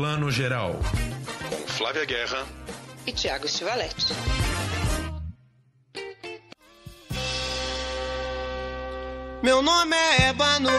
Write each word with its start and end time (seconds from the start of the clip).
Plano 0.00 0.30
Geral. 0.30 0.80
Com 1.50 1.56
Flávia 1.68 2.06
Guerra 2.06 2.46
e 3.06 3.12
Tiago 3.12 3.46
Stivaletti. 3.46 4.14
Meu 9.42 9.60
nome 9.60 9.94
é 9.94 10.30
Ébano. 10.30 10.70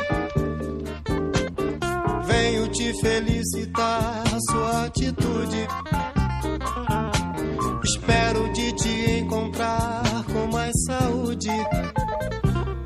Venho 2.26 2.68
te 2.72 3.00
felicitar 3.00 4.24
a 4.26 4.52
sua 4.52 4.86
atitude. 4.86 5.68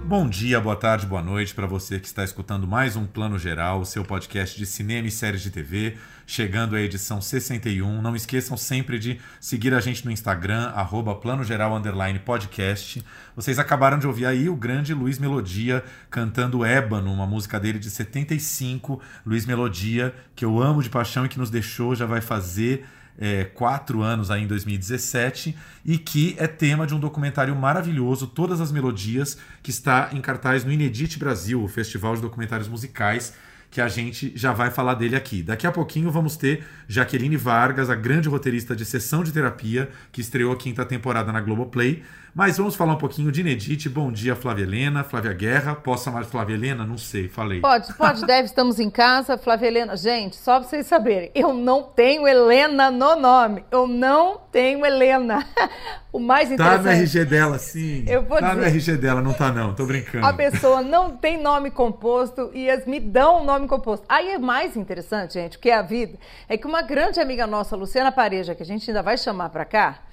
Bom 0.08 0.30
dia, 0.30 0.62
boa 0.62 0.76
tarde, 0.76 1.08
boa 1.08 1.24
noite 1.24 1.56
para 1.56 1.66
você 1.66 2.00
que 2.00 2.06
está 2.06 2.24
escutando 2.24 2.68
mais 2.68 2.96
um 2.96 3.08
Plano 3.08 3.40
Geral, 3.40 3.80
o 3.80 3.86
seu 3.88 4.06
podcast 4.06 4.56
de 4.56 4.64
cinema 4.64 5.08
e 5.08 5.12
séries 5.12 5.42
de 5.42 5.50
TV, 5.50 5.98
chegando 6.28 6.76
à 6.76 6.80
edição 6.80 7.20
61. 7.20 8.04
Não 8.04 8.16
esqueçam 8.16 8.56
sempre 8.56 9.00
de 9.00 9.20
seguir 9.42 9.74
a 9.74 9.80
gente 9.80 10.06
no 10.06 10.12
Instagram, 10.12 10.68
arroba 10.76 11.16
Plano 11.16 11.44
Geral 11.44 11.82
Podcast. 12.24 13.04
Vocês 13.36 13.58
acabaram 13.58 13.98
de 13.98 14.06
ouvir 14.06 14.28
aí 14.28 14.48
o 14.48 14.56
grande 14.56 14.94
Luiz 14.94 15.18
Melodia 15.18 15.84
cantando 16.12 16.64
Ébano, 16.64 17.12
uma 17.12 17.26
música 17.26 17.60
dele 17.60 17.80
de 17.80 17.90
75. 17.90 19.02
Luiz 19.26 19.48
Melodia, 19.48 20.14
que 20.36 20.46
eu 20.46 20.62
amo 20.62 20.84
de 20.84 20.90
paixão 20.92 21.26
e 21.26 21.30
que 21.30 21.40
nos 21.40 21.50
deixou, 21.50 21.96
já 21.96 22.06
vai 22.06 22.22
fazer 22.22 22.86
é, 23.18 23.46
quatro 23.46 24.02
anos 24.02 24.30
aí 24.30 24.44
em 24.44 24.48
2017 24.48 25.56
e 25.86 25.98
que 25.98 26.36
é 26.38 26.48
tema 26.48 26.86
de 26.86 26.94
um 26.94 27.00
documentário 27.00 27.56
maravilhoso, 27.56 28.28
Todas 28.28 28.60
as 28.60 28.72
Melodias, 28.72 29.38
que 29.64 29.70
está 29.70 30.10
em 30.14 30.22
cartaz 30.22 30.64
no 30.64 30.72
Inedit 30.72 31.18
Brasil, 31.18 31.64
o 31.64 31.68
festival 31.68 32.16
de 32.16 32.22
documentários 32.22 32.68
musicais, 32.68 33.34
que 33.72 33.82
a 33.82 33.88
gente 33.88 34.32
já 34.36 34.54
vai 34.54 34.72
falar 34.72 34.94
dele 34.94 35.16
aqui. 35.16 35.44
Daqui 35.44 35.68
a 35.68 35.72
pouquinho 35.72 36.10
vamos 36.10 36.38
ter 36.38 36.66
Jaqueline 36.88 37.36
Vargas, 37.36 37.90
a 37.90 37.96
grande 37.96 38.30
roteirista 38.30 38.76
de 38.76 38.86
Sessão 38.86 39.24
de 39.24 39.34
Terapia, 39.34 39.90
que 40.12 40.22
estreou 40.22 40.54
a 40.54 40.58
quinta 40.58 40.86
temporada 40.86 41.32
na 41.32 41.42
Globoplay. 41.42 42.04
Mas 42.36 42.58
vamos 42.58 42.76
falar 42.76 42.96
um 42.96 42.98
pouquinho 42.98 43.32
de 43.32 43.42
Nedite. 43.42 43.88
Bom 43.88 44.12
dia, 44.12 44.36
Flávia 44.36 44.64
Helena, 44.64 45.06
Flávia 45.06 45.32
Guerra. 45.32 45.74
Posso 45.74 46.04
chamar 46.04 46.24
de 46.24 46.30
Flávia 46.30 46.56
Helena? 46.56 46.86
Não 46.86 46.98
sei, 46.98 47.30
falei. 47.30 47.62
Pode, 47.62 47.94
pode, 47.94 48.24
deve. 48.28 48.44
Estamos 48.44 48.78
em 48.78 48.90
casa. 48.90 49.38
Flávia 49.38 49.68
Helena. 49.68 49.96
Gente, 49.96 50.36
só 50.36 50.60
para 50.60 50.68
vocês 50.68 50.86
saberem, 50.86 51.32
eu 51.34 51.54
não 51.54 51.82
tenho 51.84 52.28
Helena 52.28 52.92
no 52.92 53.16
nome. 53.16 53.64
Eu 53.72 53.88
não 53.88 54.42
tenho 54.52 54.86
Helena. 54.86 55.48
O 56.16 56.20
mais 56.20 56.50
interessante. 56.50 56.78
Tá 56.78 56.92
no 56.92 56.98
RG 56.98 57.26
dela, 57.26 57.60
sim. 57.60 58.06
Eu 58.08 58.24
vou 58.24 58.40
tá 58.40 58.52
dizer, 58.52 58.62
no 58.62 58.66
RG 58.66 58.96
dela, 58.96 59.22
não 59.22 59.34
tá 59.34 59.52
não, 59.52 59.76
tô 59.76 59.84
brincando. 59.86 60.26
A 60.26 60.32
pessoa 60.32 60.82
não 60.82 61.18
tem 61.18 61.38
nome 61.38 61.70
composto 61.70 62.52
e 62.54 62.70
as 62.70 62.86
me 62.86 63.02
dão 63.02 63.42
um 63.42 63.44
nome 63.44 63.68
composto. 63.68 64.06
Aí 64.08 64.30
é 64.30 64.38
mais 64.38 64.78
interessante, 64.78 65.34
gente, 65.34 65.58
o 65.58 65.60
que 65.60 65.70
é 65.70 65.76
a 65.76 65.82
vida, 65.82 66.18
é 66.48 66.58
que 66.58 66.66
uma 66.66 66.82
grande 66.82 67.20
amiga 67.20 67.46
nossa, 67.46 67.76
Luciana 67.76 68.14
Pareja, 68.14 68.56
que 68.56 68.64
a 68.64 68.66
gente 68.66 68.90
ainda 68.90 69.04
vai 69.04 69.18
chamar 69.18 69.50
para 69.50 69.66
cá, 69.66 70.05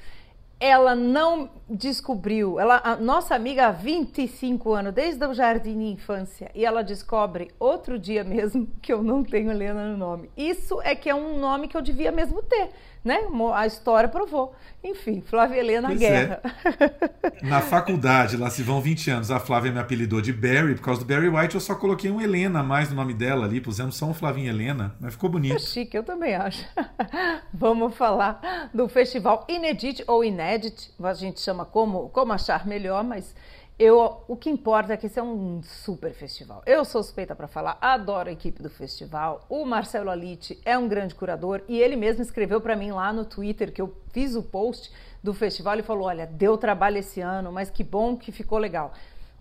ela 0.62 0.94
não 0.94 1.50
descobriu, 1.68 2.60
ela, 2.60 2.80
a 2.84 2.94
nossa 2.94 3.34
amiga 3.34 3.66
há 3.66 3.72
25 3.72 4.72
anos, 4.72 4.94
desde 4.94 5.26
o 5.26 5.34
jardim 5.34 5.76
de 5.76 5.86
infância, 5.86 6.52
e 6.54 6.64
ela 6.64 6.84
descobre 6.84 7.50
outro 7.58 7.98
dia 7.98 8.22
mesmo 8.22 8.68
que 8.80 8.92
eu 8.92 9.02
não 9.02 9.24
tenho 9.24 9.50
Helena 9.50 9.88
no 9.88 9.96
nome. 9.96 10.30
Isso 10.36 10.80
é 10.82 10.94
que 10.94 11.10
é 11.10 11.14
um 11.14 11.40
nome 11.40 11.66
que 11.66 11.76
eu 11.76 11.82
devia 11.82 12.12
mesmo 12.12 12.40
ter 12.42 12.70
né? 13.04 13.20
A 13.54 13.66
história 13.66 14.08
provou. 14.08 14.54
Enfim, 14.82 15.20
Flávia 15.20 15.58
Helena 15.58 15.88
pois 15.88 16.00
Guerra. 16.00 16.40
É. 16.42 17.46
Na 17.46 17.60
faculdade, 17.60 18.36
lá 18.36 18.50
se 18.50 18.62
vão 18.62 18.80
20 18.80 19.10
anos, 19.10 19.30
a 19.30 19.38
Flávia 19.38 19.70
me 19.70 19.78
apelidou 19.78 20.20
de 20.20 20.32
Barry, 20.32 20.74
por 20.74 20.82
causa 20.82 21.00
do 21.00 21.06
Barry 21.06 21.28
White, 21.28 21.54
eu 21.54 21.60
só 21.60 21.74
coloquei 21.74 22.10
um 22.10 22.20
Helena 22.20 22.60
a 22.60 22.62
mais 22.62 22.90
no 22.90 22.96
nome 22.96 23.14
dela 23.14 23.46
ali, 23.46 23.60
pusemos 23.60 23.96
só 23.96 24.06
um 24.06 24.14
Flavinha 24.14 24.50
Helena, 24.50 24.94
mas 25.00 25.14
ficou 25.14 25.30
bonito. 25.30 25.56
É 25.56 25.58
chique, 25.58 25.96
eu 25.96 26.02
também 26.02 26.34
acho. 26.34 26.64
Vamos 27.54 27.94
falar 27.96 28.70
do 28.74 28.88
festival 28.88 29.46
Inedit 29.48 30.02
ou 30.06 30.24
Inédit, 30.24 30.90
a 31.02 31.14
gente 31.14 31.40
chama 31.40 31.64
como, 31.64 32.08
como 32.08 32.32
achar 32.32 32.66
melhor, 32.66 33.04
mas 33.04 33.34
eu, 33.78 34.22
o 34.28 34.36
que 34.36 34.50
importa 34.50 34.92
é 34.92 34.96
que 34.96 35.06
esse 35.06 35.18
é 35.18 35.22
um 35.22 35.62
super 35.62 36.12
festival. 36.12 36.62
Eu 36.66 36.84
sou 36.84 37.02
suspeita 37.02 37.34
para 37.34 37.48
falar, 37.48 37.78
adoro 37.80 38.28
a 38.28 38.32
equipe 38.32 38.62
do 38.62 38.70
festival. 38.70 39.44
O 39.48 39.64
Marcelo 39.64 40.10
Alite 40.10 40.60
é 40.64 40.76
um 40.76 40.86
grande 40.86 41.14
curador 41.14 41.62
e 41.66 41.80
ele 41.80 41.96
mesmo 41.96 42.22
escreveu 42.22 42.60
para 42.60 42.76
mim 42.76 42.92
lá 42.92 43.12
no 43.12 43.24
Twitter 43.24 43.72
que 43.72 43.80
eu 43.80 43.96
fiz 44.12 44.36
o 44.36 44.42
post 44.42 44.92
do 45.22 45.32
festival 45.32 45.78
e 45.78 45.82
falou: 45.82 46.06
"Olha, 46.06 46.26
deu 46.26 46.56
trabalho 46.58 46.98
esse 46.98 47.20
ano, 47.20 47.50
mas 47.50 47.70
que 47.70 47.82
bom 47.82 48.16
que 48.16 48.30
ficou 48.30 48.58
legal". 48.58 48.92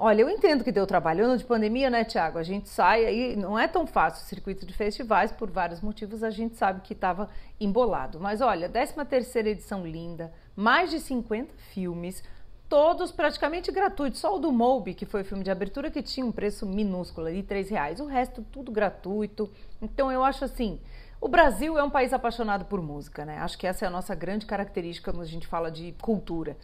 Olha, 0.03 0.21
eu 0.21 0.29
entendo 0.31 0.63
que 0.63 0.71
deu 0.71 0.87
trabalho. 0.87 1.25
Ano 1.25 1.37
de 1.37 1.45
pandemia, 1.45 1.87
né, 1.87 2.03
Tiago? 2.03 2.39
A 2.39 2.43
gente 2.43 2.67
sai 2.67 3.05
aí, 3.05 3.35
não 3.35 3.59
é 3.59 3.67
tão 3.67 3.85
fácil 3.85 4.23
o 4.23 4.27
circuito 4.27 4.65
de 4.65 4.73
festivais, 4.73 5.31
por 5.31 5.51
vários 5.51 5.79
motivos, 5.79 6.23
a 6.23 6.31
gente 6.31 6.55
sabe 6.55 6.81
que 6.81 6.93
estava 6.93 7.29
embolado. 7.59 8.19
Mas 8.19 8.41
olha, 8.41 8.67
13 8.67 8.93
terceira 9.05 9.49
edição 9.49 9.85
linda, 9.85 10.33
mais 10.55 10.89
de 10.89 10.99
50 10.99 11.53
filmes, 11.71 12.23
todos 12.71 13.11
praticamente 13.11 13.69
gratuitos. 13.69 14.21
Só 14.21 14.37
o 14.37 14.39
do 14.39 14.49
Moby, 14.49 14.93
que 14.93 15.05
foi 15.05 15.23
o 15.23 15.25
filme 15.25 15.43
de 15.43 15.51
abertura, 15.51 15.91
que 15.91 16.01
tinha 16.01 16.25
um 16.25 16.31
preço 16.31 16.65
minúsculo 16.65 17.27
ali, 17.27 17.43
três 17.43 17.69
reais. 17.69 17.99
O 17.99 18.05
resto 18.05 18.45
tudo 18.49 18.71
gratuito. 18.71 19.51
Então 19.81 20.09
eu 20.09 20.23
acho 20.23 20.45
assim, 20.45 20.79
o 21.19 21.27
Brasil 21.27 21.77
é 21.77 21.83
um 21.83 21.89
país 21.89 22.13
apaixonado 22.13 22.63
por 22.63 22.81
música, 22.81 23.25
né? 23.25 23.39
Acho 23.39 23.57
que 23.57 23.67
essa 23.67 23.83
é 23.83 23.89
a 23.89 23.91
nossa 23.91 24.15
grande 24.15 24.45
característica 24.45 25.11
quando 25.11 25.21
a 25.21 25.27
gente 25.27 25.47
fala 25.47 25.69
de 25.69 25.93
cultura. 26.01 26.55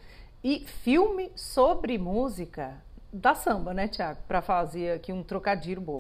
E 0.41 0.65
filme 0.81 1.29
sobre 1.35 1.97
música 1.97 2.75
da 3.11 3.35
samba, 3.35 3.73
né, 3.73 3.89
Tiago? 3.89 4.19
Para 4.25 4.41
fazer 4.41 4.93
aqui 4.93 5.11
um 5.11 5.21
trocadilho 5.21 5.81
bom. 5.81 5.97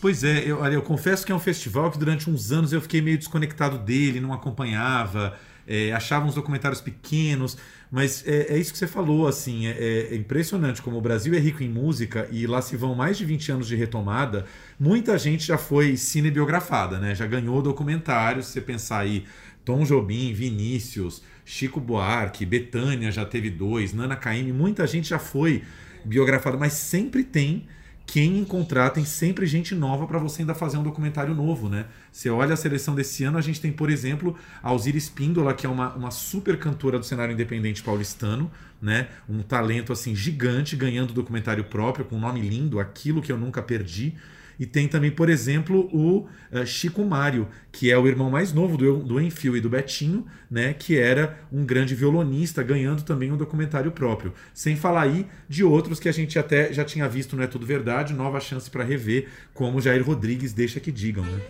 Pois 0.00 0.22
é, 0.22 0.44
eu, 0.44 0.64
eu 0.66 0.82
confesso 0.82 1.26
que 1.26 1.32
é 1.32 1.34
um 1.34 1.40
festival 1.40 1.90
que 1.90 1.98
durante 1.98 2.30
uns 2.30 2.52
anos 2.52 2.72
eu 2.72 2.80
fiquei 2.80 3.02
meio 3.02 3.18
desconectado 3.18 3.78
dele, 3.78 4.20
não 4.20 4.32
acompanhava, 4.32 5.36
é, 5.66 5.92
achava 5.92 6.24
uns 6.24 6.36
documentários 6.36 6.80
pequenos. 6.80 7.56
Mas 7.92 8.26
é, 8.26 8.54
é 8.54 8.58
isso 8.58 8.72
que 8.72 8.78
você 8.78 8.86
falou, 8.86 9.28
assim, 9.28 9.66
é, 9.66 10.08
é, 10.10 10.16
impressionante 10.16 10.80
como 10.80 10.96
o 10.96 11.00
Brasil 11.02 11.34
é 11.34 11.38
rico 11.38 11.62
em 11.62 11.68
música 11.68 12.26
e 12.32 12.46
lá 12.46 12.62
se 12.62 12.74
vão 12.74 12.94
mais 12.94 13.18
de 13.18 13.26
20 13.26 13.52
anos 13.52 13.68
de 13.68 13.76
retomada. 13.76 14.46
Muita 14.80 15.18
gente 15.18 15.44
já 15.44 15.58
foi 15.58 15.98
cinebiografada, 15.98 16.98
né? 16.98 17.14
Já 17.14 17.26
ganhou 17.26 17.60
documentários, 17.60 18.46
se 18.46 18.52
você 18.52 18.60
pensar 18.62 19.00
aí, 19.00 19.26
Tom 19.62 19.84
Jobim, 19.84 20.32
Vinícius, 20.32 21.22
Chico 21.44 21.78
Buarque, 21.78 22.46
Betânia 22.46 23.12
já 23.12 23.26
teve 23.26 23.50
dois, 23.50 23.92
Nana 23.92 24.16
Caymmi, 24.16 24.54
muita 24.54 24.86
gente 24.86 25.10
já 25.10 25.18
foi 25.18 25.62
biografada, 26.02 26.56
mas 26.56 26.72
sempre 26.72 27.22
tem 27.22 27.66
quem 28.06 28.38
encontrar, 28.38 28.90
tem 28.90 29.04
sempre 29.04 29.46
gente 29.46 29.74
nova 29.74 30.06
para 30.06 30.18
você 30.18 30.42
ainda 30.42 30.54
fazer 30.54 30.76
um 30.76 30.82
documentário 30.82 31.34
novo, 31.34 31.68
né? 31.68 31.86
Você 32.10 32.28
olha 32.28 32.54
a 32.54 32.56
seleção 32.56 32.94
desse 32.94 33.24
ano, 33.24 33.38
a 33.38 33.40
gente 33.40 33.60
tem, 33.60 33.72
por 33.72 33.88
exemplo, 33.88 34.36
a 34.62 34.68
Alzira 34.68 34.98
Espíndola, 34.98 35.54
que 35.54 35.66
é 35.66 35.68
uma, 35.68 35.94
uma 35.94 36.10
super 36.10 36.58
cantora 36.58 36.98
do 36.98 37.04
cenário 37.06 37.32
independente 37.32 37.82
paulistano, 37.82 38.50
né? 38.80 39.08
Um 39.28 39.42
talento 39.42 39.92
assim 39.92 40.14
gigante, 40.14 40.76
ganhando 40.76 41.12
documentário 41.12 41.64
próprio, 41.64 42.04
com 42.04 42.16
um 42.16 42.20
nome 42.20 42.40
lindo, 42.40 42.80
Aquilo 42.80 43.22
que 43.22 43.32
eu 43.32 43.38
nunca 43.38 43.62
perdi. 43.62 44.14
E 44.62 44.66
tem 44.66 44.86
também, 44.86 45.10
por 45.10 45.28
exemplo, 45.28 45.90
o 45.92 46.18
uh, 46.52 46.64
Chico 46.64 47.04
Mário, 47.04 47.48
que 47.72 47.90
é 47.90 47.98
o 47.98 48.06
irmão 48.06 48.30
mais 48.30 48.52
novo 48.52 48.76
do, 48.76 49.02
do 49.02 49.20
Enfio 49.20 49.56
e 49.56 49.60
do 49.60 49.68
Betinho, 49.68 50.24
né, 50.48 50.72
que 50.72 50.96
era 50.96 51.36
um 51.50 51.66
grande 51.66 51.96
violonista, 51.96 52.62
ganhando 52.62 53.02
também 53.02 53.32
um 53.32 53.36
documentário 53.36 53.90
próprio. 53.90 54.32
Sem 54.54 54.76
falar 54.76 55.02
aí 55.02 55.26
de 55.48 55.64
outros 55.64 55.98
que 55.98 56.08
a 56.08 56.12
gente 56.12 56.38
até 56.38 56.72
já 56.72 56.84
tinha 56.84 57.08
visto, 57.08 57.34
não 57.34 57.42
é 57.42 57.48
tudo 57.48 57.66
verdade, 57.66 58.14
nova 58.14 58.38
chance 58.38 58.70
para 58.70 58.84
rever, 58.84 59.26
como 59.52 59.80
Jair 59.80 60.06
Rodrigues 60.06 60.52
deixa 60.52 60.78
que 60.78 60.92
digam. 60.92 61.24
Né? 61.24 61.40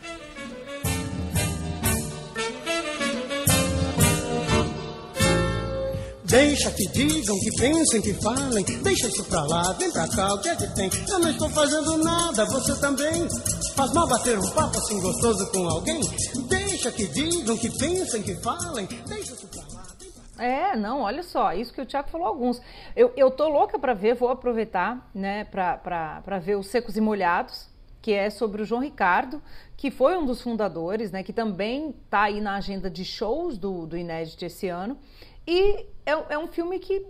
Deixa 6.33 6.71
que 6.71 6.89
digam, 6.89 7.39
que 7.41 7.51
pensem, 7.59 8.01
que 8.01 8.15
falem. 8.15 8.65
Deixa 8.83 9.07
isso 9.07 9.23
pra 9.25 9.45
lá, 9.45 9.71
vem 9.75 9.93
pra 9.93 10.09
cá, 10.09 10.33
o 10.33 10.41
que 10.41 10.49
é 10.49 10.57
que 10.57 10.67
tem? 10.75 10.91
Eu 11.07 11.19
não 11.19 11.29
estou 11.29 11.51
fazendo 11.51 11.99
nada, 11.99 12.47
você 12.47 12.75
também. 12.81 13.29
Faz 13.77 13.93
mal 13.93 14.09
bater 14.09 14.39
um 14.39 14.51
papo 14.53 14.79
assim 14.79 14.99
gostoso 14.99 15.53
com 15.53 15.69
alguém? 15.69 16.01
Deixa 16.49 16.91
que 16.91 17.07
digam, 17.09 17.55
que 17.59 17.69
pensem, 17.79 18.23
que 18.23 18.35
falem. 18.37 18.87
Deixa 19.07 19.35
isso 19.35 19.47
pra 19.47 19.63
lá. 19.75 19.87
É, 20.43 20.75
não, 20.75 21.03
olha 21.03 21.23
só, 21.23 21.53
isso 21.53 21.71
que 21.71 21.83
o 21.83 21.85
Tiago 21.85 22.09
falou 22.09 22.27
alguns. 22.27 22.63
Eu, 22.97 23.13
eu 23.15 23.31
tô 23.31 23.47
louca 23.51 23.79
para 23.79 23.93
ver, 23.93 24.15
vou 24.15 24.31
aproveitar, 24.31 25.11
né, 25.15 25.45
para 25.45 26.39
ver 26.43 26.57
os 26.57 26.69
Secos 26.69 26.97
e 26.97 27.01
Molhados, 27.03 27.69
que 28.01 28.11
é 28.11 28.31
sobre 28.31 28.63
o 28.63 28.65
João 28.65 28.81
Ricardo, 28.81 29.43
que 29.77 29.91
foi 29.91 30.17
um 30.17 30.25
dos 30.25 30.41
fundadores, 30.41 31.13
né, 31.13 31.23
que 31.23 31.33
também 31.33 31.95
tá 32.09 32.23
aí 32.23 32.41
na 32.41 32.57
agenda 32.57 32.89
de 32.89 33.05
shows 33.05 33.59
do, 33.59 33.87
do 33.87 33.99
Inédito 33.99 34.47
esse 34.47 34.67
ano. 34.69 34.97
E 35.47 35.87
é, 36.07 36.13
é 36.31 36.39
um 36.39 36.47
filme 36.47 36.79
que 36.79 37.05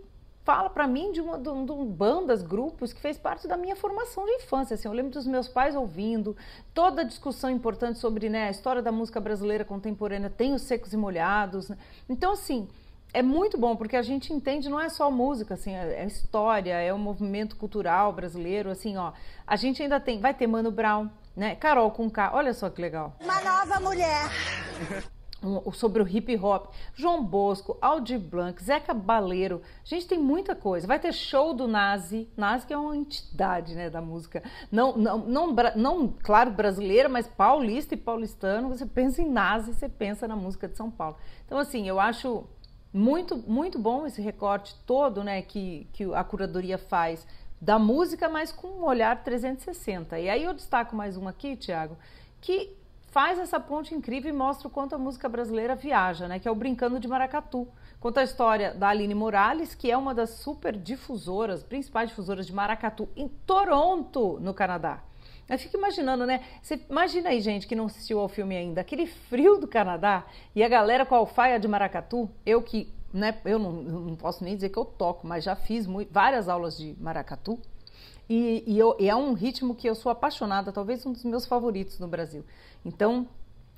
fala 0.45 0.69
para 0.69 0.87
mim 0.87 1.13
de, 1.13 1.21
uma, 1.21 1.39
de, 1.39 1.45
de, 1.45 1.85
bandas, 1.85 2.43
grupos 2.43 2.93
que 2.93 3.01
fez 3.01 3.17
parte 3.17 3.47
da 3.47 3.57
minha 3.57 3.77
formação 3.77 4.25
de 4.25 4.33
infância. 4.33 4.75
Assim, 4.75 4.89
eu 4.89 4.95
lembro 4.95 5.13
dos 5.13 5.27
meus 5.27 5.49
pais 5.49 5.77
ouvindo 5.77 6.37
toda 6.75 7.03
a 7.03 7.05
discussão 7.05 7.51
importante 7.51 7.99
sobre 7.99 8.29
né, 8.29 8.49
a 8.49 8.51
história 8.51 8.83
da 8.83 8.91
música 8.91 9.21
brasileira 9.21 9.65
contemporânea, 9.65 10.31
tem 10.31 10.53
os 10.53 10.63
secos 10.63 10.93
e 10.93 10.97
molhados. 10.97 11.69
Né? 11.69 11.79
Então, 12.09 12.33
assim, 12.33 12.69
é 13.15 13.23
muito 13.23 13.57
bom 13.57 13.77
porque 13.77 13.97
a 13.97 14.03
gente 14.03 14.33
entende 14.33 14.69
não 14.69 14.81
é 14.81 14.89
só 14.89 15.11
música, 15.11 15.55
assim, 15.55 15.75
é, 15.75 16.03
é 16.03 16.07
história, 16.07 16.75
é 16.75 16.93
o 16.93 16.99
movimento 16.99 17.57
cultural 17.57 18.13
brasileiro, 18.13 18.71
assim, 18.71 18.97
ó. 18.97 19.13
A 19.47 19.55
gente 19.55 19.83
ainda 19.83 20.01
tem, 20.01 20.19
vai 20.19 20.35
ter 20.35 20.47
Mano 20.47 20.71
Brown, 20.71 21.09
né? 21.37 21.55
Carol 21.55 21.91
com 21.91 22.11
K, 22.11 22.33
olha 22.35 22.53
só 22.53 22.69
que 22.69 22.81
legal. 22.81 23.15
Uma 23.21 23.41
nova 23.41 23.79
mulher. 23.81 24.29
Sobre 25.73 26.03
o 26.03 26.09
hip 26.09 26.37
hop, 26.37 26.73
João 26.95 27.25
Bosco, 27.25 27.77
Aldir 27.81 28.19
Blanc, 28.19 28.63
Zeca 28.63 28.95
Baleiro. 28.95 29.61
Gente, 29.85 30.07
tem 30.07 30.19
muita 30.19 30.55
coisa. 30.55 30.87
Vai 30.87 30.99
ter 30.99 31.13
show 31.13 31.53
do 31.53 31.67
Nazi. 31.67 32.29
Nazi 32.37 32.67
que 32.67 32.73
é 32.73 32.79
uma 32.79 32.97
entidade 32.97 33.75
né, 33.75 33.91
da 33.91 34.01
música. 34.01 34.43
Não, 34.71 34.97
não, 34.97 35.19
não, 35.19 35.55
não, 35.77 36.09
claro, 36.23 36.51
brasileira, 36.51 37.09
mas 37.09 37.27
paulista 37.27 37.95
e 37.95 37.97
paulistano. 37.97 38.69
Você 38.69 38.87
pensa 38.87 39.21
em 39.21 39.29
Nazi, 39.29 39.75
você 39.75 39.89
pensa 39.89 40.29
na 40.29 40.37
música 40.37 40.69
de 40.69 40.77
São 40.77 40.91
Paulo. 40.91 41.17
Então, 41.45 41.59
assim, 41.59 41.89
eu 41.89 41.99
acho 41.99 42.45
muito, 42.93 43.37
muito 43.37 43.79
bom 43.79 44.07
esse 44.07 44.21
recorte 44.21 44.75
todo 44.87 45.25
né, 45.25 45.43
que, 45.43 45.89
que 45.93 46.05
a 46.15 46.23
curadoria 46.23 46.77
faz 46.77 47.27
da 47.61 47.79
música, 47.79 48.29
mas 48.29 48.51
com 48.51 48.69
um 48.69 48.85
olhar 48.85 49.23
360. 49.23 50.19
E 50.19 50.29
aí 50.29 50.43
eu 50.43 50.53
destaco 50.53 50.95
mais 50.95 51.17
um 51.17 51.29
aqui, 51.29 51.57
Tiago, 51.57 51.97
que 52.41 52.77
faz 53.13 53.39
essa 53.39 53.61
ponte 53.61 53.95
incrível 53.95 54.31
e 54.31 54.37
mostra 54.37 54.67
o 54.67 54.71
quanto 54.71 54.95
a 54.95 54.99
música 54.99 55.29
brasileira 55.29 55.77
viaja, 55.77 56.27
né? 56.27 56.39
Que 56.39 56.49
é 56.49 56.51
o 56.51 56.55
Brincando 56.55 56.99
de 56.99 57.07
Maracatu. 57.07 57.69
Conta 58.01 58.23
a 58.23 58.25
história 58.25 58.73
da 58.73 58.89
Aline 58.89 59.15
Morales, 59.15 59.75
que 59.75 59.91
é 59.91 59.97
uma 59.97 60.15
das 60.15 60.31
super 60.31 60.75
difusoras, 60.75 61.63
principais 61.63 62.09
difusoras 62.09 62.47
de 62.47 62.55
maracatu 62.55 63.09
em 63.15 63.29
Toronto, 63.29 64.41
no 64.41 64.55
Canadá. 64.55 65.03
Eu 65.47 65.59
fico 65.59 65.77
imaginando, 65.77 66.25
né? 66.25 66.43
Você 66.63 66.81
imagina 66.89 67.29
aí, 67.29 67.41
gente, 67.43 67.67
que 67.67 67.77
não 67.77 67.85
assistiu 67.85 68.19
ao 68.19 68.29
filme 68.29 68.57
ainda, 68.57 68.81
aquele 68.81 69.07
frio 69.07 69.59
do 69.59 69.69
Canadá 69.69 70.25
e 70.55 70.65
a 70.65 70.69
galera 70.69 71.05
com 71.05 71.15
a 71.15 71.19
alfaia 71.19 71.61
de 71.61 71.69
maracatu. 71.69 72.31
Eu 72.47 72.63
que, 72.63 72.91
né, 73.13 73.39
eu 73.45 73.59
não, 73.59 73.73
não 73.73 74.17
posso 74.17 74.43
nem 74.43 74.55
dizer 74.55 74.71
que 74.71 74.79
eu 74.79 74.87
toco, 74.87 75.27
mas 75.27 75.45
já 75.45 75.55
fiz 75.55 75.87
muito, 75.87 76.11
várias 76.11 76.49
aulas 76.49 76.79
de 76.79 76.97
maracatu. 76.99 77.61
E, 78.29 78.65
e, 78.67 78.79
eu, 78.79 78.97
e 78.99 79.09
é 79.09 79.15
um 79.15 79.33
ritmo 79.33 79.75
que 79.75 79.89
eu 79.89 79.95
sou 79.95 80.11
apaixonada, 80.11 80.73
talvez 80.73 81.05
um 81.05 81.13
dos 81.13 81.25
meus 81.25 81.45
favoritos 81.45 81.99
no 81.99 82.09
Brasil. 82.09 82.45
Então, 82.85 83.29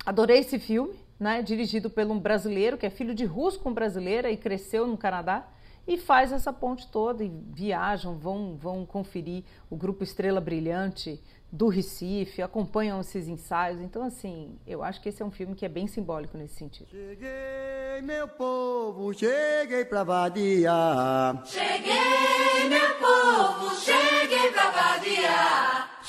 adorei 0.05 0.39
esse 0.39 0.59
filme, 0.59 0.95
né? 1.19 1.41
Dirigido 1.41 1.89
por 1.89 2.05
um 2.05 2.19
brasileiro 2.19 2.77
que 2.77 2.85
é 2.85 2.89
filho 2.89 3.13
de 3.13 3.25
russo 3.25 3.59
com 3.59 3.73
brasileira 3.73 4.31
e 4.31 4.37
cresceu 4.37 4.87
no 4.87 4.97
Canadá 4.97 5.47
e 5.87 5.97
faz 5.97 6.31
essa 6.31 6.51
ponte 6.51 6.87
toda 6.87 7.23
e 7.23 7.29
viajam, 7.29 8.17
vão, 8.17 8.55
vão 8.55 8.85
conferir 8.85 9.43
o 9.69 9.75
grupo 9.75 10.03
Estrela 10.03 10.41
Brilhante 10.41 11.21
do 11.51 11.67
Recife, 11.67 12.41
acompanham 12.41 12.99
esses 12.99 13.27
ensaios. 13.27 13.79
Então, 13.79 14.03
assim, 14.03 14.57
eu 14.65 14.83
acho 14.83 15.01
que 15.01 15.09
esse 15.09 15.21
é 15.21 15.25
um 15.25 15.31
filme 15.31 15.55
que 15.55 15.65
é 15.65 15.69
bem 15.69 15.87
simbólico 15.87 16.37
nesse 16.37 16.55
sentido. 16.55 16.89
Cheguei, 16.89 18.01
meu 18.03 18.27
povo, 18.27 19.13
cheguei 19.13 19.85
pra 19.85 20.03
vadiar. 20.03 21.45
Cheguei, 21.45 22.24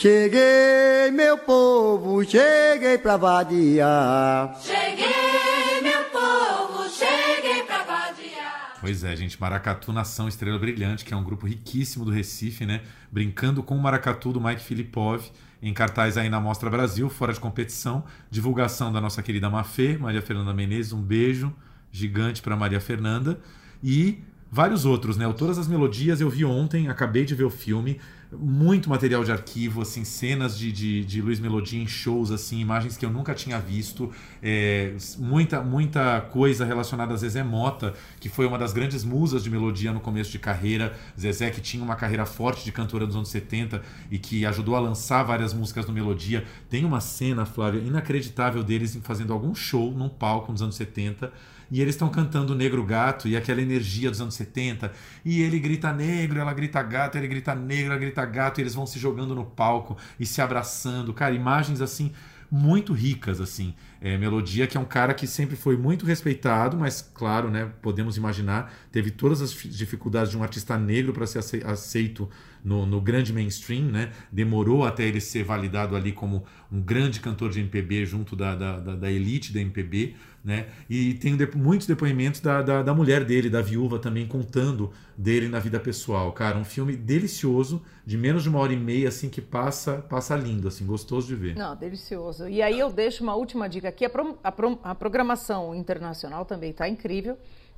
Cheguei, 0.07 1.11
meu 1.11 1.37
povo, 1.37 2.25
cheguei 2.25 2.97
pra 2.97 3.17
vadiar. 3.17 4.57
Cheguei, 4.63 5.81
meu 5.83 6.05
povo, 6.13 6.89
cheguei 6.89 7.65
pra 7.65 7.79
vadiar. 7.79 8.77
Pois 8.81 9.03
é, 9.03 9.17
gente, 9.17 9.37
Maracatu 9.41 9.93
Nação 9.93 10.29
Estrela 10.29 10.61
Brilhante, 10.61 11.05
que 11.05 11.13
é 11.13 11.17
um 11.17 11.25
grupo 11.25 11.45
riquíssimo 11.45 12.05
do 12.05 12.13
Recife, 12.13 12.65
né? 12.65 12.83
Brincando 13.11 13.65
com 13.65 13.77
o 13.77 13.83
Maracatu 13.83 14.33
do 14.33 14.41
Mike 14.41 14.63
Filipov, 14.63 15.25
em 15.61 15.75
cartaz 15.75 16.17
aí 16.17 16.29
na 16.29 16.39
Mostra 16.39 16.71
Brasil, 16.71 17.11
fora 17.11 17.33
de 17.33 17.41
competição. 17.41 18.05
Divulgação 18.31 18.93
da 18.93 19.01
nossa 19.01 19.25
querida 19.25 19.51
Mafê, 19.51 19.99
Maria 19.99 20.23
Fernanda 20.23 20.55
Menezes, 20.55 20.93
um 20.93 21.03
beijo 21.03 21.53
gigante 21.91 22.41
para 22.41 22.55
Maria 22.55 22.81
Fernanda. 22.81 23.41
E 23.83 24.23
vários 24.53 24.85
outros, 24.85 25.17
né? 25.17 25.31
Todas 25.37 25.59
as 25.59 25.67
melodias 25.67 26.21
eu 26.21 26.31
vi 26.31 26.45
ontem, 26.45 26.87
acabei 26.89 27.25
de 27.25 27.35
ver 27.35 27.43
o 27.43 27.51
filme 27.51 28.01
muito 28.39 28.89
material 28.89 29.25
de 29.25 29.33
arquivo, 29.33 29.83
assim, 29.83 30.05
cenas 30.05 30.59
de, 30.59 30.71
de, 30.71 31.05
de 31.05 31.23
Luiz 31.23 31.41
Melodia 31.41 31.83
em 31.83 31.87
shows, 31.87 32.31
assim, 32.31 32.59
imagens 32.61 32.97
que 32.97 33.05
eu 33.05 33.11
nunca 33.11 33.35
tinha 33.35 33.59
visto, 33.59 34.11
é, 34.43 34.95
muita, 35.19 35.63
muita 35.63 36.21
coisa 36.21 36.65
relacionada 36.65 37.15
a 37.15 37.17
Zezé 37.17 37.43
Mota, 37.43 37.95
que 38.21 38.29
foi 38.29 38.47
uma 38.47 38.59
das 38.59 38.73
grandes 38.73 39.05
musas 39.05 39.43
de 39.43 39.51
melodia 39.51 39.93
no 39.93 40.01
começo 40.01 40.31
de 40.31 40.39
carreira. 40.39 40.97
Zezé, 41.19 41.51
que 41.51 41.61
tinha 41.61 41.83
uma 41.83 41.97
carreira 41.97 42.27
forte 42.27 42.65
de 42.65 42.73
cantora 42.73 43.07
dos 43.07 43.17
anos 43.17 43.29
70 43.29 43.83
e 44.11 44.19
que 44.19 44.45
ajudou 44.47 44.77
a 44.77 44.81
lançar 44.81 45.23
várias 45.23 45.53
músicas 45.53 45.87
no 45.87 45.93
Melodia. 45.93 46.45
Tem 46.69 46.85
uma 46.85 47.01
cena, 47.01 47.45
Flávia, 47.45 47.81
inacreditável 47.81 48.63
deles 48.63 48.99
fazendo 49.03 49.33
algum 49.33 49.55
show 49.55 49.93
num 49.93 50.09
palco 50.09 50.53
nos 50.53 50.63
anos 50.63 50.77
70 50.77 51.33
e 51.71 51.81
eles 51.81 51.95
estão 51.95 52.09
cantando 52.09 52.55
Negro 52.55 52.85
Gato 52.85 53.29
e 53.29 53.37
aquela 53.37 53.61
energia 53.61 54.11
dos 54.11 54.21
anos 54.21 54.35
70, 54.35 54.93
e 55.25 55.43
ele 55.43 55.59
grita 55.59 55.93
negro, 55.93 56.39
ela 56.39 56.53
grita 56.53 56.83
gato, 56.83 57.17
ele 57.17 57.29
grita 57.29 57.55
negro, 57.55 57.93
ela 57.93 58.01
grita 58.01 58.25
gato, 58.25 58.59
e 58.59 58.63
eles 58.63 58.75
vão 58.75 58.87
se 58.87 58.99
jogando 58.99 59.35
no 59.35 59.45
palco 59.45 59.97
e 60.19 60.27
se 60.27 60.41
abraçando, 60.41 61.13
cara, 61.13 61.35
imagens 61.35 61.81
assim 61.81 62.13
muito 62.51 62.93
ricas 62.93 63.41
assim. 63.41 63.75
É, 64.01 64.17
Melodia 64.17 64.67
que 64.67 64.77
é 64.77 64.81
um 64.81 64.85
cara 64.85 65.15
que 65.15 65.27
sempre 65.27 65.57
foi 65.57 65.77
muito 65.77 66.07
respeitado, 66.07 66.77
mas 66.77 67.03
claro, 67.03 67.51
né, 67.51 67.71
podemos 67.83 68.17
imaginar, 68.17 68.73
teve 68.93 69.11
todas 69.11 69.41
as 69.43 69.53
dificuldades 69.53 70.31
de 70.31 70.39
um 70.39 70.43
artista 70.43 70.79
negro 70.79 71.13
para 71.13 71.27
ser 71.27 71.67
aceito 71.67 72.29
no, 72.63 72.85
no, 72.85 73.01
grande 73.01 73.33
mainstream, 73.33 73.85
né? 73.85 74.11
Demorou 74.31 74.85
até 74.85 75.05
ele 75.05 75.21
ser 75.21 75.45
validado 75.45 75.95
ali 75.95 76.13
como 76.13 76.45
um 76.71 76.81
grande 76.81 77.21
cantor 77.21 77.51
de 77.51 77.61
MPB 77.61 78.05
junto 78.05 78.35
da, 78.35 78.57
da, 78.57 78.81
da, 78.81 78.97
da 78.97 79.11
elite 79.11 79.53
da 79.53 79.61
MPB, 79.61 80.17
né? 80.47 80.69
E 80.89 81.15
tem 81.15 81.37
muitos 81.57 81.89
depoimentos 81.89 82.41
da, 82.41 82.63
da, 82.63 82.81
da, 82.81 82.95
mulher 82.95 83.25
dele, 83.25 83.51
da 83.51 83.61
viúva 83.61 83.99
também, 83.99 84.29
contando 84.29 84.93
dele 85.19 85.49
na 85.49 85.59
vida 85.59 85.81
pessoal. 85.81 86.33
Cara, 86.33 86.57
um 86.57 86.65
filme 86.65 86.95
delicioso, 86.95 87.83
de 88.07 88.17
menos 88.17 88.45
de 88.45 88.49
uma 88.49 88.61
hora 88.61 88.73
e 88.73 88.77
meia, 88.77 89.09
assim, 89.09 89.29
que 89.29 89.41
passa, 89.41 89.95
passa 89.95 90.37
lindo, 90.37 90.69
assim, 90.69 90.87
gostoso 90.87 91.27
de 91.27 91.35
ver. 91.35 91.57
Não, 91.57 91.75
delicioso. 91.75 92.49
E 92.49 92.63
aí 92.63 92.79
eu 92.79 92.93
deixo 92.93 93.25
uma 93.25 93.35
última 93.35 93.69
dica 93.69 93.89
aqui, 93.89 94.05
a, 94.05 94.09
pro, 94.09 94.39
a, 94.41 94.53
pro, 94.53 94.79
a 94.85 94.95
programação 94.95 95.75
internacional 95.75 96.45
também 96.45 96.71
está 96.71 96.89
incrível 96.89 97.37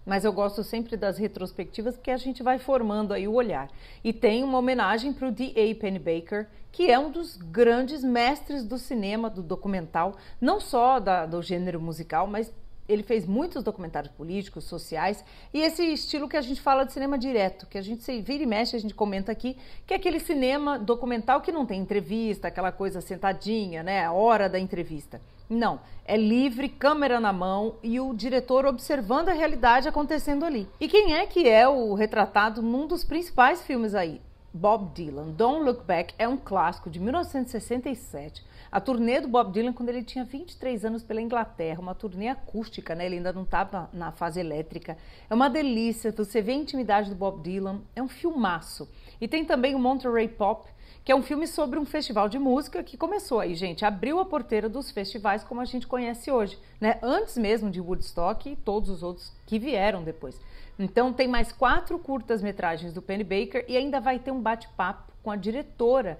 mas 0.08 0.24
eu 0.24 0.32
gosto 0.32 0.64
sempre 0.64 0.96
das 0.96 1.18
retrospectivas 1.18 1.94
porque 1.94 2.10
a 2.10 2.16
gente 2.16 2.42
vai 2.42 2.58
formando 2.58 3.12
aí 3.12 3.28
o 3.28 3.34
olhar. 3.34 3.70
E 4.02 4.10
tem 4.10 4.42
uma 4.42 4.58
homenagem 4.58 5.12
para 5.12 5.28
o 5.28 5.30
D.A. 5.30 5.74
Pennebaker, 5.78 6.48
que 6.72 6.90
é 6.90 6.98
um 6.98 7.10
dos 7.10 7.36
grandes 7.36 8.02
mestres 8.02 8.64
do 8.64 8.78
cinema, 8.78 9.28
do 9.28 9.42
documental, 9.42 10.16
não 10.40 10.60
só 10.60 10.98
da, 10.98 11.26
do 11.26 11.42
gênero 11.42 11.78
musical, 11.78 12.26
mas 12.26 12.50
ele 12.88 13.02
fez 13.02 13.26
muitos 13.26 13.62
documentários 13.62 14.10
políticos, 14.14 14.64
sociais, 14.64 15.22
e 15.52 15.60
esse 15.60 15.84
estilo 15.84 16.26
que 16.26 16.38
a 16.38 16.40
gente 16.40 16.58
fala 16.58 16.84
de 16.84 16.92
cinema 16.94 17.18
direto, 17.18 17.66
que 17.66 17.76
a 17.76 17.82
gente 17.82 18.02
se 18.02 18.18
vira 18.22 18.42
e 18.42 18.46
mexe, 18.46 18.74
a 18.74 18.80
gente 18.80 18.94
comenta 18.94 19.30
aqui, 19.30 19.58
que 19.86 19.92
é 19.92 19.96
aquele 19.98 20.18
cinema 20.18 20.78
documental 20.78 21.42
que 21.42 21.52
não 21.52 21.66
tem 21.66 21.82
entrevista, 21.82 22.48
aquela 22.48 22.72
coisa 22.72 23.02
sentadinha, 23.02 23.82
né, 23.82 24.06
a 24.06 24.12
hora 24.12 24.48
da 24.48 24.58
entrevista. 24.58 25.20
Não, 25.48 25.80
é 26.04 26.14
livre, 26.14 26.68
câmera 26.68 27.18
na 27.18 27.32
mão 27.32 27.76
e 27.82 27.98
o 27.98 28.12
diretor 28.12 28.66
observando 28.66 29.30
a 29.30 29.32
realidade 29.32 29.88
acontecendo 29.88 30.44
ali. 30.44 30.68
E 30.78 30.86
quem 30.86 31.14
é 31.14 31.26
que 31.26 31.48
é 31.48 31.66
o 31.66 31.94
retratado 31.94 32.60
num 32.60 32.86
dos 32.86 33.02
principais 33.02 33.62
filmes 33.62 33.94
aí? 33.94 34.20
Bob 34.52 34.92
Dylan. 34.94 35.30
Don't 35.30 35.64
Look 35.64 35.84
Back 35.84 36.14
é 36.18 36.26
um 36.26 36.36
clássico 36.36 36.90
de 36.90 36.98
1967. 36.98 38.44
A 38.70 38.80
turnê 38.80 39.20
do 39.20 39.28
Bob 39.28 39.52
Dylan 39.52 39.72
quando 39.72 39.88
ele 39.88 40.02
tinha 40.02 40.24
23 40.24 40.84
anos 40.84 41.02
pela 41.02 41.22
Inglaterra, 41.22 41.80
uma 41.80 41.94
turnê 41.94 42.28
acústica, 42.28 42.94
né? 42.94 43.06
Ele 43.06 43.16
ainda 43.16 43.32
não 43.32 43.42
estava 43.42 43.88
na 43.92 44.12
fase 44.12 44.40
elétrica. 44.40 44.98
É 45.30 45.34
uma 45.34 45.48
delícia, 45.48 46.12
você 46.12 46.42
vê 46.42 46.52
a 46.52 46.56
intimidade 46.56 47.08
do 47.08 47.16
Bob 47.16 47.40
Dylan, 47.42 47.80
é 47.96 48.02
um 48.02 48.08
filmaço. 48.08 48.86
E 49.20 49.26
tem 49.26 49.44
também 49.44 49.74
o 49.74 49.78
Monterey 49.78 50.28
Pop, 50.28 50.68
que 51.08 51.12
é 51.12 51.16
um 51.16 51.22
filme 51.22 51.46
sobre 51.46 51.78
um 51.78 51.86
festival 51.86 52.28
de 52.28 52.38
música 52.38 52.82
que 52.82 52.94
começou 52.94 53.40
aí, 53.40 53.54
gente, 53.54 53.82
abriu 53.82 54.20
a 54.20 54.26
porteira 54.26 54.68
dos 54.68 54.90
festivais 54.90 55.42
como 55.42 55.58
a 55.58 55.64
gente 55.64 55.86
conhece 55.86 56.30
hoje, 56.30 56.58
né? 56.78 56.98
Antes 57.02 57.38
mesmo 57.38 57.70
de 57.70 57.80
Woodstock 57.80 58.46
e 58.46 58.54
todos 58.54 58.90
os 58.90 59.02
outros 59.02 59.32
que 59.46 59.58
vieram 59.58 60.04
depois. 60.04 60.38
Então 60.78 61.10
tem 61.10 61.26
mais 61.26 61.50
quatro 61.50 61.98
curtas-metragens 61.98 62.92
do 62.92 63.00
Penny 63.00 63.24
Baker 63.24 63.64
e 63.66 63.74
ainda 63.74 63.98
vai 64.00 64.18
ter 64.18 64.30
um 64.30 64.38
bate-papo 64.42 65.10
com 65.22 65.30
a 65.30 65.36
diretora 65.36 66.18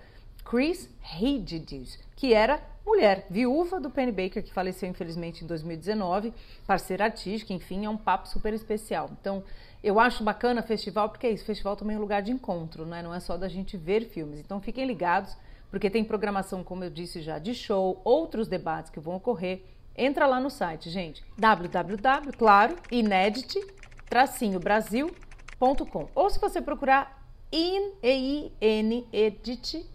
Chris 0.48 0.88
Hagedis, 1.02 1.98
que 2.16 2.32
era 2.32 2.58
mulher, 2.86 3.26
viúva 3.28 3.78
do 3.78 3.90
Penny 3.90 4.10
Baker, 4.10 4.42
que 4.42 4.50
faleceu 4.50 4.88
infelizmente 4.88 5.44
em 5.44 5.46
2019, 5.46 6.32
parceira 6.66 7.04
artística, 7.04 7.52
enfim, 7.52 7.84
é 7.84 7.90
um 7.90 7.98
papo 7.98 8.26
super 8.26 8.54
especial. 8.54 9.10
Então, 9.20 9.44
eu 9.84 10.00
acho 10.00 10.24
bacana 10.24 10.62
festival, 10.62 11.10
porque 11.10 11.26
é 11.26 11.30
isso, 11.30 11.44
festival 11.44 11.76
também 11.76 11.96
é 11.96 11.98
um 11.98 12.02
lugar 12.02 12.22
de 12.22 12.32
encontro, 12.32 12.86
né? 12.86 13.02
não 13.02 13.12
é 13.12 13.20
só 13.20 13.36
da 13.36 13.46
gente 13.46 13.76
ver 13.76 14.06
filmes. 14.06 14.40
Então 14.40 14.58
fiquem 14.58 14.86
ligados, 14.86 15.36
porque 15.70 15.90
tem 15.90 16.02
programação, 16.02 16.64
como 16.64 16.82
eu 16.82 16.88
disse 16.88 17.20
já, 17.20 17.38
de 17.38 17.54
show, 17.54 18.00
outros 18.02 18.48
debates 18.48 18.90
que 18.90 18.98
vão 18.98 19.16
ocorrer. 19.16 19.62
Entra 19.94 20.26
lá 20.26 20.40
no 20.40 20.48
site, 20.48 20.88
gente, 20.88 21.22
www, 21.36 22.32
claro, 22.38 22.74
inedit, 22.90 23.60
tracinho, 24.08 24.58
brasil.com. 24.58 26.08
Ou 26.14 26.30
se 26.30 26.40
você 26.40 26.62
procurar 26.62 27.22
in, 27.52 27.92
e 28.02 28.50
n 28.60 29.06
edit, 29.12 29.86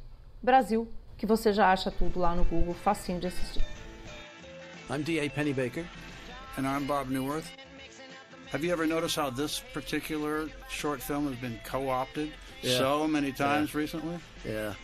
Brasil, 0.44 0.92
que 1.18 1.26
você 1.26 1.54
já 1.54 1.72
acha 1.72 1.90
tudo 1.90 2.20
lá 2.20 2.36
no 2.36 2.44
Google, 2.44 2.74
facinho 2.74 3.18
de 3.18 3.28
assistir. 3.28 3.64
I'm 4.90 5.02
D.A. 5.02 5.30
Pennybaker. 5.30 5.86
And 6.58 6.68
I'm 6.68 6.86
Bob 6.86 7.10
Newworth. 7.10 7.48
Have 8.52 8.64
you 8.66 8.74
ever 8.74 8.86
noticed 8.86 9.16
how 9.16 9.32
this 9.32 9.62
particular 9.74 10.50
short 10.70 11.02
film 11.02 11.28
has 11.28 11.36
been 11.38 11.58
co-opted 11.64 12.34
yeah. 12.62 12.78
so 12.78 13.08
many 13.08 13.32
times 13.32 13.74
yeah. 13.74 13.80
recently? 13.80 14.20
Yeah. 14.46 14.76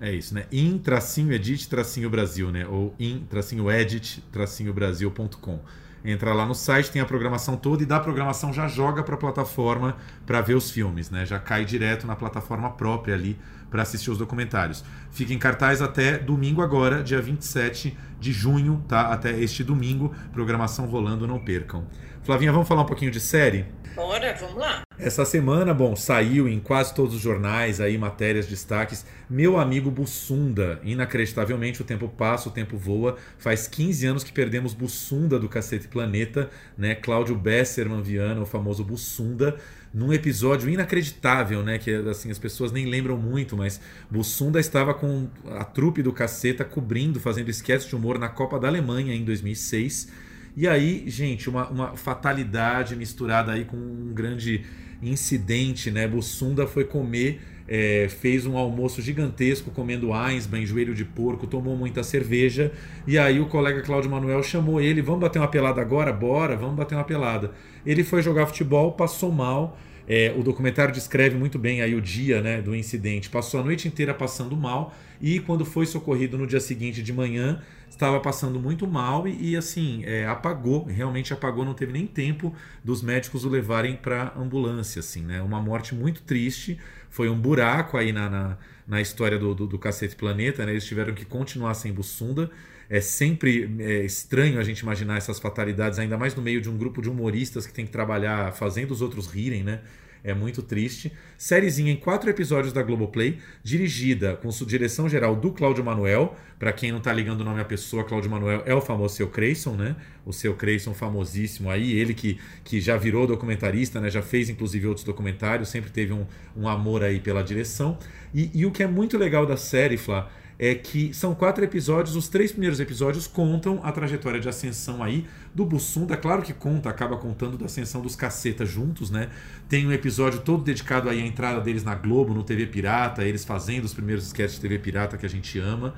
É 0.00 0.10
isso, 0.10 0.34
né? 0.34 0.46
In 0.50 0.78
tracinho 0.78 1.32
edit 1.32 1.68
tracinho 1.68 2.10
Brasil, 2.10 2.50
né? 2.50 2.66
Ou 2.66 2.92
in 2.98 3.24
tracinho 3.30 3.70
edit 3.70 4.20
tracinho 4.32 4.72
Brasil.com. 4.72 5.60
Entra 6.04 6.32
lá 6.32 6.44
no 6.44 6.54
site, 6.54 6.90
tem 6.90 7.00
a 7.00 7.06
programação 7.06 7.56
toda 7.56 7.82
e 7.82 7.86
da 7.86 8.00
programação 8.00 8.52
já 8.52 8.66
joga 8.66 9.02
para 9.02 9.14
a 9.14 9.18
plataforma 9.18 9.96
para 10.26 10.40
ver 10.40 10.54
os 10.54 10.70
filmes, 10.70 11.10
né? 11.10 11.24
Já 11.24 11.38
cai 11.38 11.64
direto 11.64 12.06
na 12.06 12.16
plataforma 12.16 12.70
própria 12.70 13.14
ali 13.14 13.38
para 13.70 13.82
assistir 13.82 14.10
os 14.10 14.18
documentários. 14.18 14.84
Fica 15.10 15.32
em 15.32 15.38
cartaz 15.38 15.80
até 15.80 16.18
domingo 16.18 16.60
agora, 16.60 17.02
dia 17.02 17.22
27 17.22 17.96
de 18.20 18.32
junho, 18.32 18.84
tá? 18.86 19.12
Até 19.12 19.38
este 19.38 19.62
domingo, 19.64 20.12
programação 20.32 20.86
rolando, 20.86 21.26
não 21.26 21.38
percam. 21.38 21.86
Flavinha, 22.24 22.52
vamos 22.52 22.68
falar 22.68 22.82
um 22.82 22.86
pouquinho 22.86 23.10
de 23.10 23.18
série? 23.18 23.66
Bora, 23.96 24.32
vamos 24.38 24.56
lá. 24.56 24.82
Essa 24.96 25.24
semana, 25.24 25.74
bom, 25.74 25.96
saiu 25.96 26.48
em 26.48 26.60
quase 26.60 26.94
todos 26.94 27.16
os 27.16 27.20
jornais 27.20 27.80
aí 27.80 27.98
matérias, 27.98 28.46
destaques. 28.46 29.04
Meu 29.28 29.58
amigo 29.58 29.90
Bussunda, 29.90 30.80
inacreditavelmente 30.84 31.82
o 31.82 31.84
tempo 31.84 32.08
passa, 32.08 32.48
o 32.48 32.52
tempo 32.52 32.76
voa. 32.76 33.16
Faz 33.38 33.66
15 33.66 34.06
anos 34.06 34.24
que 34.24 34.32
perdemos 34.32 34.72
Bussunda 34.72 35.36
do 35.36 35.48
Cacete 35.48 35.88
Planeta, 35.88 36.48
né? 36.78 36.94
Cláudio 36.94 37.34
Besserman 37.34 38.02
Viana, 38.02 38.40
o 38.40 38.46
famoso 38.46 38.84
Bussunda, 38.84 39.56
num 39.92 40.12
episódio 40.12 40.70
inacreditável, 40.70 41.64
né? 41.64 41.76
Que 41.76 41.92
assim 42.08 42.30
as 42.30 42.38
pessoas 42.38 42.70
nem 42.70 42.86
lembram 42.86 43.16
muito, 43.16 43.56
mas 43.56 43.80
Bussunda 44.08 44.60
estava 44.60 44.94
com 44.94 45.28
a 45.50 45.64
trupe 45.64 46.02
do 46.02 46.12
Caceta 46.12 46.64
cobrindo, 46.64 47.18
fazendo 47.18 47.48
esquete 47.48 47.88
de 47.88 47.96
humor 47.96 48.16
na 48.16 48.28
Copa 48.28 48.60
da 48.60 48.68
Alemanha 48.68 49.12
em 49.12 49.24
2006. 49.24 50.21
E 50.56 50.68
aí, 50.68 51.04
gente, 51.06 51.48
uma, 51.48 51.68
uma 51.68 51.96
fatalidade 51.96 52.94
misturada 52.94 53.52
aí 53.52 53.64
com 53.64 53.76
um 53.76 54.12
grande 54.12 54.64
incidente, 55.02 55.90
né? 55.90 56.06
Bussunda 56.06 56.66
foi 56.66 56.84
comer, 56.84 57.40
é, 57.66 58.06
fez 58.08 58.44
um 58.44 58.56
almoço 58.56 59.00
gigantesco 59.00 59.70
comendo 59.70 60.10
Einsbein, 60.14 60.66
joelho 60.66 60.94
de 60.94 61.04
porco, 61.04 61.46
tomou 61.46 61.76
muita 61.76 62.02
cerveja. 62.02 62.70
E 63.06 63.18
aí 63.18 63.40
o 63.40 63.46
colega 63.46 63.80
Cláudio 63.80 64.10
Manuel 64.10 64.42
chamou 64.42 64.80
ele: 64.80 65.00
vamos 65.00 65.20
bater 65.22 65.38
uma 65.38 65.48
pelada 65.48 65.80
agora? 65.80 66.12
Bora, 66.12 66.56
vamos 66.56 66.76
bater 66.76 66.94
uma 66.94 67.04
pelada. 67.04 67.52
Ele 67.84 68.04
foi 68.04 68.22
jogar 68.22 68.46
futebol, 68.46 68.92
passou 68.92 69.32
mal. 69.32 69.78
É, 70.08 70.34
o 70.36 70.42
documentário 70.42 70.92
descreve 70.92 71.36
muito 71.36 71.58
bem 71.58 71.80
aí 71.80 71.94
o 71.94 72.00
dia 72.00 72.40
né, 72.40 72.60
do 72.60 72.74
incidente. 72.74 73.30
Passou 73.30 73.60
a 73.60 73.62
noite 73.62 73.86
inteira 73.86 74.12
passando 74.12 74.56
mal 74.56 74.94
e 75.20 75.38
quando 75.40 75.64
foi 75.64 75.86
socorrido 75.86 76.36
no 76.36 76.46
dia 76.46 76.60
seguinte 76.60 77.02
de 77.02 77.12
manhã 77.12 77.60
estava 77.88 78.18
passando 78.20 78.58
muito 78.58 78.86
mal 78.86 79.28
e, 79.28 79.50
e 79.50 79.56
assim 79.56 80.02
é, 80.04 80.26
apagou, 80.26 80.84
realmente 80.84 81.32
apagou, 81.32 81.64
não 81.64 81.74
teve 81.74 81.92
nem 81.92 82.06
tempo 82.06 82.54
dos 82.82 83.02
médicos 83.02 83.44
o 83.44 83.48
levarem 83.48 83.96
para 83.96 84.32
ambulância, 84.36 85.00
assim, 85.00 85.22
né? 85.22 85.40
Uma 85.42 85.60
morte 85.60 85.94
muito 85.94 86.22
triste, 86.22 86.78
foi 87.10 87.28
um 87.28 87.38
buraco 87.38 87.96
aí 87.96 88.12
na, 88.12 88.28
na, 88.28 88.58
na 88.86 89.00
história 89.00 89.38
do, 89.38 89.54
do, 89.54 89.66
do, 89.66 89.78
Cacete 89.78 90.16
Planeta, 90.16 90.64
né? 90.64 90.72
Eles 90.72 90.84
tiveram 90.84 91.14
que 91.14 91.24
continuar 91.24 91.74
sem 91.74 91.92
Bussunda. 91.92 92.50
É 92.88 93.00
sempre 93.00 93.70
é, 93.78 94.04
estranho 94.04 94.58
a 94.58 94.64
gente 94.64 94.80
imaginar 94.80 95.16
essas 95.16 95.38
fatalidades, 95.38 95.98
ainda 95.98 96.18
mais 96.18 96.34
no 96.34 96.42
meio 96.42 96.60
de 96.60 96.68
um 96.68 96.76
grupo 96.76 97.00
de 97.00 97.08
humoristas 97.08 97.66
que 97.66 97.72
tem 97.72 97.86
que 97.86 97.92
trabalhar 97.92 98.52
fazendo 98.52 98.90
os 98.90 99.00
outros 99.00 99.26
rirem, 99.26 99.62
né? 99.62 99.80
É 100.24 100.32
muito 100.32 100.62
triste. 100.62 101.12
Sériezinha 101.36 101.90
em 101.90 101.96
quatro 101.96 102.30
episódios 102.30 102.72
da 102.72 102.80
Globoplay, 102.82 103.38
dirigida 103.62 104.36
com 104.36 104.48
direção 104.64 105.08
geral 105.08 105.34
do 105.34 105.50
Cláudio 105.50 105.84
Manuel. 105.84 106.36
Para 106.60 106.72
quem 106.72 106.92
não 106.92 107.00
tá 107.00 107.12
ligando 107.12 107.40
o 107.40 107.44
nome 107.44 107.60
à 107.60 107.64
pessoa, 107.64 108.04
Cláudio 108.04 108.30
Manuel 108.30 108.62
é 108.64 108.72
o 108.72 108.80
famoso 108.80 109.16
Seu 109.16 109.28
Creyson, 109.28 109.74
né? 109.74 109.96
O 110.24 110.32
Seu 110.32 110.54
Creyson 110.54 110.94
famosíssimo 110.94 111.68
aí, 111.68 111.92
ele 111.92 112.14
que, 112.14 112.38
que 112.62 112.80
já 112.80 112.96
virou 112.96 113.26
documentarista, 113.26 114.00
né? 114.00 114.08
Já 114.08 114.22
fez 114.22 114.48
inclusive 114.48 114.86
outros 114.86 115.04
documentários, 115.04 115.68
sempre 115.68 115.90
teve 115.90 116.12
um, 116.12 116.24
um 116.56 116.68
amor 116.68 117.02
aí 117.02 117.18
pela 117.18 117.42
direção. 117.42 117.98
E, 118.32 118.48
e 118.54 118.64
o 118.64 118.70
que 118.70 118.84
é 118.84 118.86
muito 118.86 119.18
legal 119.18 119.44
da 119.44 119.56
série, 119.56 119.96
Flá, 119.96 120.30
é 120.64 120.76
que 120.76 121.12
são 121.12 121.34
quatro 121.34 121.64
episódios, 121.64 122.14
os 122.14 122.28
três 122.28 122.52
primeiros 122.52 122.78
episódios 122.78 123.26
contam 123.26 123.80
a 123.82 123.90
trajetória 123.90 124.38
de 124.38 124.48
ascensão 124.48 125.02
aí 125.02 125.26
do 125.52 125.66
Bussunda, 125.66 126.16
claro 126.16 126.40
que 126.40 126.52
conta, 126.52 126.88
acaba 126.88 127.16
contando 127.16 127.58
da 127.58 127.64
ascensão 127.64 128.00
dos 128.00 128.14
cacetas 128.14 128.68
juntos, 128.68 129.10
né? 129.10 129.28
Tem 129.68 129.84
um 129.84 129.90
episódio 129.90 130.38
todo 130.38 130.62
dedicado 130.62 131.08
aí 131.08 131.20
à 131.20 131.26
entrada 131.26 131.60
deles 131.60 131.82
na 131.82 131.96
Globo, 131.96 132.32
no 132.32 132.44
TV 132.44 132.66
Pirata, 132.66 133.24
eles 133.24 133.44
fazendo 133.44 133.86
os 133.86 133.92
primeiros 133.92 134.24
sketches 134.26 134.54
de 134.54 134.60
TV 134.60 134.78
Pirata 134.78 135.16
que 135.16 135.26
a 135.26 135.28
gente 135.28 135.58
ama. 135.58 135.96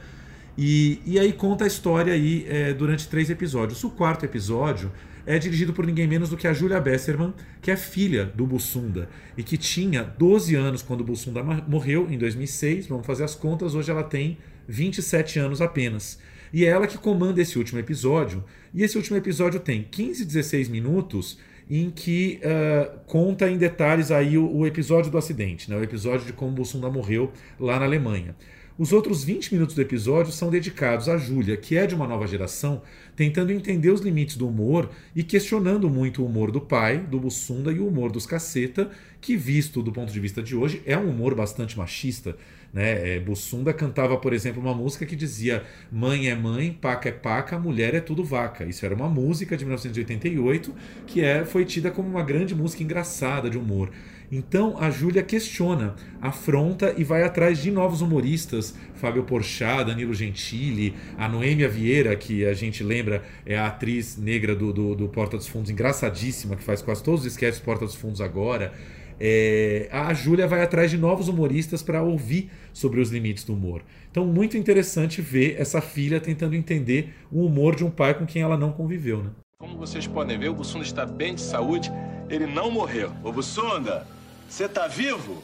E, 0.56 0.99
e 1.04 1.18
aí 1.18 1.35
conta 1.35 1.64
a 1.64 1.66
história 1.66 2.14
aí 2.14 2.47
é, 2.49 2.73
durante 2.73 3.06
três 3.06 3.28
episódios. 3.28 3.85
O 3.85 3.90
quarto 3.90 4.25
episódio 4.25 4.90
é 5.26 5.38
dirigido 5.38 5.75
por 5.75 5.85
ninguém 5.85 6.06
menos 6.06 6.30
do 6.30 6.38
que 6.38 6.49
a 6.49 6.54
Julia 6.54 6.80
Besserman, 6.80 7.35
que 7.61 7.71
é 7.71 7.76
filha 7.76 8.25
do 8.25 8.47
Bussunda 8.47 9.11
e 9.37 9.42
que 9.42 9.59
tinha 9.59 10.02
12 10.02 10.54
anos 10.54 10.80
quando 10.80 11.02
o 11.02 11.04
Bussunda 11.04 11.42
morreu, 11.42 12.11
em 12.11 12.16
2006. 12.16 12.87
Vamos 12.87 13.06
fazer 13.06 13.25
as 13.25 13.35
contas, 13.35 13.75
hoje 13.75 13.90
ela 13.90 14.02
tem 14.02 14.38
27 14.68 15.38
anos 15.38 15.61
apenas. 15.61 16.18
E 16.52 16.64
é 16.64 16.68
ela 16.68 16.87
que 16.87 16.97
comanda 16.97 17.42
esse 17.42 17.59
último 17.59 17.80
episódio. 17.80 18.44
E 18.73 18.83
esse 18.83 18.97
último 18.97 19.16
episódio 19.16 19.61
tem 19.61 19.83
15, 19.90 20.25
16 20.25 20.68
minutos 20.68 21.38
em 21.68 21.90
que 21.90 22.40
uh, 22.42 22.99
conta 23.06 23.50
em 23.50 23.56
detalhes 23.56 24.11
aí 24.11 24.37
o, 24.37 24.49
o, 24.49 24.66
episódio 24.66 25.11
do 25.11 25.18
acidente, 25.18 25.71
né? 25.71 25.76
o 25.76 25.83
episódio 25.83 26.26
de 26.26 26.33
como 26.33 26.52
Bussunda 26.52 26.90
morreu 26.90 27.33
lá 27.59 27.78
na 27.78 27.87
Alemanha. 27.87 28.37
Os 28.76 28.92
outros 28.92 29.23
20 29.23 29.54
minutos 29.54 29.76
do 29.76 29.80
episódio 29.80 30.33
são 30.33 30.50
dedicados 30.50 31.09
a 31.09 31.16
Júlia, 31.16 31.56
que 31.56 31.76
é 31.76 31.87
de 31.87 31.94
uma 31.94 32.09
nova 32.09 32.26
geração, 32.26 32.83
tentando 33.14 33.52
entender 33.52 33.90
os 33.90 34.00
limites 34.00 34.37
do 34.37 34.49
humor 34.49 34.90
e 35.14 35.23
questionando 35.23 35.88
muito 35.88 36.23
o 36.23 36.26
humor 36.26 36.50
do 36.50 36.61
pai, 36.61 36.99
do 36.99 37.21
Bussunda, 37.21 37.71
e 37.71 37.78
o 37.78 37.87
humor 37.87 38.11
dos 38.11 38.26
caceta, 38.26 38.90
que, 39.21 39.37
visto 39.37 39.80
do 39.80 39.92
ponto 39.92 40.12
de 40.12 40.18
vista 40.18 40.42
de 40.42 40.56
hoje, 40.56 40.83
é 40.85 40.99
um 40.99 41.09
humor 41.09 41.37
bastante 41.37 41.78
machista. 41.78 42.37
Né? 42.75 43.14
É, 43.14 43.21
Bussunda 43.21 43.73
cantava, 43.73 44.16
por 44.16 44.33
exemplo, 44.33 44.61
uma 44.61 44.75
música 44.75 45.07
que 45.07 45.14
dizia: 45.14 45.62
Mãe 45.93 46.28
é 46.28 46.35
mãe, 46.35 46.73
paca 46.73 47.09
é 47.09 47.12
paca, 47.12 47.57
mulher 47.57 47.95
é 47.95 48.00
tudo 48.00 48.25
vaca. 48.25 48.64
Isso 48.64 48.85
era 48.85 48.93
uma 48.93 49.09
música 49.09 49.57
de 49.57 49.64
1988 49.64 50.75
que 51.07 51.23
é, 51.23 51.45
foi 51.45 51.64
tida 51.64 51.93
como 51.93 52.09
uma 52.09 52.25
grande 52.25 52.52
música 52.52 52.83
engraçada 52.83 53.49
de 53.49 53.57
humor. 53.57 53.90
Então 54.33 54.76
a 54.81 54.90
Júlia 54.90 55.23
questiona, 55.23 55.95
afronta 56.21 56.93
e 56.97 57.04
vai 57.04 57.23
atrás 57.23 57.62
de 57.62 57.71
novos 57.71 58.00
humoristas, 58.00 58.75
Fábio 58.95 59.23
Porchat, 59.23 59.85
Danilo 59.85 60.12
Gentili, 60.12 60.95
a 61.16 61.28
Noêmia 61.28 61.69
Vieira, 61.69 62.16
que 62.16 62.45
a 62.45 62.54
gente 62.54 62.83
lembra 62.83 63.23
é 63.47 63.57
a 63.57 63.69
atriz 63.69 64.16
negra 64.16 64.57
do, 64.57 64.73
do, 64.73 64.95
do 64.97 65.09
Porta 65.09 65.37
dos 65.37 65.47
Fundos, 65.47 65.71
engraçadíssima, 65.71 66.57
que 66.57 66.64
faz 66.64 66.83
quase 66.83 67.04
todos 67.04 67.21
os 67.21 67.26
sketches 67.26 67.61
Porta 67.61 67.85
dos 67.85 67.95
Fundos 67.95 68.21
agora. 68.21 68.73
É, 69.21 69.88
a 69.92 70.12
Júlia 70.12 70.47
vai 70.47 70.62
atrás 70.62 70.90
de 70.90 70.99
novos 70.99 71.28
humoristas 71.28 71.83
para 71.83 72.02
ouvir 72.02 72.50
sobre 72.73 73.00
os 73.00 73.11
limites 73.11 73.44
do 73.44 73.54
humor. 73.54 73.83
Então, 74.11 74.26
muito 74.26 74.56
interessante 74.56 75.21
ver 75.21 75.61
essa 75.61 75.80
filha 75.80 76.21
tentando 76.21 76.54
entender 76.54 77.14
o 77.30 77.44
humor 77.44 77.75
de 77.75 77.85
um 77.85 77.90
pai 77.90 78.14
com 78.14 78.26
quem 78.26 78.42
ela 78.42 78.56
não 78.56 78.73
conviveu. 78.73 79.23
Né? 79.23 79.30
Como 79.59 79.78
vocês 79.78 80.06
podem 80.06 80.38
ver, 80.38 80.50
o 80.50 80.54
Bussunda 80.54 80.85
está 80.85 81.06
bem 81.06 81.35
de 81.35 81.40
saúde, 81.40 81.90
ele 82.28 82.47
não 82.47 82.71
morreu. 82.71 83.12
Ô 83.23 83.33
Bussunda, 83.33 84.06
você 84.49 84.68
tá 84.68 84.87
vivo? 84.87 85.42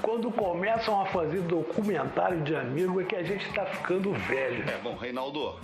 Quando 0.00 0.30
começam 0.30 1.00
a 1.00 1.06
fazer 1.06 1.42
documentário 1.42 2.42
de 2.42 2.54
amigo 2.54 3.00
é 3.00 3.04
que 3.04 3.16
a 3.16 3.22
gente 3.22 3.46
tá 3.52 3.66
ficando 3.66 4.12
velho. 4.12 4.64
É 4.68 4.78
bom, 4.82 4.96
Reinaldo, 4.96 5.56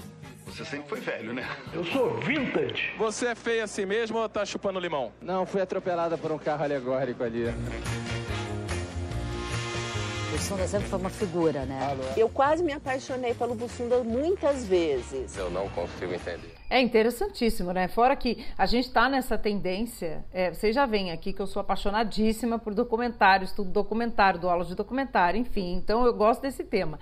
você 0.53 0.65
sempre 0.67 0.89
foi 0.89 1.01
velho, 1.01 1.33
né? 1.33 1.49
Eu 1.73 1.85
sou 1.85 2.21
vintage. 2.21 2.93
Você 2.99 3.29
é 3.29 3.35
feio 3.35 3.65
assim 3.65 3.87
mesmo 3.87 4.19
ou 4.19 4.29
tá 4.29 4.45
chupando 4.45 4.79
limão? 4.79 5.11
Não, 5.21 5.47
fui 5.47 5.63
atropelada 5.63 6.19
por 6.19 6.31
um 6.31 6.39
carro 6.39 6.63
alegórico 6.63 7.25
ali. 7.25 7.47
Bussunda 10.31 10.67
sempre 10.67 10.89
foi 10.89 10.99
uma 10.99 11.11
figura, 11.11 11.65
né? 11.65 11.97
Eu 12.17 12.29
quase 12.29 12.63
me 12.63 12.73
apaixonei 12.73 13.35
pelo 13.35 13.55
Bussunda 13.55 14.03
muitas 14.03 14.67
vezes. 14.67 15.37
Eu 15.37 15.51
não 15.51 15.69
consigo 15.71 16.13
entender. 16.13 16.55
É 16.69 16.81
interessantíssimo, 16.81 17.73
né? 17.73 17.89
Fora 17.89 18.17
que 18.17 18.45
a 18.57 18.67
gente 18.67 18.87
está 18.87 19.09
nessa 19.09 19.37
tendência, 19.37 20.25
é, 20.33 20.51
vocês 20.51 20.75
já 20.75 20.87
veem 20.87 21.13
aqui 21.13 21.33
que 21.33 21.41
eu 21.41 21.47
sou 21.47 21.61
apaixonadíssima 21.61 22.59
por 22.59 22.75
documentário, 22.75 23.45
estudo 23.45 23.71
documentário, 23.71 24.41
dou 24.41 24.51
aula 24.51 24.65
de 24.65 24.75
documentário, 24.75 25.39
enfim, 25.39 25.75
então 25.75 26.05
eu 26.07 26.15
gosto 26.15 26.41
desse 26.43 26.65
tema. 26.65 26.99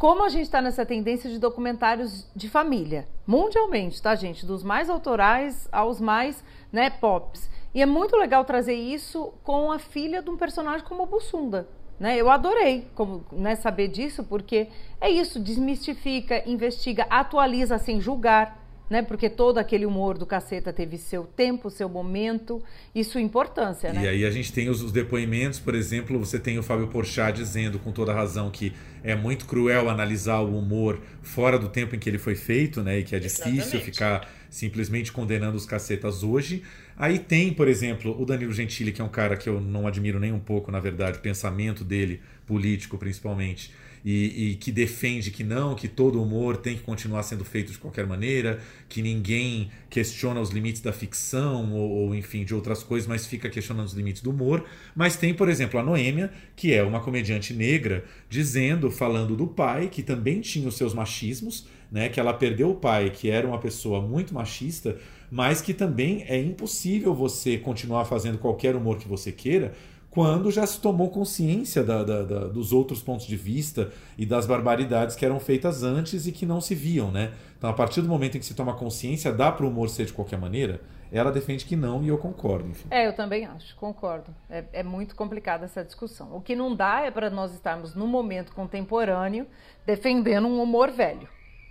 Como 0.00 0.24
a 0.24 0.30
gente 0.30 0.44
está 0.44 0.62
nessa 0.62 0.86
tendência 0.86 1.28
de 1.28 1.38
documentários 1.38 2.26
de 2.34 2.48
família, 2.48 3.06
mundialmente, 3.26 4.00
tá, 4.00 4.14
gente? 4.14 4.46
Dos 4.46 4.62
mais 4.62 4.88
autorais 4.88 5.68
aos 5.70 6.00
mais, 6.00 6.42
né, 6.72 6.88
pops. 6.88 7.50
E 7.74 7.82
é 7.82 7.84
muito 7.86 8.16
legal 8.16 8.42
trazer 8.46 8.72
isso 8.72 9.34
com 9.44 9.70
a 9.70 9.78
filha 9.78 10.22
de 10.22 10.30
um 10.30 10.38
personagem 10.38 10.86
como 10.86 11.02
o 11.02 11.06
Bussunda, 11.06 11.68
né? 11.98 12.16
Eu 12.16 12.30
adorei 12.30 12.88
como, 12.94 13.26
né, 13.30 13.54
saber 13.56 13.88
disso, 13.88 14.24
porque 14.24 14.68
é 15.02 15.10
isso, 15.10 15.38
desmistifica, 15.38 16.48
investiga, 16.48 17.06
atualiza 17.10 17.76
sem 17.76 18.00
julgar, 18.00 18.59
né? 18.90 19.02
Porque 19.02 19.30
todo 19.30 19.58
aquele 19.58 19.86
humor 19.86 20.18
do 20.18 20.26
caceta 20.26 20.72
teve 20.72 20.98
seu 20.98 21.22
tempo, 21.22 21.70
seu 21.70 21.88
momento 21.88 22.60
e 22.92 23.04
sua 23.04 23.20
importância, 23.20 23.92
né? 23.92 24.02
E 24.02 24.08
aí 24.08 24.24
a 24.24 24.30
gente 24.32 24.52
tem 24.52 24.68
os, 24.68 24.82
os, 24.82 24.90
depoimentos, 24.90 25.60
por 25.60 25.76
exemplo, 25.76 26.18
você 26.18 26.40
tem 26.40 26.58
o 26.58 26.62
Fábio 26.62 26.88
Porchat 26.88 27.36
dizendo 27.36 27.78
com 27.78 27.92
toda 27.92 28.12
razão 28.12 28.50
que 28.50 28.72
é 29.04 29.14
muito 29.14 29.46
cruel 29.46 29.88
analisar 29.88 30.40
o 30.40 30.58
humor 30.58 31.00
fora 31.22 31.56
do 31.56 31.68
tempo 31.68 31.94
em 31.94 32.00
que 32.00 32.10
ele 32.10 32.18
foi 32.18 32.34
feito, 32.34 32.82
né? 32.82 32.98
E 32.98 33.04
que 33.04 33.14
é 33.14 33.20
difícil 33.20 33.52
Exatamente. 33.52 33.84
ficar 33.84 34.28
simplesmente 34.50 35.12
condenando 35.12 35.56
os 35.56 35.64
cacetas 35.64 36.24
hoje. 36.24 36.64
Aí 36.96 37.18
tem, 37.18 37.52
por 37.52 37.68
exemplo, 37.68 38.20
o 38.20 38.26
Danilo 38.26 38.52
Gentili, 38.52 38.90
que 38.90 39.00
é 39.00 39.04
um 39.04 39.08
cara 39.08 39.36
que 39.36 39.48
eu 39.48 39.60
não 39.60 39.86
admiro 39.86 40.18
nem 40.18 40.32
um 40.32 40.40
pouco, 40.40 40.72
na 40.72 40.80
verdade, 40.80 41.18
o 41.18 41.20
pensamento 41.20 41.84
dele, 41.84 42.20
político 42.44 42.98
principalmente, 42.98 43.72
e, 44.04 44.50
e, 44.50 44.54
que 44.54 44.72
defende 44.72 45.30
que 45.30 45.44
não, 45.44 45.74
que 45.74 45.88
todo 45.88 46.22
humor 46.22 46.56
tem 46.56 46.76
que 46.76 46.82
continuar 46.82 47.22
sendo 47.22 47.44
feito 47.44 47.72
de 47.72 47.78
qualquer 47.78 48.06
maneira, 48.06 48.58
que 48.88 49.02
ninguém 49.02 49.70
questiona 49.88 50.40
os 50.40 50.50
limites 50.50 50.80
da 50.80 50.92
ficção 50.92 51.72
ou, 51.72 51.90
ou, 51.90 52.14
enfim 52.14 52.44
de 52.44 52.54
outras 52.54 52.82
coisas, 52.82 53.06
mas 53.06 53.26
fica 53.26 53.48
questionando 53.48 53.86
os 53.86 53.92
limites 53.92 54.22
do 54.22 54.30
humor. 54.30 54.64
Mas 54.94 55.16
tem, 55.16 55.34
por 55.34 55.48
exemplo, 55.48 55.78
a 55.78 55.82
Noêmia, 55.82 56.32
que 56.56 56.72
é 56.72 56.82
uma 56.82 57.00
comediante 57.00 57.52
negra, 57.52 58.04
dizendo, 58.28 58.90
falando 58.90 59.36
do 59.36 59.46
pai, 59.46 59.88
que 59.88 60.02
também 60.02 60.40
tinha 60.40 60.68
os 60.68 60.76
seus 60.76 60.94
machismos, 60.94 61.66
né, 61.90 62.08
que 62.08 62.20
ela 62.20 62.32
perdeu 62.32 62.70
o 62.70 62.74
pai, 62.74 63.10
que 63.10 63.28
era 63.28 63.46
uma 63.46 63.58
pessoa 63.58 64.00
muito 64.00 64.32
machista, 64.32 64.96
mas 65.30 65.60
que 65.60 65.74
também 65.74 66.24
é 66.28 66.40
impossível 66.40 67.14
você 67.14 67.58
continuar 67.58 68.04
fazendo 68.04 68.38
qualquer 68.38 68.74
humor 68.74 68.96
que 68.96 69.08
você 69.08 69.30
queira, 69.30 69.72
quando 70.10 70.50
já 70.50 70.66
se 70.66 70.80
tomou 70.80 71.08
consciência 71.08 71.84
da, 71.84 72.02
da, 72.02 72.22
da, 72.22 72.38
dos 72.48 72.72
outros 72.72 73.00
pontos 73.00 73.26
de 73.26 73.36
vista 73.36 73.92
e 74.18 74.26
das 74.26 74.44
barbaridades 74.44 75.14
que 75.14 75.24
eram 75.24 75.38
feitas 75.38 75.84
antes 75.84 76.26
e 76.26 76.32
que 76.32 76.44
não 76.44 76.60
se 76.60 76.74
viam, 76.74 77.12
né? 77.12 77.32
Então, 77.56 77.70
a 77.70 77.72
partir 77.72 78.02
do 78.02 78.08
momento 78.08 78.36
em 78.36 78.40
que 78.40 78.46
se 78.46 78.54
toma 78.54 78.74
consciência, 78.74 79.32
dá 79.32 79.52
para 79.52 79.64
o 79.64 79.68
humor 79.68 79.88
ser 79.88 80.06
de 80.06 80.12
qualquer 80.12 80.38
maneira? 80.38 80.80
Ela 81.12 81.30
defende 81.30 81.64
que 81.64 81.76
não 81.76 82.02
e 82.02 82.08
eu 82.08 82.18
concordo. 82.18 82.68
Enfim. 82.68 82.88
É, 82.90 83.06
eu 83.06 83.12
também 83.12 83.44
acho, 83.44 83.74
concordo. 83.76 84.34
É, 84.48 84.64
é 84.72 84.82
muito 84.82 85.14
complicada 85.14 85.64
essa 85.64 85.84
discussão. 85.84 86.34
O 86.34 86.40
que 86.40 86.56
não 86.56 86.74
dá 86.74 87.02
é 87.02 87.10
para 87.10 87.30
nós 87.30 87.52
estarmos 87.52 87.94
no 87.94 88.06
momento 88.06 88.52
contemporâneo 88.52 89.46
defendendo 89.84 90.46
um 90.46 90.62
humor 90.62 90.90
velho. 90.90 91.28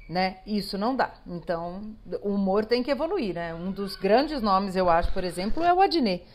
Né? 0.08 0.38
Isso 0.46 0.78
não 0.78 0.96
dá. 0.96 1.14
Então, 1.28 1.96
o 2.22 2.30
humor 2.30 2.66
tem 2.66 2.82
que 2.82 2.90
evoluir, 2.90 3.36
né? 3.36 3.54
Um 3.54 3.72
dos 3.72 3.96
grandes 3.96 4.42
nomes, 4.42 4.76
eu 4.76 4.90
acho, 4.90 5.14
por 5.14 5.24
exemplo, 5.24 5.64
é 5.64 5.72
o 5.74 5.80
Adnet 5.80 6.26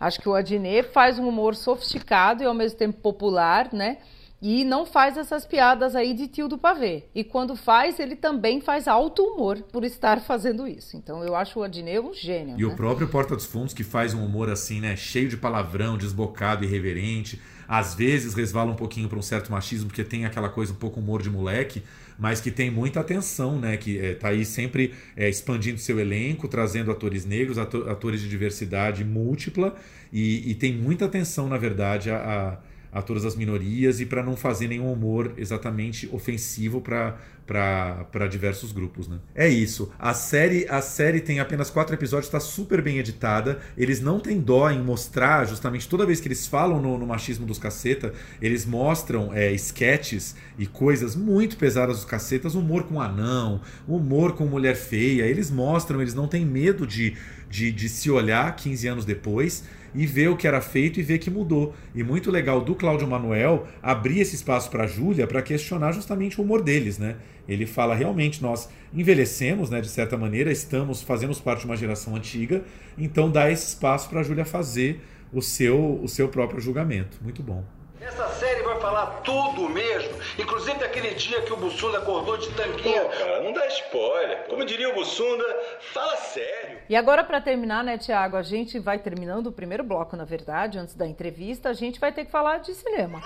Acho 0.00 0.20
que 0.20 0.28
o 0.28 0.34
Adnet 0.34 0.88
faz 0.92 1.18
um 1.18 1.28
humor 1.28 1.54
sofisticado 1.54 2.42
e 2.42 2.46
ao 2.46 2.54
mesmo 2.54 2.78
tempo 2.78 2.98
popular, 3.00 3.72
né? 3.72 3.98
E 4.40 4.62
não 4.62 4.86
faz 4.86 5.16
essas 5.16 5.44
piadas 5.44 5.96
aí 5.96 6.14
de 6.14 6.28
tio 6.28 6.46
do 6.46 6.56
pavê. 6.56 7.06
E 7.12 7.24
quando 7.24 7.56
faz, 7.56 7.98
ele 7.98 8.14
também 8.14 8.60
faz 8.60 8.86
alto 8.86 9.22
humor 9.22 9.60
por 9.72 9.82
estar 9.82 10.20
fazendo 10.20 10.66
isso. 10.68 10.96
Então 10.96 11.24
eu 11.24 11.34
acho 11.34 11.58
o 11.58 11.62
Adnet 11.64 11.98
um 11.98 12.14
gênio. 12.14 12.54
E 12.56 12.62
né? 12.62 12.66
o 12.66 12.76
próprio 12.76 13.08
Porta 13.08 13.34
dos 13.34 13.46
Fundos, 13.46 13.74
que 13.74 13.82
faz 13.82 14.14
um 14.14 14.24
humor 14.24 14.48
assim, 14.48 14.80
né? 14.80 14.94
Cheio 14.94 15.28
de 15.28 15.36
palavrão, 15.36 15.98
desbocado, 15.98 16.64
irreverente. 16.64 17.42
Às 17.66 17.96
vezes 17.96 18.32
resvala 18.34 18.70
um 18.70 18.76
pouquinho 18.76 19.08
para 19.08 19.18
um 19.18 19.22
certo 19.22 19.50
machismo, 19.50 19.88
porque 19.88 20.04
tem 20.04 20.24
aquela 20.24 20.48
coisa 20.48 20.72
um 20.72 20.76
pouco 20.76 21.00
humor 21.00 21.20
de 21.20 21.28
moleque 21.28 21.82
mas 22.18 22.40
que 22.40 22.50
tem 22.50 22.70
muita 22.70 23.00
atenção, 23.00 23.58
né? 23.58 23.76
Que 23.76 23.98
é, 23.98 24.14
tá 24.14 24.28
aí 24.28 24.44
sempre 24.44 24.92
é, 25.16 25.28
expandindo 25.28 25.78
seu 25.78 26.00
elenco, 26.00 26.48
trazendo 26.48 26.90
atores 26.90 27.24
negros, 27.24 27.58
atores 27.58 28.20
de 28.20 28.28
diversidade 28.28 29.04
múltipla, 29.04 29.76
e, 30.12 30.50
e 30.50 30.54
tem 30.54 30.74
muita 30.74 31.04
atenção, 31.04 31.48
na 31.48 31.56
verdade, 31.56 32.10
a, 32.10 32.16
a, 32.16 32.58
a 32.92 33.02
todas 33.02 33.24
as 33.24 33.36
minorias 33.36 34.00
e 34.00 34.06
para 34.06 34.22
não 34.22 34.36
fazer 34.36 34.68
nenhum 34.68 34.90
humor 34.92 35.34
exatamente 35.36 36.08
ofensivo 36.12 36.80
para 36.80 38.26
diversos 38.28 38.72
grupos, 38.72 39.06
né? 39.08 39.18
É 39.34 39.48
isso. 39.48 39.92
A 39.98 40.14
série 40.14 40.66
a 40.68 40.80
série 40.80 41.20
tem 41.20 41.38
apenas 41.40 41.70
quatro 41.70 41.94
episódios, 41.94 42.26
está 42.26 42.40
super 42.40 42.80
bem 42.80 42.98
editada. 42.98 43.60
Eles 43.76 44.00
não 44.00 44.18
têm 44.18 44.40
dó 44.40 44.70
em 44.70 44.82
mostrar, 44.82 45.46
justamente 45.46 45.88
toda 45.88 46.06
vez 46.06 46.20
que 46.20 46.28
eles 46.28 46.46
falam 46.46 46.80
no, 46.80 46.98
no 46.98 47.06
machismo 47.06 47.46
dos 47.46 47.58
caceta, 47.58 48.12
eles 48.40 48.64
mostram 48.64 49.32
é, 49.32 49.52
sketches 49.52 50.34
e 50.58 50.66
coisas 50.66 51.14
muito 51.14 51.56
pesadas 51.56 51.96
dos 51.96 52.04
cacetas, 52.04 52.54
humor 52.54 52.84
com 52.84 53.00
anão, 53.00 53.60
humor 53.86 54.32
com 54.32 54.46
mulher 54.46 54.76
feia. 54.76 55.24
Eles 55.24 55.50
mostram, 55.50 56.00
eles 56.00 56.14
não 56.14 56.26
têm 56.26 56.44
medo 56.44 56.86
de, 56.86 57.16
de, 57.50 57.70
de 57.70 57.88
se 57.88 58.10
olhar 58.10 58.54
15 58.56 58.88
anos 58.88 59.04
depois 59.04 59.64
e 59.94 60.06
ver 60.06 60.28
o 60.28 60.36
que 60.36 60.46
era 60.46 60.60
feito 60.60 61.00
e 61.00 61.02
ver 61.02 61.18
que 61.18 61.30
mudou. 61.30 61.74
E 61.94 62.02
muito 62.02 62.30
legal 62.30 62.60
do 62.60 62.74
Cláudio 62.74 63.06
Manuel 63.06 63.66
abrir 63.82 64.20
esse 64.20 64.34
espaço 64.34 64.70
para 64.70 64.84
a 64.84 64.86
Júlia 64.86 65.26
para 65.26 65.42
questionar 65.42 65.92
justamente 65.92 66.40
o 66.40 66.44
humor 66.44 66.62
deles, 66.62 66.98
né? 66.98 67.16
Ele 67.48 67.66
fala 67.66 67.94
realmente 67.94 68.42
nós 68.42 68.68
envelhecemos, 68.92 69.70
né, 69.70 69.80
de 69.80 69.88
certa 69.88 70.16
maneira, 70.16 70.52
estamos 70.52 71.02
fazemos 71.02 71.40
parte 71.40 71.60
de 71.60 71.66
uma 71.66 71.76
geração 71.76 72.14
antiga, 72.14 72.62
então 72.96 73.30
dá 73.30 73.50
esse 73.50 73.68
espaço 73.68 74.08
para 74.10 74.20
a 74.20 74.22
Júlia 74.22 74.44
fazer 74.44 75.00
o 75.32 75.40
seu 75.40 76.00
o 76.02 76.08
seu 76.08 76.28
próprio 76.28 76.60
julgamento. 76.60 77.18
Muito 77.22 77.42
bom. 77.42 77.77
Essa 78.00 78.28
série 78.28 78.62
vai 78.62 78.80
falar 78.80 79.22
tudo 79.22 79.68
mesmo, 79.68 80.10
inclusive 80.38 80.78
daquele 80.78 81.14
dia 81.14 81.42
que 81.42 81.52
o 81.52 81.56
Bussunda 81.56 81.98
acordou 81.98 82.36
de 82.36 82.48
tanquinho. 82.54 83.02
Pô, 83.02 83.08
cara, 83.08 83.42
não 83.42 83.52
dá 83.52 83.66
spoiler. 83.66 84.44
Como 84.48 84.64
diria 84.64 84.88
o 84.88 84.94
Bussunda, 84.94 85.44
fala 85.92 86.16
sério. 86.16 86.78
E 86.88 86.94
agora, 86.94 87.24
para 87.24 87.40
terminar, 87.40 87.82
né, 87.82 87.98
Tiago, 87.98 88.36
a 88.36 88.42
gente 88.42 88.78
vai 88.78 89.00
terminando 89.00 89.48
o 89.48 89.52
primeiro 89.52 89.82
bloco, 89.82 90.16
na 90.16 90.24
verdade, 90.24 90.78
antes 90.78 90.94
da 90.94 91.08
entrevista, 91.08 91.70
a 91.70 91.72
gente 91.72 91.98
vai 91.98 92.12
ter 92.12 92.24
que 92.24 92.30
falar 92.30 92.58
de 92.58 92.72
cinema. 92.72 93.20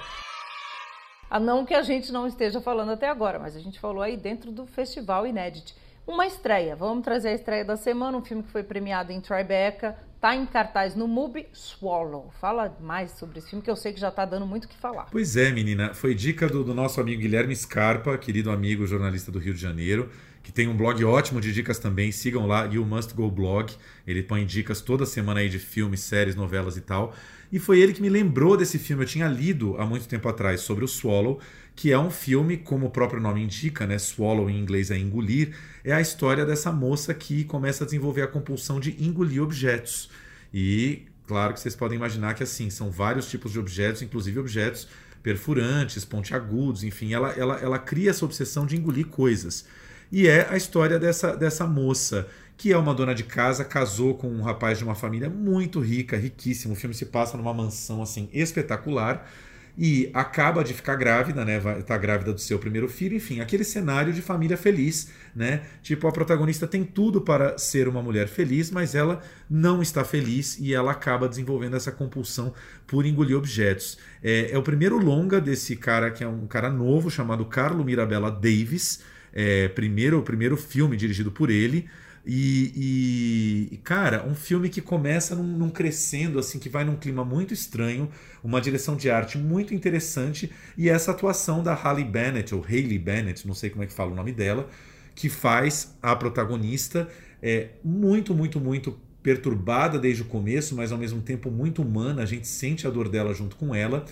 A 1.29 1.39
não 1.39 1.67
que 1.67 1.75
a 1.75 1.83
gente 1.83 2.11
não 2.11 2.27
esteja 2.27 2.59
falando 2.61 2.93
até 2.93 3.09
agora, 3.09 3.39
mas 3.39 3.55
a 3.55 3.61
gente 3.61 3.79
falou 3.79 4.03
aí 4.03 4.17
dentro 4.17 4.51
do 4.51 4.67
Festival 4.67 5.27
Inédit. 5.27 5.75
Uma 6.07 6.27
estreia, 6.27 6.75
vamos 6.75 7.05
trazer 7.05 7.29
a 7.29 7.35
estreia 7.35 7.65
da 7.65 7.77
semana, 7.77 8.19
um 8.19 8.25
filme 8.25 8.43
que 8.43 8.51
foi 8.51 8.63
premiado 8.63 9.13
em 9.13 9.21
Tribeca, 9.21 9.97
Tá 10.23 10.37
em 10.37 10.47
cartaz 10.47 10.95
no 10.95 11.09
MUBI 11.09 11.49
Swallow. 11.53 12.33
Fala 12.41 12.79
mais 12.81 13.11
sobre 13.11 13.41
esse 13.41 13.51
filme 13.51 13.61
que 13.61 13.69
eu 13.69 13.75
sei 13.75 13.93
que 13.93 13.99
já 13.99 14.09
tá 14.09 14.25
dando 14.25 14.47
muito 14.47 14.67
o 14.67 14.69
que 14.69 14.77
falar. 14.77 15.09
Pois 15.11 15.37
é, 15.37 15.51
menina. 15.51 15.95
Foi 15.95 16.15
dica 16.15 16.47
do, 16.47 16.63
do, 16.63 16.73
nosso 16.73 17.01
amigo 17.01 17.21
Guilherme 17.21 17.57
Scarpa, 17.57 18.17
querido 18.17 18.49
amigo 18.49 18.87
jornalista 18.87 19.33
do 19.33 19.41
Rio 19.41 19.53
de 19.53 19.61
Janeiro, 19.61 20.09
que 20.41 20.53
tem 20.53 20.69
um 20.69 20.77
blog 20.77 21.05
ótimo 21.05 21.41
de 21.41 21.53
dicas 21.53 21.81
também. 21.81 22.13
Sigam 22.13 22.47
lá, 22.47 22.67
You 22.67 22.87
Must 22.87 23.13
Go 23.15 23.29
Blog. 23.33 23.75
Ele 24.07 24.23
põe 24.23 24.47
dicas 24.47 24.81
toda 24.81 25.05
semana 25.05 25.41
aí 25.41 25.49
de 25.49 25.59
filmes, 25.59 25.99
séries, 26.03 26.37
novelas 26.37 26.77
e 26.77 26.83
tal. 26.83 27.13
E 27.51 27.59
foi 27.59 27.81
ele 27.81 27.93
que 27.93 28.01
me 28.01 28.09
lembrou 28.09 28.57
desse 28.57 28.79
filme. 28.79 29.03
Eu 29.03 29.09
tinha 29.09 29.27
lido 29.27 29.77
há 29.77 29.85
muito 29.85 30.07
tempo 30.07 30.29
atrás 30.29 30.61
sobre 30.61 30.85
o 30.85 30.89
Swallow, 30.89 31.41
que 31.75 31.91
é 31.91 31.99
um 31.99 32.11
filme, 32.11 32.57
como 32.57 32.87
o 32.87 32.91
próprio 32.91 33.21
nome 33.21 33.43
indica, 33.43 33.87
né? 33.87 33.99
Swallow 33.99 34.49
em 34.51 34.59
inglês 34.59 34.91
é 34.91 34.99
engolir 34.99 35.55
é 35.85 35.93
a 35.93 36.01
história 36.01 36.45
dessa 36.45 36.71
moça 36.71 37.13
que 37.13 37.45
começa 37.45 37.85
a 37.85 37.87
desenvolver 37.87 38.23
a 38.23 38.29
compulsão 38.29 38.79
de 38.79 39.03
engolir 39.03 39.43
objetos. 39.43 40.11
E 40.53 41.03
claro 41.27 41.55
que 41.55 41.61
vocês 41.61 41.75
podem 41.75 41.97
imaginar 41.97 42.35
que 42.35 42.43
assim, 42.43 42.71
são 42.71 42.91
vários 42.91 43.29
tipos 43.29 43.53
de 43.53 43.59
objetos, 43.59 44.03
inclusive 44.03 44.39
objetos 44.39 44.87
perfurantes, 45.23 46.05
pontiagudos, 46.05 46.83
enfim, 46.83 47.15
ela, 47.15 47.31
ela, 47.31 47.59
ela 47.61 47.79
cria 47.79 48.11
essa 48.11 48.25
obsessão 48.25 48.67
de 48.67 48.77
engolir 48.77 49.07
coisas. 49.07 49.65
E 50.11 50.27
é 50.27 50.49
a 50.51 50.57
história 50.57 50.99
dessa, 50.99 51.37
dessa 51.37 51.65
moça, 51.65 52.29
que 52.57 52.73
é 52.73 52.77
uma 52.77 52.93
dona 52.93 53.15
de 53.15 53.23
casa, 53.23 53.65
casou 53.65 54.15
com 54.15 54.29
um 54.29 54.43
rapaz 54.43 54.79
de 54.79 54.85
uma 54.85 54.97
família 54.97 55.31
muito 55.31 55.81
rica, 55.81 56.17
riquíssimo. 56.17 56.75
O 56.75 56.77
filme 56.77 56.95
se 56.95 57.07
passa 57.07 57.37
numa 57.37 57.55
mansão 57.55 58.03
assim 58.03 58.29
espetacular 58.33 59.31
e 59.77 60.11
acaba 60.13 60.63
de 60.63 60.75
ficar 60.75 60.97
grávida, 60.97 61.45
né? 61.45 61.59
Tá 61.87 61.97
grávida 61.97 62.33
do 62.33 62.41
seu 62.41 62.59
primeiro 62.59 62.89
filho, 62.89 63.17
enfim, 63.17 63.41
aquele 63.41 63.65
cenário 63.65 64.13
de 64.13 64.21
família 64.21 64.57
feliz, 64.57 65.11
né? 65.35 65.63
Tipo, 65.83 66.07
a 66.07 66.13
protagonista 66.13 66.67
tem 66.67 66.85
tudo 66.85 67.23
para 67.23 67.57
ser 67.57 67.89
uma 67.89 68.03
mulher 68.03 68.29
feliz, 68.29 68.71
mas 68.71 68.95
ela 68.95 69.23
não 69.49 69.81
está 69.81 70.05
feliz 70.05 70.59
e 70.59 70.75
ela 70.75 70.93
acaba 70.93 71.29
desenvolvendo 71.29 71.77
essa 71.77 71.91
compulsão 71.91 72.53
por 72.87 73.07
engolir 73.07 73.37
objetos. 73.37 73.99
É, 74.23 74.51
é 74.53 74.59
o 74.59 74.63
primeiro 74.63 74.99
longa 74.99 75.41
desse 75.41 75.75
cara, 75.77 76.11
que 76.11 76.23
é 76.23 76.29
um 76.29 76.47
cara 76.47 76.71
novo, 76.71 77.11
chamado 77.11 77.45
Carlo 77.47 77.85
Mirabella 77.85 78.31
Davis. 78.31 79.01
É, 79.33 79.69
primeiro, 79.69 80.19
o 80.19 80.23
primeiro 80.23 80.57
filme 80.57 80.97
dirigido 80.97 81.33
por 81.33 81.49
ele. 81.49 81.89
E, 82.25 83.69
e, 83.73 83.77
cara, 83.79 84.25
um 84.27 84.35
filme 84.35 84.69
que 84.69 84.81
começa 84.81 85.35
num, 85.35 85.43
num, 85.43 85.71
crescendo, 85.71 86.39
assim, 86.39 86.59
que 86.59 86.69
vai 86.69 86.85
num 86.85 86.97
clima 86.97 87.25
muito 87.25 87.53
estranho, 87.53 88.09
uma 88.45 88.61
direção 88.61 88.97
de 88.97 89.11
arte 89.11 89.37
muito 89.37 89.75
interessante, 89.75 90.51
e 90.79 90.89
essa 90.89 91.11
atuação 91.11 91.63
da 91.63 91.75
Halle 91.75 92.05
Bennett, 92.05 92.55
ou 92.55 92.65
Hayley 92.65 92.99
Bennett, 92.99 93.47
não 93.47 93.55
sei 93.55 93.71
como 93.71 93.83
é 93.83 93.87
que 93.87 93.93
fala 93.93 94.13
o 94.13 94.15
nome 94.15 94.33
dela, 94.33 94.69
que 95.15 95.29
faz 95.29 95.97
a 96.01 96.15
protagonista 96.15 97.09
é, 97.43 97.71
muito, 97.83 98.35
muito, 98.35 98.61
muito 98.61 98.97
perturbada 99.23 99.99
desde 99.99 100.23
o 100.23 100.25
começo, 100.25 100.77
mas 100.77 100.93
ao 100.93 100.99
mesmo 100.99 101.21
tempo 101.23 101.51
muito 101.51 101.83
humana, 101.83 102.23
a 102.23 102.27
gente 102.27 102.47
sente 102.47 102.87
a 102.87 102.91
dor 102.91 103.09
dela 103.09 103.35
junto 103.35 103.57
com 103.57 103.75
ela. 103.75 104.05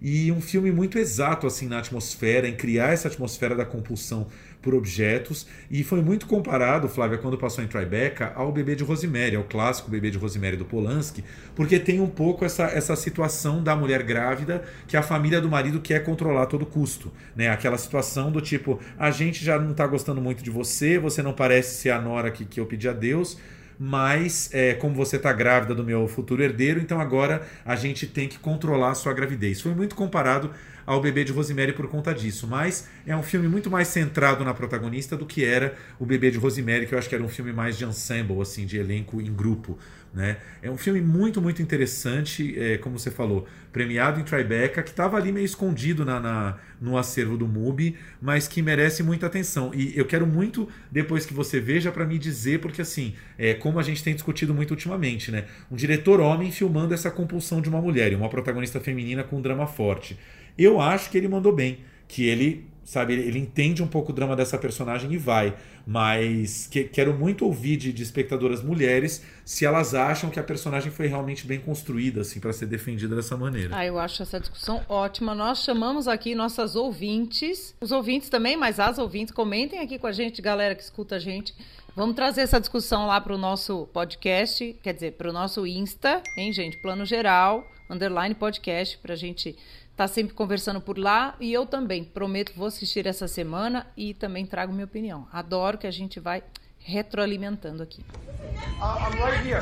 E 0.00 0.30
um 0.30 0.40
filme 0.40 0.70
muito 0.70 0.98
exato 0.98 1.46
assim 1.46 1.66
na 1.66 1.78
atmosfera, 1.78 2.48
em 2.48 2.54
criar 2.54 2.92
essa 2.92 3.08
atmosfera 3.08 3.54
da 3.54 3.64
compulsão 3.64 4.28
por 4.62 4.74
objetos. 4.74 5.46
E 5.70 5.82
foi 5.82 6.02
muito 6.02 6.26
comparado, 6.26 6.88
Flávia, 6.88 7.18
quando 7.18 7.38
passou 7.38 7.62
em 7.64 7.66
Tribeca, 7.66 8.32
ao 8.34 8.52
Bebê 8.52 8.74
de 8.74 8.84
Rosemary, 8.84 9.36
ao 9.36 9.44
clássico 9.44 9.90
Bebê 9.90 10.10
de 10.10 10.18
Rosemary 10.18 10.56
do 10.56 10.64
Polanski, 10.64 11.24
porque 11.54 11.78
tem 11.78 12.00
um 12.00 12.08
pouco 12.08 12.44
essa, 12.44 12.64
essa 12.64 12.94
situação 12.96 13.62
da 13.62 13.74
mulher 13.74 14.02
grávida 14.02 14.62
que 14.86 14.96
a 14.96 15.02
família 15.02 15.40
do 15.40 15.48
marido 15.48 15.80
quer 15.80 16.04
controlar 16.04 16.42
a 16.42 16.46
todo 16.46 16.66
custo. 16.66 17.12
Né? 17.34 17.48
Aquela 17.48 17.78
situação 17.78 18.30
do 18.30 18.40
tipo, 18.40 18.78
a 18.98 19.10
gente 19.10 19.44
já 19.44 19.58
não 19.58 19.72
está 19.72 19.86
gostando 19.86 20.20
muito 20.20 20.42
de 20.42 20.50
você, 20.50 20.98
você 20.98 21.22
não 21.22 21.32
parece 21.32 21.80
ser 21.80 21.90
a 21.90 22.00
nora 22.00 22.30
que, 22.30 22.44
que 22.44 22.60
eu 22.60 22.66
pedi 22.66 22.88
a 22.88 22.92
Deus 22.92 23.38
mas 23.78 24.50
é, 24.52 24.74
como 24.74 24.94
você 24.94 25.16
está 25.16 25.32
grávida 25.32 25.74
do 25.74 25.84
meu 25.84 26.08
futuro 26.08 26.42
herdeiro, 26.42 26.80
então 26.80 27.00
agora 27.00 27.46
a 27.64 27.76
gente 27.76 28.06
tem 28.06 28.28
que 28.28 28.38
controlar 28.38 28.90
a 28.90 28.94
sua 28.94 29.12
gravidez. 29.12 29.60
Foi 29.60 29.74
muito 29.74 29.94
comparado 29.94 30.50
ao 30.88 31.02
Bebê 31.02 31.22
de 31.22 31.32
Rosemary 31.32 31.74
por 31.74 31.86
conta 31.86 32.14
disso. 32.14 32.46
Mas 32.46 32.88
é 33.06 33.14
um 33.14 33.22
filme 33.22 33.46
muito 33.46 33.70
mais 33.70 33.88
centrado 33.88 34.42
na 34.42 34.54
protagonista 34.54 35.18
do 35.18 35.26
que 35.26 35.44
era 35.44 35.76
o 35.98 36.06
Bebê 36.06 36.30
de 36.30 36.38
Rosemary, 36.38 36.86
que 36.86 36.94
eu 36.94 36.98
acho 36.98 37.10
que 37.10 37.14
era 37.14 37.22
um 37.22 37.28
filme 37.28 37.52
mais 37.52 37.76
de 37.76 37.84
ensemble, 37.84 38.40
assim, 38.40 38.64
de 38.64 38.78
elenco 38.78 39.20
em 39.20 39.30
grupo. 39.30 39.78
Né? 40.12 40.38
É 40.62 40.70
um 40.70 40.76
filme 40.78 41.00
muito, 41.00 41.40
muito 41.40 41.60
interessante, 41.60 42.58
é, 42.58 42.78
como 42.78 42.98
você 42.98 43.10
falou, 43.10 43.46
premiado 43.72 44.18
em 44.18 44.24
Tribeca, 44.24 44.82
que 44.82 44.90
estava 44.90 45.16
ali 45.16 45.30
meio 45.30 45.44
escondido 45.44 46.04
na, 46.04 46.18
na, 46.18 46.56
no 46.80 46.96
acervo 46.96 47.36
do 47.36 47.46
MUBI, 47.46 47.96
mas 48.20 48.48
que 48.48 48.62
merece 48.62 49.02
muita 49.02 49.26
atenção. 49.26 49.70
E 49.74 49.96
eu 49.96 50.06
quero 50.06 50.26
muito, 50.26 50.68
depois 50.90 51.26
que 51.26 51.34
você 51.34 51.60
veja, 51.60 51.92
para 51.92 52.06
me 52.06 52.18
dizer, 52.18 52.60
porque 52.60 52.80
assim, 52.80 53.14
é, 53.36 53.54
como 53.54 53.78
a 53.78 53.82
gente 53.82 54.02
tem 54.02 54.14
discutido 54.14 54.54
muito 54.54 54.70
ultimamente, 54.70 55.30
né? 55.30 55.44
Um 55.70 55.76
diretor 55.76 56.20
homem 56.20 56.50
filmando 56.50 56.94
essa 56.94 57.10
compulsão 57.10 57.60
de 57.60 57.68
uma 57.68 57.80
mulher, 57.80 58.10
e 58.12 58.14
uma 58.14 58.28
protagonista 58.28 58.80
feminina 58.80 59.22
com 59.22 59.36
um 59.36 59.42
drama 59.42 59.66
forte. 59.66 60.18
Eu 60.56 60.80
acho 60.80 61.10
que 61.10 61.18
ele 61.18 61.28
mandou 61.28 61.54
bem, 61.54 61.80
que 62.08 62.24
ele 62.24 62.66
sabe? 62.88 63.12
Ele 63.12 63.38
entende 63.38 63.82
um 63.82 63.86
pouco 63.86 64.12
o 64.12 64.14
drama 64.14 64.34
dessa 64.34 64.56
personagem 64.56 65.12
e 65.12 65.18
vai. 65.18 65.54
Mas 65.90 66.66
que, 66.66 66.84
quero 66.84 67.14
muito 67.14 67.46
ouvir 67.46 67.78
de, 67.78 67.94
de, 67.94 68.02
espectadoras 68.02 68.62
mulheres 68.62 69.24
se 69.42 69.64
elas 69.64 69.94
acham 69.94 70.28
que 70.28 70.38
a 70.38 70.42
personagem 70.42 70.92
foi 70.92 71.06
realmente 71.06 71.46
bem 71.46 71.58
construída, 71.58 72.20
assim, 72.20 72.38
para 72.40 72.52
ser 72.52 72.66
defendida 72.66 73.16
dessa 73.16 73.38
maneira. 73.38 73.74
Ah, 73.74 73.86
eu 73.86 73.98
acho 73.98 74.22
essa 74.22 74.38
discussão 74.38 74.84
ótima. 74.86 75.34
Nós 75.34 75.64
chamamos 75.64 76.06
aqui 76.06 76.34
nossas 76.34 76.76
ouvintes, 76.76 77.74
os 77.80 77.90
ouvintes 77.90 78.28
também, 78.28 78.54
mas 78.54 78.78
as 78.78 78.98
ouvintes, 78.98 79.32
comentem 79.32 79.80
aqui 79.80 79.98
com 79.98 80.06
a 80.06 80.12
gente, 80.12 80.42
galera 80.42 80.74
que 80.74 80.82
escuta 80.82 81.16
a 81.16 81.18
gente. 81.18 81.54
Vamos 81.96 82.14
trazer 82.14 82.42
essa 82.42 82.60
discussão 82.60 83.06
lá 83.06 83.18
para 83.18 83.34
o 83.34 83.38
nosso 83.38 83.88
podcast, 83.90 84.76
quer 84.82 84.92
dizer, 84.92 85.12
para 85.12 85.30
o 85.30 85.32
nosso 85.32 85.66
Insta, 85.66 86.22
hein, 86.36 86.52
gente? 86.52 86.76
Plano 86.82 87.06
Geral, 87.06 87.66
underline 87.88 88.34
podcast, 88.34 88.98
para 88.98 89.14
a 89.14 89.16
gente 89.16 89.56
tá 89.98 90.06
sempre 90.06 90.32
conversando 90.32 90.80
por 90.80 90.96
lá 90.96 91.34
e 91.40 91.52
eu 91.52 91.66
também 91.66 92.04
prometo 92.04 92.52
vou 92.54 92.68
assistir 92.68 93.04
essa 93.04 93.26
semana 93.26 93.84
e 93.96 94.14
também 94.14 94.46
trago 94.46 94.72
minha 94.72 94.84
opinião. 94.84 95.26
Adoro 95.32 95.76
que 95.76 95.88
a 95.88 95.90
gente 95.90 96.20
vai 96.20 96.44
retroalimentando 96.78 97.82
aqui. 97.82 98.00
Uh, 98.00 98.84
I'm 98.84 99.20
right 99.20 99.44
here. 99.44 99.58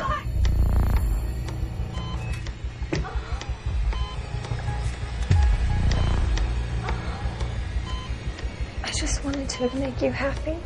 I 8.85 8.93
just 8.93 9.25
wanted 9.25 9.49
to 9.49 9.75
make 9.79 10.05
you 10.05 10.13
happy. 10.13 10.59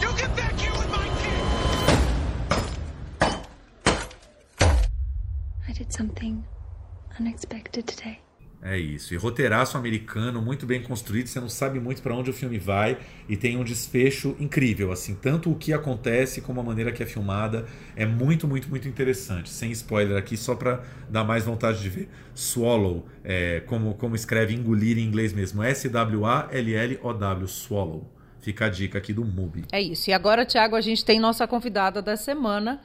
You 0.00 0.12
get 0.16 0.34
back 0.34 0.60
here 0.60 0.72
with 0.72 0.90
my 0.90 1.08
kid! 1.22 1.44
I 5.68 5.72
did 5.72 5.92
something 5.92 6.42
unexpected 7.20 7.84
today. 7.84 8.18
É 8.60 8.76
isso. 8.76 9.14
E 9.14 9.16
roteiraço 9.16 9.78
americano, 9.78 10.42
muito 10.42 10.66
bem 10.66 10.82
construído, 10.82 11.28
você 11.28 11.40
não 11.40 11.48
sabe 11.48 11.78
muito 11.78 12.02
para 12.02 12.12
onde 12.14 12.30
o 12.30 12.32
filme 12.32 12.58
vai 12.58 12.98
e 13.28 13.36
tem 13.36 13.56
um 13.56 13.62
desfecho 13.62 14.34
incrível, 14.40 14.90
assim, 14.90 15.14
tanto 15.14 15.50
o 15.50 15.54
que 15.54 15.72
acontece 15.72 16.40
como 16.40 16.60
a 16.60 16.64
maneira 16.64 16.90
que 16.90 17.00
é 17.00 17.06
filmada 17.06 17.66
é 17.94 18.04
muito, 18.04 18.48
muito, 18.48 18.68
muito 18.68 18.88
interessante. 18.88 19.48
Sem 19.48 19.70
spoiler 19.70 20.16
aqui, 20.16 20.36
só 20.36 20.56
para 20.56 20.82
dar 21.08 21.22
mais 21.22 21.44
vontade 21.44 21.80
de 21.80 21.88
ver. 21.88 22.08
Swallow, 22.34 23.06
é, 23.22 23.60
como, 23.60 23.94
como 23.94 24.16
escreve 24.16 24.54
engolir 24.54 24.98
em 24.98 25.02
inglês 25.02 25.32
mesmo, 25.32 25.62
S-W-A-L-L-O-W, 25.62 27.46
Swallow. 27.46 28.12
Fica 28.40 28.66
a 28.66 28.68
dica 28.68 28.98
aqui 28.98 29.12
do 29.12 29.24
MUBI. 29.24 29.64
É 29.70 29.80
isso. 29.80 30.10
E 30.10 30.12
agora, 30.12 30.46
Thiago, 30.46 30.74
a 30.74 30.80
gente 30.80 31.04
tem 31.04 31.20
nossa 31.20 31.46
convidada 31.46 32.00
da 32.00 32.16
semana, 32.16 32.80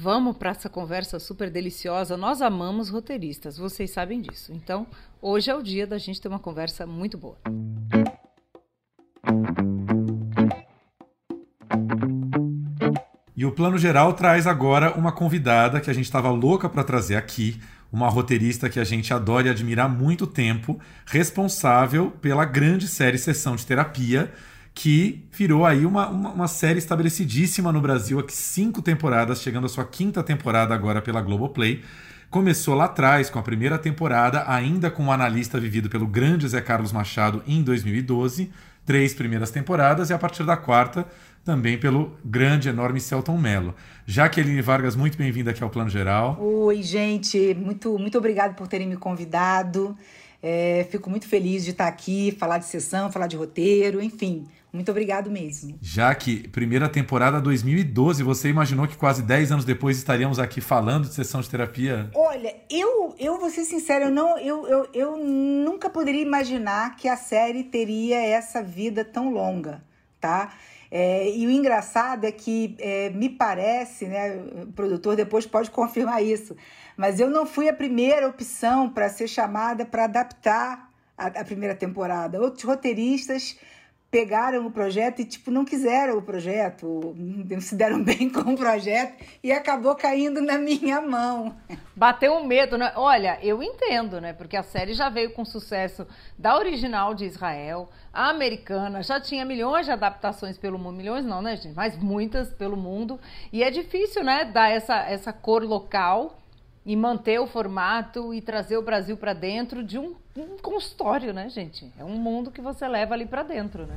Vamos 0.00 0.36
para 0.36 0.50
essa 0.50 0.68
conversa 0.68 1.18
super 1.18 1.50
deliciosa. 1.50 2.16
Nós 2.16 2.40
amamos 2.40 2.88
roteiristas, 2.88 3.58
vocês 3.58 3.90
sabem 3.90 4.20
disso. 4.20 4.52
Então, 4.52 4.86
hoje 5.20 5.50
é 5.50 5.54
o 5.56 5.60
dia 5.60 5.88
da 5.88 5.98
gente 5.98 6.20
ter 6.20 6.28
uma 6.28 6.38
conversa 6.38 6.86
muito 6.86 7.18
boa. 7.18 7.36
E 13.36 13.44
o 13.44 13.50
plano 13.50 13.76
geral 13.76 14.12
traz 14.12 14.46
agora 14.46 14.96
uma 14.96 15.10
convidada 15.10 15.80
que 15.80 15.90
a 15.90 15.92
gente 15.92 16.04
estava 16.04 16.30
louca 16.30 16.68
para 16.68 16.84
trazer 16.84 17.16
aqui, 17.16 17.60
uma 17.90 18.08
roteirista 18.08 18.68
que 18.68 18.78
a 18.78 18.84
gente 18.84 19.12
adora 19.12 19.48
e 19.48 19.50
admira 19.50 19.82
há 19.82 19.88
muito 19.88 20.28
tempo, 20.28 20.78
responsável 21.06 22.12
pela 22.20 22.44
grande 22.44 22.86
série 22.86 23.18
Sessão 23.18 23.56
de 23.56 23.66
Terapia, 23.66 24.32
que 24.78 25.24
virou 25.32 25.66
aí 25.66 25.84
uma, 25.84 26.08
uma, 26.08 26.30
uma, 26.30 26.46
série 26.46 26.78
estabelecidíssima 26.78 27.72
no 27.72 27.80
Brasil, 27.80 28.20
aqui 28.20 28.32
cinco 28.32 28.80
temporadas, 28.80 29.42
chegando 29.42 29.64
à 29.64 29.68
sua 29.68 29.84
quinta 29.84 30.22
temporada 30.22 30.72
agora 30.72 31.02
pela 31.02 31.20
Globoplay. 31.20 31.82
Começou 32.30 32.76
lá 32.76 32.84
atrás, 32.84 33.28
com 33.28 33.40
a 33.40 33.42
primeira 33.42 33.76
temporada, 33.76 34.44
ainda 34.46 34.88
com 34.88 35.02
um 35.02 35.10
analista 35.10 35.58
vivido 35.58 35.88
pelo 35.88 36.06
grande 36.06 36.46
Zé 36.46 36.60
Carlos 36.60 36.92
Machado 36.92 37.42
em 37.44 37.60
2012, 37.60 38.52
três 38.86 39.12
primeiras 39.14 39.50
temporadas, 39.50 40.10
e 40.10 40.12
a 40.12 40.18
partir 40.18 40.44
da 40.44 40.56
quarta, 40.56 41.04
também 41.44 41.76
pelo 41.76 42.16
grande, 42.24 42.68
enorme 42.68 43.00
Celton 43.00 43.36
Mello. 43.36 43.74
Jaqueline 44.06 44.62
Vargas, 44.62 44.94
muito 44.94 45.18
bem-vinda 45.18 45.50
aqui 45.50 45.64
ao 45.64 45.70
Plano 45.70 45.90
Geral. 45.90 46.38
Oi, 46.40 46.84
gente, 46.84 47.52
muito, 47.52 47.98
muito 47.98 48.16
obrigado 48.16 48.54
por 48.54 48.68
terem 48.68 48.86
me 48.86 48.96
convidado. 48.96 49.96
É, 50.42 50.86
fico 50.90 51.10
muito 51.10 51.26
feliz 51.26 51.64
de 51.64 51.72
estar 51.72 51.88
aqui, 51.88 52.36
falar 52.38 52.58
de 52.58 52.66
sessão, 52.66 53.10
falar 53.10 53.26
de 53.26 53.36
roteiro, 53.36 54.00
enfim. 54.00 54.46
Muito 54.72 54.90
obrigado 54.90 55.30
mesmo. 55.30 55.78
Já 55.80 56.14
que 56.14 56.46
primeira 56.48 56.88
temporada 56.88 57.40
2012, 57.40 58.22
você 58.22 58.48
imaginou 58.48 58.86
que 58.86 58.96
quase 58.96 59.22
10 59.22 59.52
anos 59.52 59.64
depois 59.64 59.96
estaríamos 59.96 60.38
aqui 60.38 60.60
falando 60.60 61.08
de 61.08 61.14
sessão 61.14 61.40
de 61.40 61.48
terapia? 61.48 62.10
Olha, 62.14 62.54
eu, 62.70 63.14
eu 63.18 63.38
vou 63.38 63.48
ser 63.50 63.64
sincera, 63.64 64.04
eu, 64.04 64.10
não, 64.10 64.38
eu, 64.38 64.68
eu, 64.68 64.88
eu 64.92 65.16
nunca 65.16 65.88
poderia 65.88 66.22
imaginar 66.22 66.96
que 66.96 67.08
a 67.08 67.16
série 67.16 67.64
teria 67.64 68.20
essa 68.20 68.62
vida 68.62 69.04
tão 69.04 69.32
longa, 69.32 69.82
tá? 70.20 70.52
É, 70.90 71.30
e 71.30 71.46
o 71.46 71.50
engraçado 71.50 72.24
é 72.24 72.32
que 72.32 72.76
é, 72.78 73.10
me 73.10 73.28
parece, 73.28 74.06
né, 74.06 74.36
o 74.62 74.72
produtor 74.72 75.16
depois 75.16 75.46
pode 75.46 75.70
confirmar 75.72 76.22
isso, 76.22 76.56
mas 76.96 77.20
eu 77.20 77.28
não 77.28 77.44
fui 77.44 77.68
a 77.68 77.72
primeira 77.72 78.26
opção 78.26 78.88
para 78.88 79.08
ser 79.08 79.28
chamada 79.28 79.84
para 79.84 80.04
adaptar 80.04 80.90
a, 81.16 81.26
a 81.26 81.44
primeira 81.44 81.74
temporada. 81.74 82.40
Outros 82.40 82.64
roteiristas 82.64 83.58
pegaram 84.10 84.66
o 84.66 84.70
projeto 84.70 85.20
e 85.20 85.24
tipo 85.24 85.50
não 85.50 85.64
quiseram 85.64 86.16
o 86.16 86.22
projeto, 86.22 87.14
não 87.16 87.60
se 87.60 87.74
deram 87.74 88.02
bem 88.04 88.30
com 88.30 88.52
o 88.52 88.56
projeto 88.56 89.22
e 89.42 89.52
acabou 89.52 89.94
caindo 89.94 90.40
na 90.40 90.56
minha 90.56 91.00
mão. 91.00 91.54
Bateu 91.94 92.32
um 92.34 92.46
medo, 92.46 92.78
né? 92.78 92.92
Olha, 92.96 93.38
eu 93.42 93.62
entendo, 93.62 94.20
né? 94.20 94.32
Porque 94.32 94.56
a 94.56 94.62
série 94.62 94.94
já 94.94 95.08
veio 95.08 95.32
com 95.32 95.44
sucesso 95.44 96.06
da 96.38 96.56
original 96.56 97.14
de 97.14 97.26
Israel, 97.26 97.90
a 98.12 98.30
americana 98.30 99.02
já 99.02 99.20
tinha 99.20 99.44
milhões 99.44 99.86
de 99.86 99.92
adaptações 99.92 100.56
pelo 100.56 100.78
mundo, 100.78 100.96
milhões 100.96 101.24
não, 101.24 101.42
né, 101.42 101.56
gente? 101.56 101.74
Mas 101.74 101.96
muitas 101.96 102.50
pelo 102.52 102.76
mundo. 102.76 103.20
E 103.52 103.62
é 103.62 103.70
difícil, 103.70 104.24
né, 104.24 104.44
dar 104.44 104.70
essa 104.70 104.96
essa 105.00 105.32
cor 105.32 105.62
local 105.62 106.38
e 106.88 106.96
manter 106.96 107.38
o 107.38 107.46
formato 107.46 108.32
e 108.32 108.40
trazer 108.40 108.78
o 108.78 108.82
Brasil 108.82 109.14
para 109.14 109.34
dentro 109.34 109.84
de 109.84 109.98
um, 109.98 110.14
um, 110.34 110.56
consultório, 110.56 111.34
né, 111.34 111.46
gente? 111.50 111.92
É 111.98 112.02
um 112.02 112.16
mundo 112.16 112.50
que 112.50 112.62
você 112.62 112.88
leva 112.88 113.12
ali 113.12 113.26
para 113.26 113.42
dentro, 113.42 113.84
né? 113.84 113.94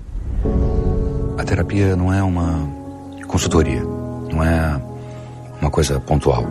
A 1.40 1.44
terapia 1.46 1.96
não 1.96 2.14
é 2.14 2.22
uma 2.22 2.68
consultoria, 3.30 3.82
não 3.82 4.44
é 4.44 4.76
uma 5.62 5.72
coisa 5.72 6.02
pontual. 6.02 6.44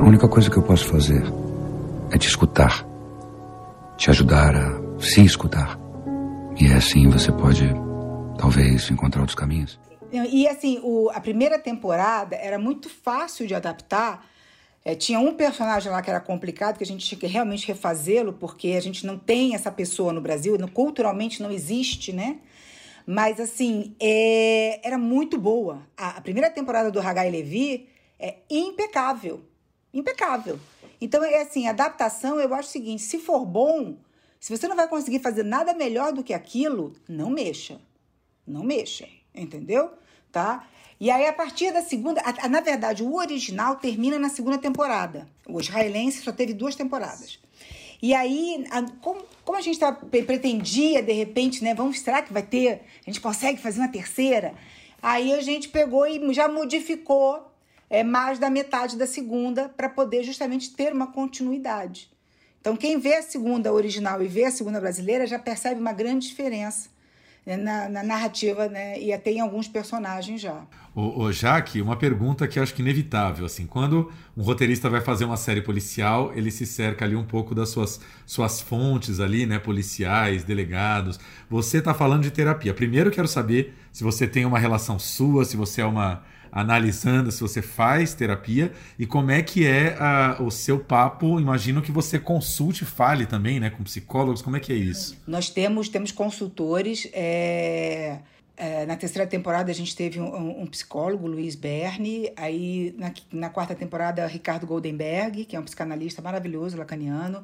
A 0.00 0.02
única 0.02 0.26
coisa 0.26 0.50
que 0.50 0.56
eu 0.56 0.62
posso 0.62 0.88
fazer 0.88 1.22
é 2.10 2.16
te 2.16 2.26
escutar, 2.26 2.86
te 3.98 4.08
ajudar 4.08 4.56
a 4.56 4.98
se 4.98 5.22
escutar. 5.22 5.78
E 6.58 6.68
é 6.68 6.76
assim 6.76 7.06
você 7.10 7.30
pode, 7.30 7.68
talvez, 8.38 8.90
encontrar 8.90 9.20
outros 9.20 9.36
caminhos. 9.36 9.78
E 10.10 10.48
assim, 10.48 10.80
o, 10.82 11.10
a 11.10 11.20
primeira 11.20 11.58
temporada 11.58 12.34
era 12.34 12.58
muito 12.58 12.88
fácil 12.88 13.46
de 13.46 13.54
adaptar 13.54 14.24
é, 14.84 14.94
tinha 14.94 15.18
um 15.18 15.34
personagem 15.34 15.90
lá 15.90 16.02
que 16.02 16.10
era 16.10 16.20
complicado, 16.20 16.76
que 16.76 16.84
a 16.84 16.86
gente 16.86 17.06
tinha 17.06 17.18
que 17.18 17.26
realmente 17.26 17.66
refazê-lo, 17.66 18.34
porque 18.34 18.68
a 18.72 18.80
gente 18.80 19.06
não 19.06 19.18
tem 19.18 19.54
essa 19.54 19.70
pessoa 19.72 20.12
no 20.12 20.20
Brasil, 20.20 20.56
culturalmente 20.72 21.42
não 21.42 21.50
existe, 21.50 22.12
né? 22.12 22.40
Mas, 23.06 23.40
assim, 23.40 23.96
é, 23.98 24.86
era 24.86 24.98
muito 24.98 25.38
boa. 25.38 25.86
A, 25.96 26.18
a, 26.18 26.20
primeira 26.20 26.50
temporada 26.50 26.90
do 26.90 27.00
Hagai 27.00 27.30
Levi 27.30 27.88
é 28.18 28.36
impecável. 28.50 29.42
Impecável. 29.92 30.58
Então, 31.00 31.22
é 31.24 31.42
assim, 31.42 31.66
adaptação, 31.66 32.38
eu 32.38 32.52
acho 32.54 32.68
o 32.68 32.72
seguinte: 32.72 33.02
se 33.02 33.18
for 33.18 33.44
bom, 33.44 33.96
se 34.38 34.54
você 34.54 34.68
não 34.68 34.76
vai 34.76 34.88
conseguir 34.88 35.20
fazer 35.20 35.42
nada 35.42 35.72
melhor 35.74 36.12
do 36.12 36.22
que 36.22 36.34
aquilo, 36.34 36.94
não 37.08 37.30
mexa. 37.30 37.80
Não 38.46 38.62
mexa, 38.62 39.08
entendeu? 39.34 39.92
Tá? 40.30 40.66
E 41.00 41.10
aí, 41.10 41.26
a 41.26 41.32
partir 41.32 41.72
da 41.72 41.82
segunda. 41.82 42.20
A, 42.20 42.46
a, 42.46 42.48
na 42.48 42.60
verdade, 42.60 43.02
o 43.02 43.16
original 43.16 43.76
termina 43.76 44.18
na 44.18 44.28
segunda 44.28 44.58
temporada. 44.58 45.26
O 45.46 45.60
israelense 45.60 46.22
só 46.22 46.32
teve 46.32 46.54
duas 46.54 46.74
temporadas. 46.74 47.38
E 48.00 48.14
aí, 48.14 48.64
a, 48.70 48.82
como, 49.00 49.22
como, 49.44 49.58
a 49.58 49.60
gente 49.60 49.78
tá, 49.78 49.92
pretendia, 49.92 51.02
de 51.02 51.12
repente, 51.12 51.64
né? 51.64 51.74
Vamos, 51.74 52.00
será 52.00 52.22
que 52.22 52.32
vai 52.32 52.42
ter? 52.42 52.82
A 53.06 53.10
gente 53.10 53.20
consegue 53.20 53.60
fazer 53.60 53.80
uma 53.80 53.88
terceira? 53.88 54.54
Aí 55.02 55.34
a 55.34 55.42
gente 55.42 55.68
pegou 55.68 56.06
e 56.06 56.32
já 56.32 56.48
modificou 56.48 57.50
é, 57.90 58.02
mais 58.02 58.38
da 58.38 58.48
metade 58.48 58.96
da 58.96 59.06
segunda 59.06 59.68
para 59.68 59.88
poder 59.88 60.22
justamente 60.22 60.74
ter 60.74 60.92
uma 60.92 61.08
continuidade. 61.08 62.10
Então, 62.60 62.76
quem 62.76 62.98
vê 62.98 63.16
a 63.16 63.22
segunda 63.22 63.72
original 63.72 64.22
e 64.22 64.26
vê 64.26 64.44
a 64.44 64.50
segunda 64.50 64.80
brasileira 64.80 65.26
já 65.26 65.38
percebe 65.38 65.80
uma 65.80 65.92
grande 65.92 66.28
diferença 66.28 66.93
na, 67.46 67.88
na, 67.90 68.02
narrativa, 68.02 68.68
né? 68.68 68.98
E 68.98 69.12
até 69.12 69.30
em 69.30 69.40
alguns 69.40 69.68
personagens 69.68 70.40
já. 70.40 70.62
Ô, 70.94 71.24
ô, 71.24 71.32
Jaque, 71.32 71.82
uma 71.82 71.96
pergunta 71.96 72.48
que 72.48 72.58
eu 72.58 72.62
acho 72.62 72.72
que 72.72 72.80
é 72.80 72.84
inevitável, 72.84 73.44
assim, 73.44 73.66
quando 73.66 74.10
um 74.34 74.42
roteirista 74.42 74.88
vai 74.88 75.02
fazer 75.02 75.26
uma 75.26 75.36
série 75.36 75.60
policial, 75.60 76.32
ele 76.34 76.50
se 76.50 76.64
cerca 76.64 77.04
ali 77.04 77.14
um 77.14 77.24
pouco 77.24 77.54
das 77.54 77.68
suas, 77.68 78.00
suas 78.24 78.60
fontes 78.60 79.20
ali, 79.20 79.44
né, 79.44 79.58
policiais, 79.58 80.42
delegados. 80.42 81.20
Você 81.50 81.78
está 81.78 81.92
falando 81.92 82.22
de 82.22 82.30
terapia. 82.30 82.72
Primeiro 82.72 83.10
quero 83.10 83.28
saber 83.28 83.74
se 83.92 84.02
você 84.02 84.26
tem 84.26 84.46
uma 84.46 84.58
relação 84.58 84.98
sua, 84.98 85.44
se 85.44 85.56
você 85.56 85.82
é 85.82 85.86
uma 85.86 86.22
analisando 86.54 87.32
se 87.32 87.40
você 87.40 87.60
faz 87.60 88.14
terapia 88.14 88.70
e 88.96 89.04
como 89.04 89.32
é 89.32 89.42
que 89.42 89.66
é 89.66 89.96
a, 89.98 90.36
o 90.40 90.52
seu 90.52 90.78
papo. 90.78 91.40
Imagino 91.40 91.82
que 91.82 91.90
você 91.90 92.16
consulte, 92.16 92.84
fale 92.84 93.26
também, 93.26 93.58
né, 93.58 93.70
com 93.70 93.82
psicólogos. 93.82 94.40
Como 94.40 94.56
é 94.56 94.60
que 94.60 94.72
é 94.72 94.76
isso? 94.76 95.20
Nós 95.26 95.50
temos 95.50 95.88
temos 95.88 96.12
consultores. 96.12 97.08
É... 97.12 98.18
É, 98.56 98.86
na 98.86 98.94
terceira 98.94 99.26
temporada 99.28 99.68
a 99.72 99.74
gente 99.74 99.96
teve 99.96 100.20
um, 100.20 100.62
um 100.62 100.66
psicólogo, 100.68 101.26
Luiz 101.26 101.56
Berni. 101.56 102.30
Aí 102.36 102.94
na, 102.96 103.12
na, 103.32 103.50
quarta 103.50 103.74
temporada, 103.74 104.24
Ricardo 104.28 104.64
Goldenberg, 104.64 105.44
que 105.44 105.56
é 105.56 105.58
um 105.58 105.64
psicanalista 105.64 106.22
maravilhoso, 106.22 106.76
lacaniano. 106.76 107.42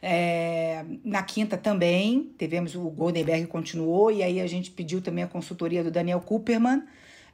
É, 0.00 0.82
na 1.04 1.22
quinta 1.22 1.58
também, 1.58 2.30
tivemos 2.38 2.74
o 2.74 2.88
Goldenberg 2.88 3.46
continuou, 3.48 4.10
e 4.10 4.22
aí 4.22 4.40
a 4.40 4.46
gente 4.46 4.70
pediu 4.70 5.02
também 5.02 5.24
a 5.24 5.26
consultoria 5.26 5.84
do 5.84 5.90
Daniel 5.90 6.20
Cooperman, 6.20 6.84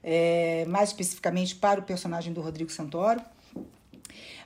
é, 0.02 0.64
mais 0.66 0.90
especificamente 0.90 1.54
para 1.54 1.80
o 1.80 1.82
personagem 1.82 2.32
do 2.32 2.40
Rodrigo 2.40 2.70
Santoro. 2.70 3.20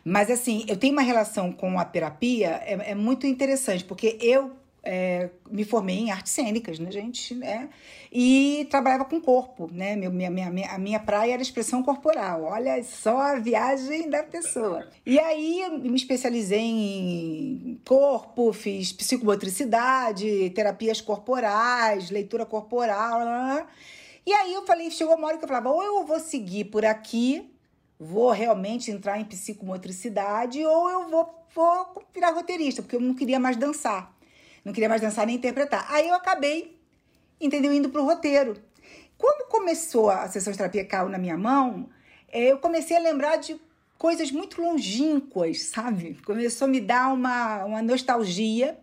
Mas, 0.04 0.30
assim, 0.30 0.64
eu 0.68 0.76
tenho 0.76 0.92
uma 0.92 1.02
relação 1.02 1.50
com 1.50 1.78
a 1.78 1.84
terapia, 1.84 2.62
é, 2.64 2.92
é 2.92 2.94
muito 2.94 3.26
interessante, 3.26 3.84
porque 3.84 4.16
eu 4.20 4.52
é, 4.86 5.30
me 5.50 5.64
formei 5.64 5.98
em 5.98 6.10
artes 6.12 6.32
cênicas, 6.32 6.78
né, 6.78 6.92
gente? 6.92 7.34
Né? 7.34 7.68
E 8.10 8.66
trabalhava 8.70 9.04
com 9.04 9.20
corpo, 9.20 9.68
né? 9.72 9.96
Meu, 9.96 10.12
minha, 10.12 10.30
minha, 10.30 10.70
a 10.70 10.78
minha 10.78 11.00
praia 11.00 11.32
era 11.34 11.42
expressão 11.42 11.82
corporal. 11.82 12.44
Olha 12.44 12.80
só 12.84 13.18
a 13.18 13.34
viagem 13.40 14.08
da 14.08 14.22
pessoa. 14.22 14.88
E 15.04 15.18
aí 15.18 15.60
eu 15.62 15.78
me 15.78 15.96
especializei 15.96 16.60
em 16.60 17.80
corpo, 17.84 18.52
fiz 18.52 18.92
psicomotricidade, 18.92 20.50
terapias 20.50 21.00
corporais, 21.00 22.10
leitura 22.10 22.46
corporal. 22.46 23.20
Blá, 23.20 23.24
blá. 23.24 23.66
E 24.26 24.32
aí 24.32 24.52
eu 24.52 24.66
falei, 24.66 24.90
chegou 24.90 25.14
uma 25.14 25.28
hora 25.28 25.38
que 25.38 25.44
eu 25.44 25.48
falava, 25.48 25.70
ou 25.70 25.82
eu 25.84 26.04
vou 26.04 26.18
seguir 26.18 26.64
por 26.64 26.84
aqui, 26.84 27.48
vou 27.98 28.32
realmente 28.32 28.90
entrar 28.90 29.20
em 29.20 29.24
psicomotricidade, 29.24 30.66
ou 30.66 30.90
eu 30.90 31.08
vou, 31.08 31.46
vou 31.54 32.04
virar 32.12 32.32
roteirista, 32.32 32.82
porque 32.82 32.96
eu 32.96 33.00
não 33.00 33.14
queria 33.14 33.38
mais 33.38 33.56
dançar. 33.56 34.12
Não 34.64 34.72
queria 34.72 34.88
mais 34.88 35.00
dançar 35.00 35.24
nem 35.26 35.36
interpretar. 35.36 35.86
Aí 35.88 36.08
eu 36.08 36.14
acabei, 36.16 36.76
entendeu, 37.40 37.72
indo 37.72 37.88
pro 37.88 38.04
roteiro. 38.04 38.60
Quando 39.16 39.48
começou 39.48 40.10
a 40.10 40.28
sessão 40.28 40.50
de 40.50 40.58
terapia 40.58 40.84
caiu 40.84 41.08
na 41.08 41.18
minha 41.18 41.38
mão, 41.38 41.88
é, 42.28 42.50
eu 42.50 42.58
comecei 42.58 42.96
a 42.96 43.00
lembrar 43.00 43.36
de 43.36 43.60
coisas 43.96 44.32
muito 44.32 44.60
longínquas, 44.60 45.66
sabe? 45.66 46.20
Começou 46.26 46.66
a 46.66 46.68
me 46.68 46.80
dar 46.80 47.14
uma, 47.14 47.64
uma 47.64 47.80
nostalgia 47.80 48.76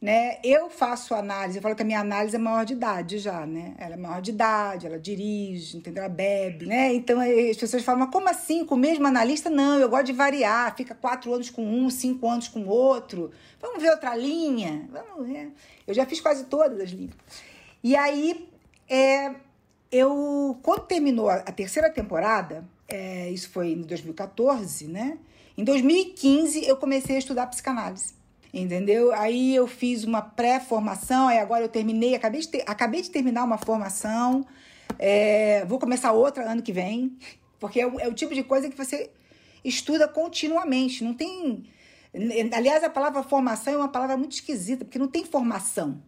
né? 0.00 0.38
Eu 0.44 0.70
faço 0.70 1.12
análise, 1.12 1.58
eu 1.58 1.62
falo 1.62 1.74
que 1.74 1.82
a 1.82 1.84
minha 1.84 1.98
análise 1.98 2.36
é 2.36 2.38
maior 2.38 2.64
de 2.64 2.72
idade 2.72 3.18
já, 3.18 3.44
né? 3.44 3.74
Ela 3.78 3.94
é 3.94 3.96
maior 3.96 4.22
de 4.22 4.30
idade, 4.30 4.86
ela 4.86 4.98
dirige, 4.98 5.76
entendeu? 5.76 6.04
Ela 6.04 6.12
bebe, 6.12 6.66
né? 6.66 6.94
Então 6.94 7.20
as 7.20 7.56
pessoas 7.56 7.82
falam, 7.82 8.00
mas 8.02 8.10
como 8.10 8.28
assim? 8.28 8.64
Com 8.64 8.76
o 8.76 8.78
mesmo 8.78 9.06
analista? 9.06 9.50
Não, 9.50 9.78
eu 9.80 9.88
gosto 9.88 10.06
de 10.06 10.12
variar, 10.12 10.76
fica 10.76 10.94
quatro 10.94 11.34
anos 11.34 11.50
com 11.50 11.64
um, 11.64 11.90
cinco 11.90 12.28
anos 12.28 12.46
com 12.46 12.64
outro. 12.66 13.32
Vamos 13.60 13.82
ver 13.82 13.90
outra 13.90 14.14
linha? 14.14 14.88
Vamos 14.90 15.26
ver. 15.26 15.52
Eu 15.84 15.92
já 15.92 16.06
fiz 16.06 16.20
quase 16.20 16.44
todas 16.44 16.80
as 16.80 16.90
linhas. 16.90 17.14
E 17.82 17.96
aí, 17.96 18.48
é, 18.88 19.34
eu, 19.90 20.58
quando 20.62 20.86
terminou 20.86 21.28
a, 21.28 21.36
a 21.36 21.52
terceira 21.52 21.90
temporada, 21.90 22.64
é, 22.86 23.30
isso 23.30 23.50
foi 23.50 23.72
em 23.72 23.82
2014, 23.82 24.86
né? 24.86 25.18
Em 25.56 25.64
2015, 25.64 26.64
eu 26.68 26.76
comecei 26.76 27.16
a 27.16 27.18
estudar 27.18 27.48
psicanálise 27.48 28.17
entendeu? 28.52 29.12
Aí 29.12 29.54
eu 29.54 29.66
fiz 29.66 30.04
uma 30.04 30.22
pré-formação, 30.22 31.28
aí 31.28 31.38
agora 31.38 31.64
eu 31.64 31.68
terminei, 31.68 32.14
acabei 32.14 32.40
de, 32.40 32.48
ter, 32.48 32.64
acabei 32.66 33.02
de 33.02 33.10
terminar 33.10 33.44
uma 33.44 33.58
formação, 33.58 34.46
é, 34.98 35.64
vou 35.66 35.78
começar 35.78 36.12
outra 36.12 36.50
ano 36.50 36.62
que 36.62 36.72
vem, 36.72 37.16
porque 37.58 37.80
é 37.80 37.86
o, 37.86 38.00
é 38.00 38.08
o 38.08 38.14
tipo 38.14 38.34
de 38.34 38.42
coisa 38.42 38.68
que 38.68 38.76
você 38.76 39.10
estuda 39.64 40.08
continuamente, 40.08 41.04
não 41.04 41.14
tem... 41.14 41.64
Aliás, 42.52 42.82
a 42.82 42.88
palavra 42.88 43.22
formação 43.22 43.74
é 43.74 43.76
uma 43.76 43.88
palavra 43.88 44.16
muito 44.16 44.32
esquisita, 44.32 44.84
porque 44.84 44.98
não 44.98 45.08
tem 45.08 45.24
formação, 45.24 46.02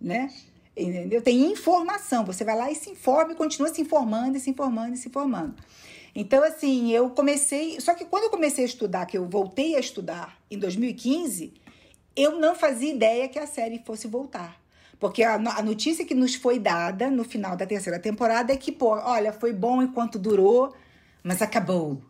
né? 0.00 0.30
Entendeu? 0.76 1.20
Tem 1.20 1.52
informação. 1.52 2.24
Você 2.24 2.42
vai 2.44 2.56
lá 2.56 2.70
e 2.70 2.74
se 2.74 2.90
informa 2.90 3.32
e 3.32 3.36
continua 3.36 3.68
se 3.68 3.80
informando, 3.80 4.36
e 4.38 4.40
se 4.40 4.48
informando, 4.48 4.94
e 4.94 4.96
se 4.96 5.08
informando. 5.08 5.54
Então, 6.14 6.42
assim, 6.42 6.90
eu 6.90 7.10
comecei. 7.10 7.80
Só 7.80 7.94
que 7.94 8.04
quando 8.04 8.24
eu 8.24 8.30
comecei 8.30 8.64
a 8.64 8.66
estudar, 8.66 9.06
que 9.06 9.16
eu 9.16 9.28
voltei 9.28 9.76
a 9.76 9.80
estudar 9.80 10.38
em 10.50 10.58
2015, 10.58 11.52
eu 12.16 12.38
não 12.38 12.54
fazia 12.54 12.92
ideia 12.92 13.28
que 13.28 13.38
a 13.38 13.46
série 13.46 13.82
fosse 13.84 14.06
voltar. 14.06 14.60
Porque 14.98 15.24
a, 15.24 15.34
a, 15.34 15.62
notícia 15.62 16.04
que 16.04 16.14
nos 16.14 16.36
foi 16.36 16.60
dada 16.60 17.10
no 17.10 17.24
final 17.24 17.56
da 17.56 17.66
terceira 17.66 17.98
temporada 17.98 18.52
é 18.52 18.56
que, 18.56 18.70
pô, 18.70 18.90
olha, 18.90 19.32
foi 19.32 19.52
bom 19.52 19.82
enquanto 19.82 20.16
durou, 20.16 20.72
mas 21.24 21.42
acabou. 21.42 22.00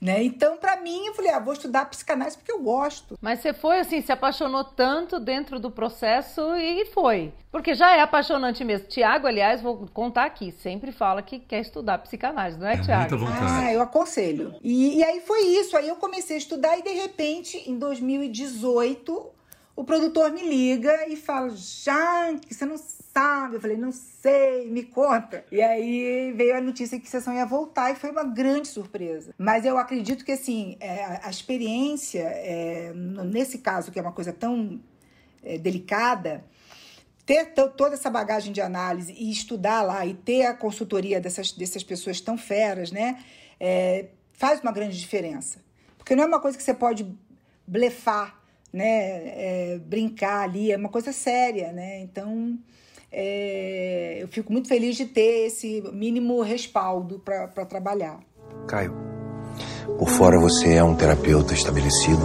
Né? 0.00 0.22
Então, 0.24 0.58
para 0.58 0.76
mim, 0.76 1.06
eu 1.06 1.14
falei, 1.14 1.30
ah, 1.30 1.38
vou 1.38 1.54
estudar 1.54 1.86
psicanálise 1.86 2.36
porque 2.36 2.52
eu 2.52 2.60
gosto. 2.60 3.18
Mas 3.20 3.40
você 3.40 3.54
foi 3.54 3.80
assim, 3.80 4.02
se 4.02 4.12
apaixonou 4.12 4.62
tanto 4.64 5.18
dentro 5.18 5.58
do 5.58 5.70
processo 5.70 6.54
e 6.56 6.84
foi. 6.86 7.32
Porque 7.50 7.74
já 7.74 7.96
é 7.96 8.00
apaixonante 8.00 8.62
mesmo. 8.62 8.86
Tiago, 8.88 9.26
aliás, 9.26 9.62
vou 9.62 9.86
contar 9.92 10.26
aqui, 10.26 10.52
sempre 10.52 10.92
fala 10.92 11.22
que 11.22 11.38
quer 11.38 11.60
estudar 11.60 11.98
psicanálise, 11.98 12.58
não 12.58 12.66
é, 12.68 12.74
é 12.74 12.82
Tiago? 12.82 13.16
Ah, 13.40 13.72
eu 13.72 13.80
aconselho. 13.80 14.54
E, 14.62 14.98
e 14.98 15.04
aí 15.04 15.20
foi 15.20 15.40
isso. 15.40 15.76
Aí 15.76 15.88
eu 15.88 15.96
comecei 15.96 16.36
a 16.36 16.38
estudar 16.38 16.78
e, 16.78 16.82
de 16.82 16.92
repente, 16.92 17.56
em 17.66 17.78
2018, 17.78 19.35
o 19.76 19.84
produtor 19.84 20.32
me 20.32 20.42
liga 20.42 21.06
e 21.06 21.16
fala: 21.16 21.50
Janque, 21.50 22.54
você 22.54 22.64
não 22.64 22.78
sabe? 22.78 23.56
Eu 23.56 23.60
falei: 23.60 23.76
não 23.76 23.92
sei, 23.92 24.70
me 24.70 24.82
conta. 24.82 25.44
E 25.52 25.60
aí 25.60 26.32
veio 26.32 26.56
a 26.56 26.60
notícia 26.62 26.98
que 26.98 27.06
a 27.06 27.10
sessão 27.10 27.34
ia 27.34 27.44
voltar 27.44 27.90
e 27.90 27.94
foi 27.94 28.10
uma 28.10 28.24
grande 28.24 28.68
surpresa. 28.68 29.34
Mas 29.36 29.66
eu 29.66 29.76
acredito 29.76 30.24
que, 30.24 30.32
assim, 30.32 30.78
é, 30.80 31.20
a 31.22 31.28
experiência, 31.28 32.22
é, 32.22 32.92
nesse 32.94 33.58
caso, 33.58 33.92
que 33.92 33.98
é 33.98 34.02
uma 34.02 34.12
coisa 34.12 34.32
tão 34.32 34.80
é, 35.44 35.58
delicada, 35.58 36.42
ter 37.26 37.52
toda 37.52 37.94
essa 37.94 38.08
bagagem 38.08 38.54
de 38.54 38.62
análise 38.62 39.12
e 39.12 39.30
estudar 39.30 39.82
lá 39.82 40.06
e 40.06 40.14
ter 40.14 40.46
a 40.46 40.54
consultoria 40.54 41.20
dessas, 41.20 41.52
dessas 41.52 41.84
pessoas 41.84 42.18
tão 42.18 42.38
feras, 42.38 42.90
né? 42.90 43.22
É, 43.60 44.06
faz 44.32 44.60
uma 44.60 44.72
grande 44.72 44.98
diferença. 44.98 45.60
Porque 45.98 46.16
não 46.16 46.24
é 46.24 46.26
uma 46.26 46.40
coisa 46.40 46.56
que 46.56 46.62
você 46.62 46.72
pode 46.72 47.06
blefar 47.66 48.45
né, 48.76 49.22
é, 49.24 49.80
brincar 49.82 50.42
ali, 50.42 50.70
é 50.70 50.76
uma 50.76 50.90
coisa 50.90 51.10
séria, 51.10 51.72
né? 51.72 52.00
Então, 52.00 52.58
é, 53.10 54.18
eu 54.20 54.28
fico 54.28 54.52
muito 54.52 54.68
feliz 54.68 54.96
de 54.96 55.06
ter 55.06 55.46
esse 55.46 55.82
mínimo 55.94 56.42
respaldo 56.42 57.18
para 57.18 57.64
trabalhar. 57.64 58.20
Caio, 58.68 58.94
por 59.98 60.10
fora 60.10 60.38
você 60.38 60.74
é 60.74 60.84
um 60.84 60.94
terapeuta 60.94 61.54
estabelecido, 61.54 62.20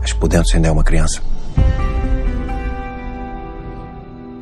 mas 0.00 0.12
por 0.12 0.28
dentro 0.28 0.48
você 0.48 0.56
ainda 0.58 0.68
é 0.68 0.72
uma 0.72 0.84
criança. 0.84 1.20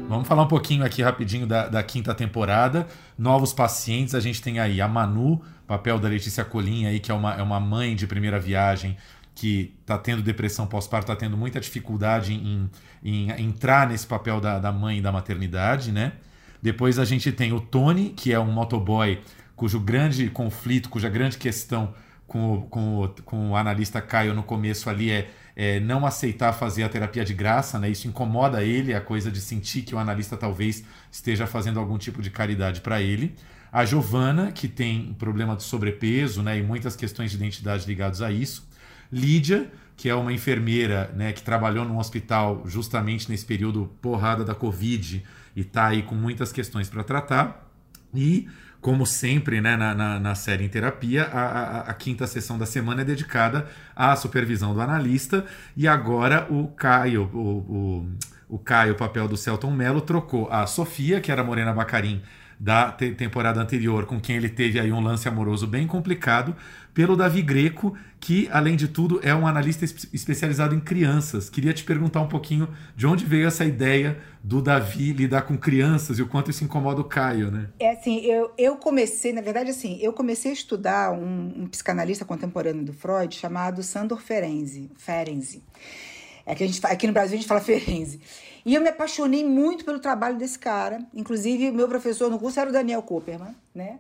Vamos 0.07 0.29
falar 0.29 0.43
um 0.43 0.49
pouquinho 0.49 0.85
aqui 0.85 1.01
rapidinho 1.01 1.47
da, 1.47 1.67
da, 1.67 1.83
quinta 1.83 2.15
temporada. 2.15 2.87
Novos 3.17 3.55
pacientes, 3.55 4.15
a 4.15 4.21
gente 4.21 4.43
tem 4.43 4.59
aí 4.59 4.83
a 4.83 4.89
Manu, 4.89 5.41
papel 5.67 5.99
da 5.99 6.09
Letícia 6.09 6.45
Colim 6.45 6.85
aí, 6.85 7.01
que 7.01 7.11
é 7.11 7.15
uma, 7.15 7.35
é 7.37 7.43
uma 7.43 7.61
mãe 7.61 7.97
de 7.97 8.07
primeira 8.07 8.39
viagem 8.39 8.99
que 9.41 9.75
está 9.81 9.97
tendo 9.97 10.21
depressão 10.21 10.67
pós-parto, 10.67 11.11
está 11.11 11.17
tendo 11.17 11.35
muita 11.35 11.59
dificuldade 11.59 12.35
em, 12.35 12.69
em, 13.03 13.31
entrar 13.41 13.89
nesse 13.89 14.07
papel 14.07 14.39
da, 14.39 14.59
da 14.59 14.71
mãe 14.71 14.99
e 14.99 15.01
da 15.01 15.11
maternidade, 15.11 15.91
né? 15.91 16.13
Depois 16.61 16.99
a 16.99 17.07
gente 17.07 17.33
tem 17.33 17.51
o 17.51 17.59
Tony, 17.59 18.11
que 18.11 18.35
é 18.35 18.39
um 18.39 18.53
motoboy 18.53 19.19
cujo 19.57 19.81
grande 19.81 20.29
conflito, 20.29 20.91
cuja 20.91 21.09
grande 21.09 21.39
questão 21.39 21.95
com 22.27 22.53
o, 22.53 22.63
com 22.65 23.15
com 23.25 23.51
o 23.53 23.57
analista 23.57 24.03
Caio 24.03 24.35
no 24.35 24.43
começo 24.43 24.91
ali 24.91 25.11
é, 25.11 25.31
é, 25.57 25.81
não 25.81 26.05
aceitar 26.05 26.53
fazer 26.53 26.83
a 26.83 26.89
terapia 26.91 27.25
de 27.25 27.33
graça, 27.33 27.79
né? 27.79 27.89
Isso 27.89 28.07
incomoda 28.07 28.63
ele, 28.63 28.93
a 28.93 29.01
coisa 29.01 29.31
de 29.31 29.41
sentir 29.41 29.81
que 29.81 29.95
o 29.95 29.99
analista 29.99 30.37
talvez 30.37 30.85
esteja 31.11 31.47
fazendo 31.47 31.81
algum 31.81 31.97
tipo 31.97 32.21
de 32.21 32.29
caridade 32.29 32.83
para 32.83 33.01
ele. 33.01 33.35
A 33.73 33.87
Giovana, 33.87 34.53
que 34.53 34.69
tem 34.69 35.15
problema 35.15 35.57
de 35.57 35.63
sobrepeso, 35.63 36.43
né? 36.43 36.59
E 36.59 36.63
muitas 36.63 36.95
questões 36.95 37.31
de 37.31 37.39
identidade 37.39 37.87
ligadas 37.87 38.21
a 38.21 38.31
isso. 38.31 38.69
Lídia, 39.13 39.71
que 39.97 40.09
é 40.09 40.15
uma 40.15 40.33
enfermeira 40.33 41.11
né, 41.15 41.33
que 41.33 41.43
trabalhou 41.43 41.85
num 41.85 41.99
hospital 41.99 42.63
justamente 42.67 43.31
nesse 43.31 43.45
período 43.45 43.91
porrada 44.01 44.45
da 44.45 44.55
Covid 44.55 45.23
e 45.55 45.61
está 45.61 45.87
aí 45.89 46.03
com 46.03 46.15
muitas 46.15 46.53
questões 46.53 46.89
para 46.89 47.03
tratar. 47.05 47.71
E 48.15 48.49
Como 48.81 49.05
sempre, 49.05 49.61
né, 49.61 49.77
na, 49.77 49.95
na, 49.95 50.19
na 50.19 50.35
série 50.35 50.65
em 50.65 50.69
terapia, 50.69 51.25
a, 51.25 51.41
a, 51.41 51.81
a, 51.83 51.95
quinta 51.95 52.27
sessão 52.27 52.57
da 52.59 52.65
semana 52.65 53.03
é 53.03 53.05
dedicada 53.05 53.69
à 53.95 54.17
supervisão 54.17 54.73
do 54.73 54.81
analista. 54.81 55.45
E 55.77 55.87
agora 55.87 56.47
o 56.51 56.69
Caio, 56.69 57.29
o, 57.35 58.07
o, 58.49 58.57
o 58.57 58.59
Caio, 58.59 58.95
o 58.95 58.97
papel 58.97 59.29
do 59.29 59.37
Celton 59.37 59.71
Mello, 59.71 60.01
trocou 60.01 60.49
a 60.51 60.67
Sofia, 60.67 61.21
que 61.21 61.31
era 61.31 61.45
Morena 61.45 61.75
Bacarim, 61.75 62.23
da 62.59 62.91
te 62.91 63.11
temporada 63.13 63.61
anterior, 63.61 64.07
com 64.07 64.19
quem 64.19 64.37
ele 64.37 64.49
teve 64.49 64.81
aí 64.81 64.91
um 64.91 65.01
lance 65.01 65.29
amoroso 65.29 65.67
bem 65.67 65.87
complicado, 65.87 66.57
pelo 66.93 67.17
Davi 67.17 67.43
Greco, 67.43 67.97
que, 68.19 68.49
além 68.53 68.77
de 68.77 68.89
tudo, 68.89 69.19
é 69.23 69.35
um 69.35 69.47
analista 69.47 69.85
especializado 69.85 70.75
em 70.75 70.81
crianças. 70.81 71.49
Queria 71.49 71.73
te 71.73 71.85
perguntar 71.85 72.21
um 72.21 72.29
pouquinho 72.29 72.69
de 72.95 73.07
onde 73.07 73.25
veio 73.25 73.47
essa 73.47 73.65
ideia 73.65 74.19
do 74.43 74.61
Davi 74.61 75.13
lidar 75.13 75.43
com 75.43 75.57
crianças 75.57 76.19
e 76.19 76.23
o 76.23 76.29
quanto 76.29 76.51
isso 76.51 76.63
incomoda 76.63 77.01
o 77.01 77.05
Caio, 77.05 77.51
né? 77.51 77.69
É 77.79 77.93
assim, 77.93 78.21
eu, 78.21 78.51
eu 78.59 78.77
comecei, 78.77 79.33
na 79.33 79.41
verdade, 79.41 79.71
assim, 79.71 79.99
eu 80.01 80.13
comecei 80.13 80.51
a 80.51 80.55
estudar 80.55 81.13
um, 81.13 81.63
um 81.63 81.67
psicanalista 81.67 82.25
contemporâneo 82.25 82.85
do 82.85 82.93
Freud 82.93 83.35
chamado 83.35 83.83
Sandor 83.83 84.21
Ferenczi. 84.21 84.91
Ferenczi. 84.97 85.63
É 86.45 86.55
que 86.55 86.65
a 86.65 86.67
gente, 86.67 86.85
aqui 86.85 87.07
no 87.07 87.13
Brasil 87.13 87.35
a 87.35 87.41
gente 87.41 87.49
fala 87.49 87.61
Ferenczi. 87.63 88.21
E 88.65 88.75
eu 88.75 88.83
me 88.83 88.89
apaixonei 88.89 89.45
muito 89.45 89.85
pelo 89.85 89.99
trabalho 89.99 90.37
desse 90.37 90.59
cara. 90.59 91.01
Inclusive, 91.15 91.71
meu 91.71 91.89
professor 91.89 92.31
no 92.31 92.39
curso 92.39 92.61
era 92.61 92.69
o 92.69 92.73
Daniel 92.73 93.03
Cooperman, 93.03 93.55
né? 93.75 93.99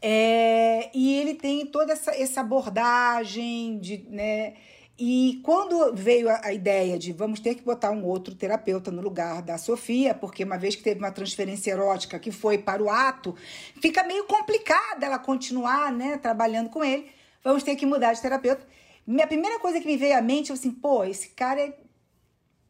É, 0.00 0.90
e 0.94 1.14
ele 1.16 1.34
tem 1.34 1.64
toda 1.66 1.92
essa, 1.92 2.10
essa 2.10 2.40
abordagem 2.40 3.78
de, 3.78 4.06
né? 4.10 4.54
E 4.96 5.40
quando 5.42 5.92
veio 5.92 6.28
a, 6.30 6.52
ideia 6.52 6.96
de 6.96 7.12
vamos 7.12 7.40
ter 7.40 7.56
que 7.56 7.62
botar 7.62 7.90
um 7.90 8.04
outro 8.04 8.32
terapeuta 8.32 8.92
no 8.92 9.02
lugar 9.02 9.42
da 9.42 9.58
Sofia, 9.58 10.14
porque 10.14 10.44
uma 10.44 10.56
vez 10.56 10.76
que 10.76 10.84
teve 10.84 11.00
uma 11.00 11.10
transferência 11.10 11.72
erótica 11.72 12.18
que 12.18 12.30
foi 12.30 12.58
para 12.58 12.80
o 12.80 12.88
ato, 12.88 13.34
fica 13.80 14.04
meio 14.04 14.24
complicada 14.24 15.04
ela 15.04 15.18
continuar, 15.18 15.90
né, 15.90 16.16
trabalhando 16.16 16.70
com 16.70 16.84
ele. 16.84 17.10
Vamos 17.42 17.64
ter 17.64 17.74
que 17.74 17.84
mudar 17.84 18.12
de 18.12 18.22
terapeuta. 18.22 18.64
Minha 19.04 19.26
primeira 19.26 19.58
coisa 19.58 19.80
que 19.80 19.86
me 19.86 19.96
veio 19.96 20.16
à 20.16 20.22
mente, 20.22 20.50
eu 20.50 20.54
assim, 20.54 20.70
pô, 20.70 21.02
esse 21.02 21.30
cara 21.30 21.60
é 21.60 21.74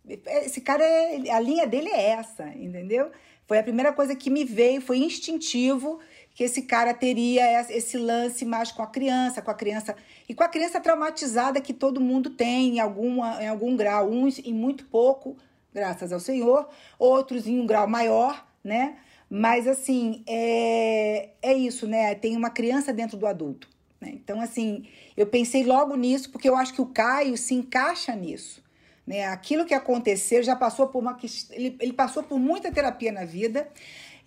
esse 0.06 0.60
cara, 0.60 0.84
é, 0.84 1.30
a 1.30 1.40
linha 1.40 1.66
dele 1.66 1.88
é 1.88 2.10
essa, 2.10 2.46
entendeu? 2.48 3.10
Foi 3.46 3.58
a 3.58 3.62
primeira 3.62 3.92
coisa 3.92 4.14
que 4.14 4.28
me 4.28 4.44
veio, 4.44 4.82
foi 4.82 4.98
instintivo 4.98 5.98
que 6.34 6.42
esse 6.42 6.62
cara 6.62 6.92
teria 6.92 7.62
esse 7.70 7.96
lance 7.96 8.44
mais 8.44 8.72
com 8.72 8.82
a 8.82 8.86
criança, 8.86 9.40
com 9.40 9.50
a 9.50 9.54
criança 9.54 9.96
e 10.28 10.34
com 10.34 10.42
a 10.42 10.48
criança 10.48 10.80
traumatizada 10.80 11.60
que 11.60 11.72
todo 11.72 12.00
mundo 12.00 12.30
tem 12.30 12.76
em, 12.76 12.80
alguma, 12.80 13.42
em 13.42 13.46
algum 13.46 13.76
grau, 13.76 14.10
uns 14.10 14.40
em 14.40 14.52
muito 14.52 14.84
pouco, 14.86 15.36
graças 15.72 16.12
ao 16.12 16.18
Senhor, 16.18 16.68
outros 16.98 17.46
em 17.46 17.60
um 17.60 17.66
grau 17.66 17.86
maior, 17.86 18.46
né? 18.62 18.96
Mas 19.30 19.66
assim, 19.66 20.22
é, 20.26 21.30
é 21.40 21.54
isso, 21.54 21.86
né? 21.86 22.14
Tem 22.14 22.36
uma 22.36 22.50
criança 22.50 22.92
dentro 22.92 23.16
do 23.16 23.26
adulto. 23.26 23.68
Né? 24.00 24.10
Então, 24.14 24.40
assim, 24.40 24.86
eu 25.16 25.26
pensei 25.26 25.64
logo 25.64 25.96
nisso, 25.96 26.30
porque 26.30 26.48
eu 26.48 26.56
acho 26.56 26.74
que 26.74 26.82
o 26.82 26.86
Caio 26.86 27.36
se 27.36 27.54
encaixa 27.54 28.14
nisso. 28.14 28.62
Né? 29.06 29.26
Aquilo 29.26 29.64
que 29.64 29.74
aconteceu 29.74 30.42
já 30.42 30.54
passou 30.54 30.88
por 30.88 30.98
uma. 31.00 31.18
Ele, 31.50 31.76
ele 31.80 31.92
passou 31.92 32.22
por 32.22 32.38
muita 32.38 32.72
terapia 32.72 33.12
na 33.12 33.24
vida 33.24 33.68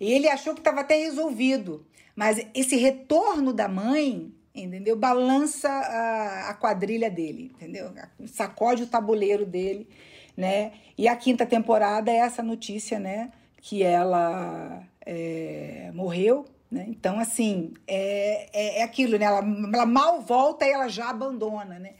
e 0.00 0.12
ele 0.12 0.28
achou 0.28 0.54
que 0.54 0.60
estava 0.60 0.80
até 0.80 0.96
resolvido. 0.96 1.86
Mas 2.18 2.44
esse 2.52 2.74
retorno 2.74 3.52
da 3.52 3.68
mãe, 3.68 4.34
entendeu? 4.52 4.96
Balança 4.96 5.68
a, 5.68 6.50
a 6.50 6.54
quadrilha 6.54 7.08
dele, 7.08 7.52
entendeu? 7.54 7.92
Sacode 8.26 8.82
o 8.82 8.86
tabuleiro 8.88 9.46
dele, 9.46 9.88
né? 10.36 10.72
E 10.98 11.06
a 11.06 11.14
quinta 11.14 11.46
temporada 11.46 12.10
é 12.10 12.16
essa 12.16 12.42
notícia, 12.42 12.98
né? 12.98 13.30
Que 13.60 13.84
ela 13.84 14.82
é, 15.06 15.92
morreu, 15.94 16.44
né? 16.68 16.86
Então, 16.88 17.20
assim, 17.20 17.72
é, 17.86 18.48
é, 18.52 18.80
é 18.80 18.82
aquilo, 18.82 19.16
né? 19.16 19.24
Ela, 19.24 19.44
ela 19.72 19.86
mal 19.86 20.20
volta 20.20 20.66
e 20.66 20.72
ela 20.72 20.88
já 20.88 21.10
abandona, 21.10 21.78
né? 21.78 21.92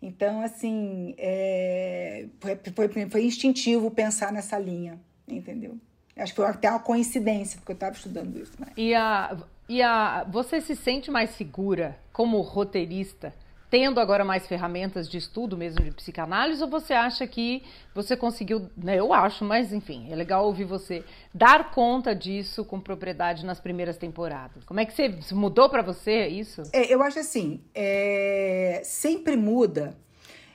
Então, 0.00 0.42
assim, 0.42 1.12
é, 1.18 2.26
foi, 2.38 2.88
foi, 2.88 3.10
foi 3.10 3.24
instintivo 3.24 3.90
pensar 3.90 4.32
nessa 4.32 4.60
linha, 4.60 5.00
entendeu? 5.26 5.76
Acho 6.16 6.32
que 6.32 6.36
foi 6.36 6.46
até 6.46 6.70
uma 6.70 6.78
coincidência, 6.78 7.58
porque 7.58 7.72
eu 7.72 7.74
estava 7.74 7.96
estudando 7.96 8.40
isso. 8.40 8.52
Né? 8.58 8.68
E, 8.76 8.94
a, 8.94 9.36
e 9.68 9.82
a, 9.82 10.24
você 10.24 10.60
se 10.60 10.76
sente 10.76 11.10
mais 11.10 11.30
segura 11.30 11.98
como 12.12 12.40
roteirista 12.40 13.34
tendo 13.70 13.98
agora 13.98 14.24
mais 14.24 14.46
ferramentas 14.46 15.08
de 15.08 15.18
estudo 15.18 15.56
mesmo 15.56 15.82
de 15.84 15.90
psicanálise, 15.90 16.62
ou 16.62 16.68
você 16.68 16.94
acha 16.94 17.26
que 17.26 17.62
você 17.94 18.16
conseguiu, 18.16 18.70
né, 18.76 18.98
eu 18.98 19.12
acho, 19.12 19.44
mas 19.44 19.72
enfim, 19.72 20.06
é 20.10 20.14
legal 20.14 20.46
ouvir 20.46 20.64
você 20.64 21.04
dar 21.34 21.70
conta 21.72 22.14
disso 22.14 22.64
com 22.64 22.80
propriedade 22.80 23.44
nas 23.44 23.60
primeiras 23.60 23.96
temporadas. 23.96 24.64
Como 24.64 24.80
é 24.80 24.86
que 24.86 24.92
você 24.92 25.14
mudou 25.32 25.68
para 25.68 25.82
você 25.82 26.26
isso? 26.28 26.62
É, 26.72 26.92
eu 26.92 27.02
acho 27.02 27.18
assim, 27.18 27.60
é, 27.74 28.80
sempre 28.84 29.36
muda. 29.36 29.96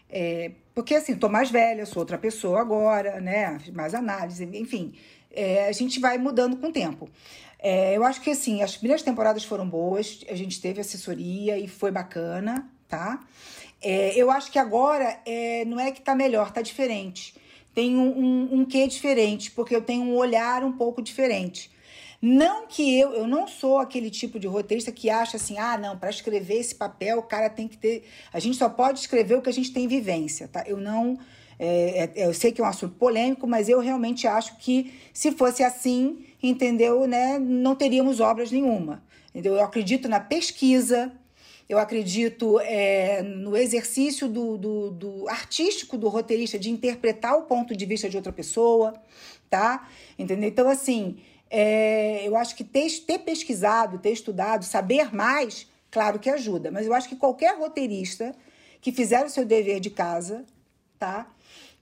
É, 0.09 0.51
porque 0.73 0.95
assim, 0.95 1.15
tô 1.15 1.29
mais 1.29 1.51
velha, 1.51 1.85
sou 1.85 2.01
outra 2.01 2.17
pessoa 2.17 2.59
agora, 2.61 3.19
né? 3.19 3.57
Mais 3.73 3.93
análise, 3.93 4.43
enfim. 4.57 4.93
É, 5.33 5.67
a 5.67 5.71
gente 5.71 5.99
vai 5.99 6.17
mudando 6.17 6.57
com 6.57 6.67
o 6.67 6.71
tempo. 6.71 7.09
É, 7.61 7.95
eu 7.95 8.03
acho 8.03 8.19
que 8.21 8.31
assim, 8.31 8.63
as 8.63 8.75
primeiras 8.75 9.03
temporadas 9.03 9.43
foram 9.43 9.69
boas, 9.69 10.21
a 10.27 10.35
gente 10.35 10.59
teve 10.59 10.81
assessoria 10.81 11.59
e 11.59 11.67
foi 11.67 11.91
bacana, 11.91 12.67
tá? 12.89 13.23
É, 13.81 14.15
eu 14.15 14.31
acho 14.31 14.51
que 14.51 14.57
agora 14.57 15.19
é, 15.25 15.63
não 15.65 15.79
é 15.79 15.91
que 15.91 16.01
tá 16.01 16.15
melhor, 16.15 16.51
tá 16.51 16.61
diferente. 16.61 17.35
Tem 17.73 17.95
um, 17.95 18.17
um, 18.17 18.59
um 18.59 18.65
quê 18.65 18.87
diferente, 18.87 19.51
porque 19.51 19.75
eu 19.75 19.81
tenho 19.81 20.03
um 20.03 20.15
olhar 20.15 20.63
um 20.63 20.71
pouco 20.71 21.01
diferente. 21.01 21.71
Não 22.21 22.67
que 22.67 22.99
eu, 22.99 23.13
eu 23.13 23.27
não 23.27 23.47
sou 23.47 23.79
aquele 23.79 24.11
tipo 24.11 24.39
de 24.39 24.45
roteirista 24.45 24.91
que 24.91 25.09
acha 25.09 25.37
assim, 25.37 25.57
ah, 25.57 25.77
não, 25.77 25.97
para 25.97 26.09
escrever 26.09 26.55
esse 26.55 26.75
papel 26.75 27.17
o 27.17 27.23
cara 27.23 27.49
tem 27.49 27.67
que 27.67 27.77
ter. 27.77 28.03
A 28.31 28.39
gente 28.39 28.57
só 28.57 28.69
pode 28.69 28.99
escrever 28.99 29.35
o 29.35 29.41
que 29.41 29.49
a 29.49 29.53
gente 29.53 29.73
tem 29.73 29.87
vivência, 29.87 30.47
tá? 30.47 30.63
Eu 30.67 30.77
não. 30.77 31.17
É, 31.57 32.09
é, 32.15 32.27
eu 32.27 32.33
sei 32.33 32.51
que 32.51 32.61
é 32.61 32.63
um 32.63 32.67
assunto 32.67 32.95
polêmico, 32.95 33.47
mas 33.47 33.69
eu 33.69 33.79
realmente 33.79 34.27
acho 34.27 34.57
que 34.57 34.93
se 35.13 35.31
fosse 35.31 35.63
assim, 35.63 36.25
entendeu, 36.47 37.07
né, 37.07 37.37
não 37.39 37.75
teríamos 37.75 38.19
obras 38.19 38.51
nenhuma. 38.51 39.03
Entendeu? 39.29 39.55
Eu 39.55 39.63
acredito 39.63 40.09
na 40.09 40.19
pesquisa, 40.19 41.11
eu 41.69 41.77
acredito 41.77 42.59
é, 42.59 43.21
no 43.21 43.55
exercício 43.55 44.27
do, 44.27 44.57
do, 44.57 44.91
do, 44.91 45.29
artístico 45.29 45.97
do 45.97 46.09
roteirista 46.09 46.59
de 46.59 46.69
interpretar 46.69 47.37
o 47.37 47.43
ponto 47.43 47.75
de 47.75 47.85
vista 47.85 48.09
de 48.09 48.17
outra 48.17 48.33
pessoa, 48.33 48.93
tá? 49.49 49.87
Entendeu? 50.19 50.49
Então, 50.49 50.69
assim, 50.69 51.19
é, 51.49 52.27
eu 52.27 52.35
acho 52.35 52.55
que 52.57 52.63
ter, 52.63 52.89
ter 53.05 53.19
pesquisado, 53.19 53.99
ter 53.99 54.11
estudado, 54.11 54.65
saber 54.65 55.15
mais, 55.15 55.65
claro 55.89 56.19
que 56.19 56.29
ajuda, 56.29 56.71
mas 56.71 56.85
eu 56.85 56.93
acho 56.93 57.07
que 57.07 57.15
qualquer 57.15 57.57
roteirista 57.57 58.35
que 58.81 58.91
fizer 58.91 59.23
o 59.23 59.29
seu 59.29 59.45
dever 59.45 59.79
de 59.79 59.91
casa, 59.91 60.43
tá? 60.99 61.29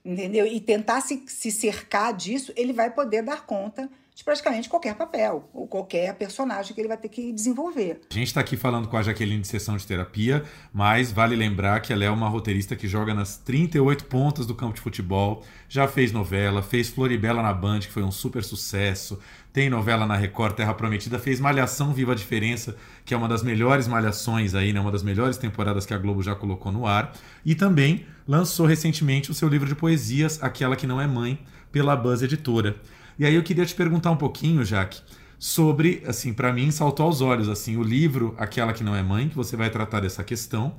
Entendeu? 0.04 0.46
E 0.46 0.60
tentar 0.60 1.00
se, 1.00 1.24
se 1.26 1.50
cercar 1.50 2.14
disso, 2.14 2.52
ele 2.56 2.72
vai 2.72 2.90
poder 2.90 3.22
dar 3.22 3.44
conta 3.44 3.90
de 4.14 4.24
praticamente 4.24 4.68
qualquer 4.68 4.94
papel 4.94 5.48
ou 5.52 5.66
qualquer 5.66 6.14
personagem 6.14 6.74
que 6.74 6.80
ele 6.80 6.88
vai 6.88 6.96
ter 6.96 7.08
que 7.08 7.32
desenvolver. 7.32 8.00
A 8.10 8.14
gente 8.14 8.28
está 8.28 8.40
aqui 8.40 8.56
falando 8.56 8.88
com 8.88 8.96
a 8.96 9.02
Jaqueline 9.02 9.40
de 9.40 9.48
sessão 9.48 9.76
de 9.76 9.86
terapia, 9.86 10.44
mas 10.72 11.10
vale 11.10 11.34
lembrar 11.34 11.80
que 11.80 11.92
ela 11.92 12.04
é 12.04 12.10
uma 12.10 12.28
roteirista 12.28 12.76
que 12.76 12.86
joga 12.86 13.14
nas 13.14 13.36
38 13.38 14.04
pontas 14.04 14.46
do 14.46 14.54
campo 14.54 14.74
de 14.74 14.80
futebol, 14.80 15.42
já 15.68 15.88
fez 15.88 16.12
novela, 16.12 16.62
fez 16.62 16.88
Floribela 16.88 17.42
na 17.42 17.52
Band, 17.52 17.80
que 17.80 17.92
foi 17.92 18.02
um 18.02 18.10
super 18.10 18.44
sucesso, 18.44 19.18
tem 19.52 19.68
novela 19.68 20.06
na 20.06 20.16
Record 20.16 20.54
Terra 20.54 20.74
Prometida, 20.74 21.18
fez 21.18 21.40
Malhação 21.40 21.92
Viva 21.92 22.12
a 22.12 22.14
Diferença, 22.14 22.76
que 23.04 23.12
é 23.12 23.16
uma 23.16 23.26
das 23.26 23.42
melhores 23.42 23.88
malhações 23.88 24.54
aí, 24.54 24.72
né? 24.72 24.80
uma 24.80 24.92
das 24.92 25.02
melhores 25.02 25.36
temporadas 25.36 25.84
que 25.84 25.94
a 25.94 25.98
Globo 25.98 26.22
já 26.22 26.34
colocou 26.34 26.70
no 26.70 26.86
ar, 26.86 27.12
e 27.44 27.54
também 27.54 28.06
lançou 28.28 28.66
recentemente 28.66 29.30
o 29.30 29.34
seu 29.34 29.48
livro 29.48 29.66
de 29.66 29.74
poesias, 29.74 30.40
Aquela 30.42 30.76
que 30.76 30.86
não 30.86 31.00
é 31.00 31.06
mãe, 31.06 31.38
pela 31.72 31.96
Buzz 31.96 32.22
Editora. 32.22 32.76
E 33.20 33.26
aí 33.26 33.34
eu 33.34 33.42
queria 33.42 33.66
te 33.66 33.74
perguntar 33.74 34.10
um 34.10 34.16
pouquinho, 34.16 34.64
Jaque, 34.64 35.02
sobre, 35.38 36.02
assim, 36.06 36.32
para 36.32 36.50
mim 36.54 36.70
saltou 36.70 37.04
aos 37.04 37.20
olhos, 37.20 37.50
assim, 37.50 37.76
o 37.76 37.82
livro 37.82 38.34
Aquela 38.38 38.72
que 38.72 38.82
não 38.82 38.96
é 38.96 39.02
mãe, 39.02 39.28
que 39.28 39.36
você 39.36 39.58
vai 39.58 39.68
tratar 39.68 40.00
dessa 40.00 40.24
questão. 40.24 40.74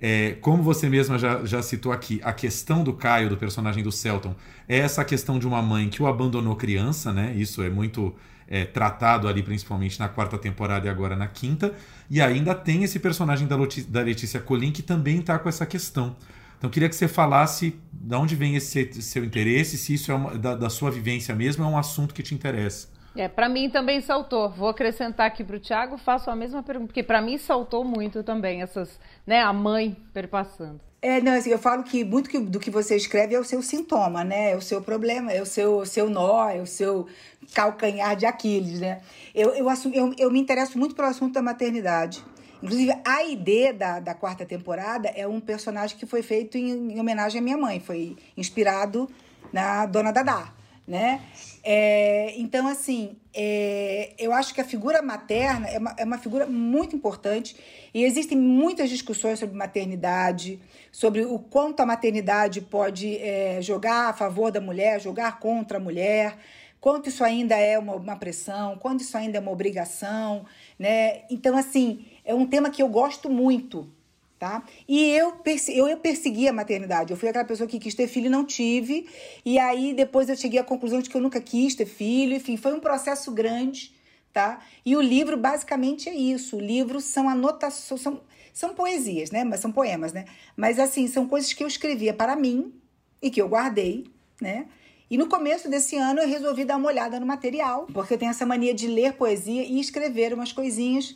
É, 0.00 0.32
como 0.40 0.60
você 0.60 0.88
mesma 0.88 1.16
já, 1.16 1.44
já 1.44 1.62
citou 1.62 1.92
aqui, 1.92 2.20
a 2.24 2.32
questão 2.32 2.82
do 2.82 2.94
Caio, 2.94 3.28
do 3.28 3.36
personagem 3.36 3.80
do 3.80 3.92
Celton, 3.92 4.34
é 4.68 4.78
essa 4.78 5.04
questão 5.04 5.38
de 5.38 5.46
uma 5.46 5.62
mãe 5.62 5.88
que 5.88 6.02
o 6.02 6.08
abandonou 6.08 6.56
criança, 6.56 7.12
né? 7.12 7.32
Isso 7.36 7.62
é 7.62 7.70
muito 7.70 8.12
é, 8.48 8.64
tratado 8.64 9.28
ali, 9.28 9.44
principalmente 9.44 10.00
na 10.00 10.08
quarta 10.08 10.36
temporada 10.36 10.88
e 10.88 10.90
agora 10.90 11.14
na 11.14 11.28
quinta. 11.28 11.72
E 12.10 12.20
ainda 12.20 12.56
tem 12.56 12.82
esse 12.82 12.98
personagem 12.98 13.46
da, 13.46 13.56
da 13.86 14.00
Letícia 14.00 14.40
Colin 14.40 14.72
que 14.72 14.82
também 14.82 15.20
está 15.20 15.38
com 15.38 15.48
essa 15.48 15.64
questão. 15.64 16.16
Então, 16.58 16.70
queria 16.70 16.88
que 16.88 16.96
você 16.96 17.08
falasse 17.08 17.78
de 17.92 18.14
onde 18.14 18.34
vem 18.36 18.56
esse 18.56 19.02
seu 19.02 19.24
interesse, 19.24 19.76
se 19.76 19.94
isso 19.94 20.10
é 20.10 20.14
uma, 20.14 20.38
da, 20.38 20.54
da 20.54 20.70
sua 20.70 20.90
vivência 20.90 21.34
mesmo, 21.34 21.64
é 21.64 21.66
um 21.66 21.76
assunto 21.76 22.14
que 22.14 22.22
te 22.22 22.34
interessa. 22.34 22.88
É, 23.16 23.28
para 23.28 23.48
mim 23.48 23.70
também 23.70 24.00
saltou. 24.00 24.50
Vou 24.50 24.68
acrescentar 24.68 25.26
aqui 25.26 25.44
para 25.44 25.56
o 25.56 25.60
Tiago, 25.60 25.96
faço 25.96 26.30
a 26.30 26.36
mesma 26.36 26.62
pergunta, 26.62 26.88
porque 26.88 27.02
para 27.02 27.20
mim 27.22 27.38
saltou 27.38 27.84
muito 27.84 28.22
também 28.24 28.60
essas, 28.62 28.98
né, 29.26 29.40
a 29.40 29.52
mãe 29.52 29.96
perpassando. 30.12 30.80
É, 31.00 31.20
não, 31.20 31.32
assim, 31.32 31.50
eu 31.50 31.58
falo 31.58 31.84
que 31.84 32.02
muito 32.02 32.30
que- 32.30 32.40
do 32.40 32.58
que 32.58 32.70
você 32.70 32.96
escreve 32.96 33.34
é 33.34 33.38
o 33.38 33.44
seu 33.44 33.60
sintoma, 33.62 34.24
né? 34.24 34.52
É 34.52 34.56
o 34.56 34.62
seu 34.62 34.80
problema, 34.80 35.30
é 35.30 35.42
o 35.42 35.44
seu, 35.44 35.80
o 35.80 35.86
seu 35.86 36.08
nó, 36.08 36.48
é 36.48 36.62
o 36.62 36.66
seu 36.66 37.06
calcanhar 37.52 38.16
de 38.16 38.24
Aquiles, 38.24 38.80
né? 38.80 39.02
Eu, 39.34 39.50
eu, 39.54 39.66
eu, 39.92 40.14
eu 40.18 40.30
me 40.30 40.40
interesso 40.40 40.78
muito 40.78 40.94
pelo 40.94 41.08
assunto 41.08 41.34
da 41.34 41.42
maternidade. 41.42 42.24
Inclusive, 42.64 42.94
a 43.04 43.22
ID 43.22 43.76
da, 43.76 44.00
da 44.00 44.14
quarta 44.14 44.46
temporada 44.46 45.08
é 45.08 45.28
um 45.28 45.38
personagem 45.38 45.98
que 45.98 46.06
foi 46.06 46.22
feito 46.22 46.56
em, 46.56 46.94
em 46.94 46.98
homenagem 46.98 47.38
à 47.38 47.44
minha 47.44 47.58
mãe. 47.58 47.78
Foi 47.78 48.16
inspirado 48.34 49.06
na 49.52 49.84
Dona 49.84 50.10
Dadá, 50.10 50.50
né? 50.88 51.20
É, 51.62 52.32
então, 52.38 52.66
assim, 52.66 53.18
é, 53.34 54.14
eu 54.18 54.32
acho 54.32 54.54
que 54.54 54.62
a 54.62 54.64
figura 54.64 55.02
materna 55.02 55.68
é 55.68 55.78
uma, 55.78 55.94
é 55.98 56.04
uma 56.04 56.16
figura 56.16 56.46
muito 56.46 56.96
importante 56.96 57.54
e 57.92 58.02
existem 58.02 58.38
muitas 58.38 58.88
discussões 58.88 59.38
sobre 59.38 59.54
maternidade, 59.54 60.58
sobre 60.90 61.22
o 61.22 61.38
quanto 61.38 61.80
a 61.80 61.86
maternidade 61.86 62.62
pode 62.62 63.18
é, 63.18 63.60
jogar 63.60 64.08
a 64.08 64.14
favor 64.14 64.50
da 64.50 64.60
mulher, 64.60 65.02
jogar 65.02 65.38
contra 65.38 65.76
a 65.76 65.80
mulher, 65.80 66.38
quanto 66.84 67.08
isso 67.08 67.24
ainda 67.24 67.56
é 67.56 67.78
uma, 67.78 67.94
uma 67.94 68.14
pressão, 68.14 68.76
quanto 68.76 69.00
isso 69.00 69.16
ainda 69.16 69.38
é 69.38 69.40
uma 69.40 69.50
obrigação, 69.50 70.44
né? 70.78 71.22
Então, 71.30 71.56
assim, 71.56 72.04
é 72.22 72.34
um 72.34 72.46
tema 72.46 72.68
que 72.68 72.82
eu 72.82 72.88
gosto 72.88 73.30
muito, 73.30 73.90
tá? 74.38 74.62
E 74.86 75.08
eu, 75.12 75.32
perse- 75.36 75.74
eu, 75.74 75.88
eu 75.88 75.96
persegui 75.96 76.46
a 76.46 76.52
maternidade. 76.52 77.10
Eu 77.10 77.16
fui 77.16 77.30
aquela 77.30 77.46
pessoa 77.46 77.66
que 77.66 77.78
quis 77.78 77.94
ter 77.94 78.06
filho 78.06 78.26
e 78.26 78.28
não 78.28 78.44
tive. 78.44 79.08
E 79.46 79.58
aí 79.58 79.94
depois 79.94 80.28
eu 80.28 80.36
cheguei 80.36 80.60
à 80.60 80.62
conclusão 80.62 81.00
de 81.00 81.08
que 81.08 81.16
eu 81.16 81.22
nunca 81.22 81.40
quis 81.40 81.74
ter 81.74 81.86
filho. 81.86 82.36
Enfim, 82.36 82.58
foi 82.58 82.74
um 82.74 82.80
processo 82.80 83.32
grande, 83.32 83.94
tá? 84.30 84.60
E 84.84 84.94
o 84.94 85.00
livro 85.00 85.38
basicamente 85.38 86.10
é 86.10 86.14
isso. 86.14 86.58
O 86.58 86.60
livro 86.60 87.00
são 87.00 87.30
anotações, 87.30 88.02
são, 88.02 88.20
são 88.52 88.74
poesias, 88.74 89.30
né? 89.30 89.42
Mas 89.42 89.60
são 89.60 89.72
poemas, 89.72 90.12
né? 90.12 90.26
Mas 90.54 90.78
assim, 90.78 91.08
são 91.08 91.26
coisas 91.26 91.50
que 91.54 91.64
eu 91.64 91.66
escrevia 91.66 92.12
para 92.12 92.36
mim 92.36 92.74
e 93.22 93.30
que 93.30 93.40
eu 93.40 93.48
guardei, 93.48 94.04
né? 94.38 94.66
E 95.10 95.18
no 95.18 95.28
começo 95.28 95.68
desse 95.68 95.96
ano 95.96 96.20
eu 96.20 96.28
resolvi 96.28 96.64
dar 96.64 96.76
uma 96.76 96.88
olhada 96.88 97.20
no 97.20 97.26
material, 97.26 97.86
porque 97.92 98.14
eu 98.14 98.18
tenho 98.18 98.30
essa 98.30 98.46
mania 98.46 98.74
de 98.74 98.86
ler 98.86 99.12
poesia 99.14 99.62
e 99.62 99.78
escrever 99.78 100.32
umas 100.32 100.52
coisinhas, 100.52 101.14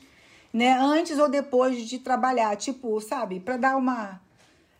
né, 0.52 0.72
antes 0.78 1.18
ou 1.18 1.28
depois 1.28 1.88
de 1.88 1.98
trabalhar, 1.98 2.54
tipo, 2.56 3.00
sabe, 3.00 3.40
para 3.40 3.56
dar 3.56 3.76
uma 3.76 4.20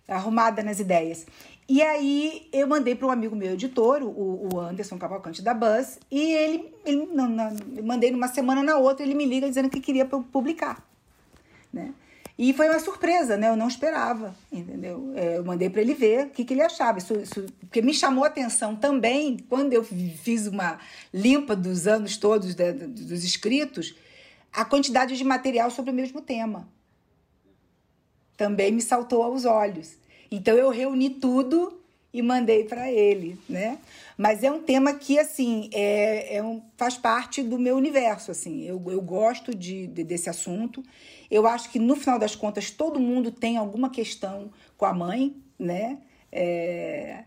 arrumada 0.07 0.63
nas 0.63 0.79
ideias. 0.81 1.27
E 1.69 1.83
aí 1.83 2.49
eu 2.51 2.67
mandei 2.67 2.95
para 2.95 3.07
um 3.07 3.11
amigo 3.11 3.37
meu 3.37 3.53
editor, 3.53 4.03
o, 4.03 4.49
o 4.55 4.61
Anderson 4.61 4.97
Cavalcante 4.97 5.43
da 5.43 5.53
Buzz, 5.53 5.99
e 6.11 6.33
ele, 6.33 6.75
ele 6.85 7.07
mandei 7.83 8.11
numa 8.11 8.29
semana 8.29 8.63
na 8.63 8.79
outra, 8.79 9.05
ele 9.05 9.15
me 9.15 9.27
liga 9.27 9.47
dizendo 9.47 9.69
que 9.69 9.81
queria 9.81 10.07
pu- 10.07 10.23
publicar, 10.25 10.83
né? 11.71 11.93
E 12.39 12.53
foi 12.53 12.69
uma 12.69 12.79
surpresa, 12.79 13.37
né? 13.37 13.49
Eu 13.49 13.57
não 13.57 13.67
esperava, 13.67 14.33
entendeu? 14.53 15.13
É, 15.17 15.39
eu 15.39 15.45
mandei 15.45 15.69
para 15.69 15.81
ele 15.81 15.93
ver 15.93 16.27
o 16.27 16.31
que, 16.31 16.45
que 16.45 16.55
ele 16.55 16.63
achava. 16.63 16.99
Isso, 16.99 17.15
isso, 17.15 17.47
porque 17.61 17.83
me 17.83 17.93
chamou 17.93 18.23
a 18.23 18.29
atenção 18.29 18.77
também, 18.77 19.39
quando 19.49 19.73
eu 19.73 19.83
fiz 19.83 20.47
uma 20.47 20.79
limpa 21.13 21.57
dos 21.57 21.89
anos 21.89 22.17
todos 22.17 22.55
né, 22.55 22.73
dos 22.73 23.25
escritos, 23.25 23.97
a 24.53 24.65
quantidade 24.65 25.17
de 25.17 25.25
material 25.25 25.69
sobre 25.69 25.91
o 25.91 25.95
mesmo 25.95 26.21
tema. 26.23 26.69
Também 28.37 28.71
me 28.71 28.81
saltou 28.83 29.25
aos 29.25 29.45
olhos. 29.45 29.97
Então 30.31 30.57
eu 30.57 30.71
reuni 30.71 31.11
tudo 31.11 31.81
e 32.13 32.23
mandei 32.23 32.63
para 32.65 32.91
ele, 32.91 33.37
né? 33.49 33.79
Mas 34.17 34.45
é 34.45 34.51
um 34.51 34.63
tema 34.63 34.95
que, 34.95 35.19
assim, 35.19 35.71
é, 35.73 36.37
é 36.37 36.43
um, 36.43 36.63
faz 36.77 36.97
parte 36.97 37.43
do 37.43 37.59
meu 37.59 37.77
universo, 37.77 38.31
assim. 38.31 38.63
Eu, 38.65 38.81
eu 38.91 39.01
gosto 39.01 39.55
de, 39.55 39.89
de- 39.89 40.05
desse 40.05 40.31
assunto. 40.31 40.83
Eu 41.31 41.47
acho 41.47 41.71
que, 41.71 41.79
no 41.79 41.95
final 41.97 42.19
das 42.19 42.35
contas, 42.35 42.71
todo 42.71 42.99
mundo 43.01 43.31
tem 43.31 43.57
alguma 43.57 43.91
questão 43.91 44.51
com 44.77 44.85
a 44.87 44.93
mãe, 44.95 45.37
né? 45.59 45.99
É, 46.33 47.25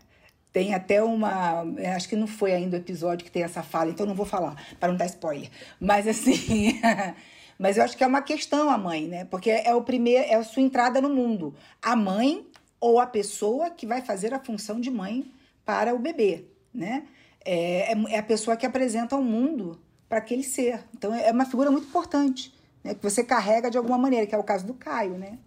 tem 0.52 0.74
até 0.74 1.02
uma... 1.02 1.64
é, 1.78 1.92
Acho 1.94 2.08
que 2.08 2.16
não 2.16 2.26
foi 2.26 2.52
ainda 2.52 2.76
o 2.76 2.80
episódio 2.80 3.24
que 3.24 3.30
tem 3.30 3.42
essa 3.42 3.62
fala, 3.62 3.90
então 3.90 4.06
não 4.06 4.14
vou 4.14 4.26
falar, 4.26 4.56
para 4.78 4.88
não 4.88 4.96
dar 4.96 5.06
spoiler. 5.06 5.50
Mas, 5.80 6.06
assim... 6.06 6.80
Mas 7.58 7.76
eu 7.76 7.84
acho 7.84 7.96
que 7.96 8.02
é 8.02 8.06
uma 8.08 8.22
questão 8.22 8.68
a 8.68 8.76
mãe, 8.76 9.06
né? 9.06 9.24
Porque 9.26 9.48
é 9.48 9.72
o 9.72 9.82
primeiro, 9.82 10.24
é 10.24 10.34
a 10.34 10.42
sua 10.42 10.62
entrada 10.62 11.00
no 11.00 11.08
mundo. 11.08 11.54
A 11.80 11.94
mãe 11.94 12.44
ou 12.80 12.98
a 12.98 13.06
pessoa 13.06 13.70
que 13.70 13.86
vai 13.86 14.00
fazer 14.02 14.34
a 14.34 14.40
função 14.40 14.80
de 14.80 14.90
mãe 14.90 15.24
para 15.64 15.94
o 15.94 15.98
bebê, 15.98 16.44
né? 16.74 17.04
É, 17.44 17.92
é- 17.92 18.14
é 18.14 18.18
a 18.18 18.22
pessoa 18.22 18.56
que 18.56 18.66
apresenta 18.66 19.14
ao 19.14 19.22
mundo 19.22 19.80
para 20.08 20.18
aquele 20.18 20.42
ser. 20.42 20.82
Então 20.92 21.14
é 21.14 21.30
uma 21.30 21.44
figura 21.44 21.70
muito 21.70 21.86
importante, 21.86 22.52
né? 22.82 22.94
Que 22.94 23.02
você 23.02 23.22
carrega 23.22 23.70
de 23.70 23.78
alguma 23.78 23.98
maneira, 23.98 24.26
que 24.26 24.34
é 24.34 24.38
o 24.38 24.44
caso 24.44 24.66
do 24.66 24.74
Caio, 24.74 25.18
né? 25.18 25.38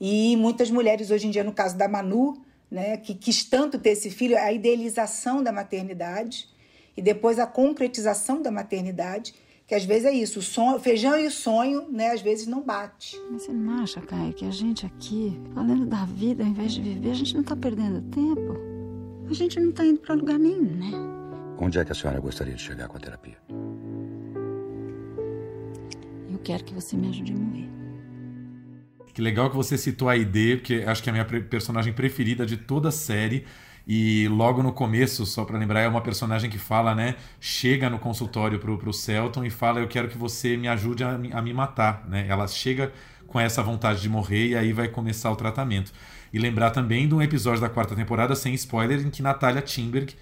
E 0.00 0.36
muitas 0.36 0.70
mulheres 0.70 1.10
hoje 1.10 1.28
em 1.28 1.30
dia, 1.30 1.44
no 1.44 1.52
caso 1.52 1.76
da 1.76 1.88
Manu, 1.88 2.42
né, 2.72 2.96
que 2.96 3.14
quis 3.14 3.44
tanto 3.44 3.78
ter 3.78 3.90
esse 3.90 4.10
filho, 4.10 4.36
a 4.36 4.50
idealização 4.50 5.42
da 5.42 5.52
maternidade 5.52 6.48
e 6.96 7.02
depois 7.02 7.38
a 7.38 7.46
concretização 7.46 8.40
da 8.40 8.50
maternidade, 8.50 9.34
que 9.66 9.74
às 9.74 9.84
vezes 9.84 10.06
é 10.06 10.12
isso, 10.12 10.38
o 10.38 10.42
sonho, 10.42 10.80
feijão 10.80 11.18
e 11.18 11.26
o 11.26 11.30
sonho, 11.30 11.86
né, 11.90 12.10
às 12.10 12.22
vezes 12.22 12.46
não 12.46 12.62
bate. 12.62 13.16
Mas 13.30 13.42
você 13.42 13.52
não 13.52 13.82
acha, 13.82 14.00
Caio, 14.00 14.32
que 14.32 14.44
a 14.44 14.50
gente 14.50 14.86
aqui, 14.86 15.38
falando 15.54 15.86
da 15.86 16.04
vida 16.06 16.42
ao 16.42 16.48
invés 16.48 16.72
de 16.72 16.82
viver, 16.82 17.10
a 17.10 17.14
gente 17.14 17.36
não 17.36 17.42
tá 17.42 17.54
perdendo 17.54 18.00
tempo? 18.10 18.56
A 19.28 19.34
gente 19.34 19.60
não 19.60 19.70
tá 19.70 19.84
indo 19.84 20.00
pra 20.00 20.14
lugar 20.14 20.38
nenhum, 20.38 20.62
né? 20.62 20.90
Onde 21.58 21.78
é 21.78 21.84
que 21.84 21.92
a 21.92 21.94
senhora 21.94 22.18
gostaria 22.18 22.54
de 22.54 22.62
chegar 22.62 22.88
com 22.88 22.96
a 22.96 23.00
terapia? 23.00 23.36
Quero 26.44 26.64
que 26.64 26.74
você 26.74 26.96
me 26.96 27.08
ajude 27.08 27.32
a 27.32 27.36
morrer. 27.36 27.68
Que 29.14 29.20
legal 29.20 29.50
que 29.50 29.56
você 29.56 29.76
citou 29.76 30.08
a 30.08 30.16
ID, 30.16 30.56
porque 30.58 30.84
acho 30.86 31.02
que 31.02 31.10
é 31.10 31.12
a 31.12 31.24
minha 31.24 31.42
personagem 31.42 31.92
preferida 31.92 32.46
de 32.46 32.56
toda 32.56 32.88
a 32.88 32.92
série. 32.92 33.44
E 33.86 34.28
logo 34.28 34.62
no 34.62 34.72
começo, 34.72 35.26
só 35.26 35.44
pra 35.44 35.58
lembrar, 35.58 35.80
é 35.80 35.88
uma 35.88 36.00
personagem 36.00 36.48
que 36.48 36.56
fala, 36.58 36.94
né? 36.94 37.16
Chega 37.40 37.90
no 37.90 37.98
consultório 37.98 38.58
pro, 38.58 38.78
pro 38.78 38.92
Celton 38.92 39.44
e 39.44 39.50
fala: 39.50 39.80
Eu 39.80 39.88
quero 39.88 40.08
que 40.08 40.16
você 40.16 40.56
me 40.56 40.68
ajude 40.68 41.02
a, 41.04 41.18
me- 41.18 41.32
a 41.32 41.42
me 41.42 41.52
matar, 41.52 42.06
né? 42.08 42.24
Ela 42.28 42.46
chega 42.46 42.92
com 43.26 43.40
essa 43.40 43.62
vontade 43.62 44.00
de 44.00 44.08
morrer 44.08 44.48
e 44.48 44.56
aí 44.56 44.72
vai 44.72 44.88
começar 44.88 45.30
o 45.30 45.36
tratamento. 45.36 45.92
E 46.32 46.38
lembrar 46.38 46.70
também 46.70 47.06
de 47.08 47.14
um 47.14 47.20
episódio 47.20 47.60
da 47.60 47.68
quarta 47.68 47.94
temporada, 47.94 48.34
sem 48.36 48.54
spoiler, 48.54 49.00
em 49.04 49.10
que 49.10 49.20
Natália 49.20 49.60
Timberg 49.60 50.14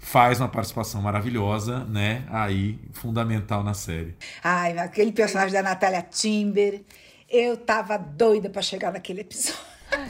faz 0.00 0.40
uma 0.40 0.48
participação 0.48 1.00
maravilhosa, 1.02 1.84
né? 1.84 2.24
Aí, 2.30 2.80
fundamental 2.92 3.62
na 3.62 3.74
série. 3.74 4.16
Ai, 4.42 4.76
aquele 4.78 5.12
personagem 5.12 5.52
da 5.52 5.62
Natália 5.62 6.02
Timber, 6.02 6.82
eu 7.28 7.56
tava 7.56 7.96
doida 7.98 8.48
para 8.48 8.62
chegar 8.62 8.92
naquele 8.92 9.20
episódio. 9.20 9.60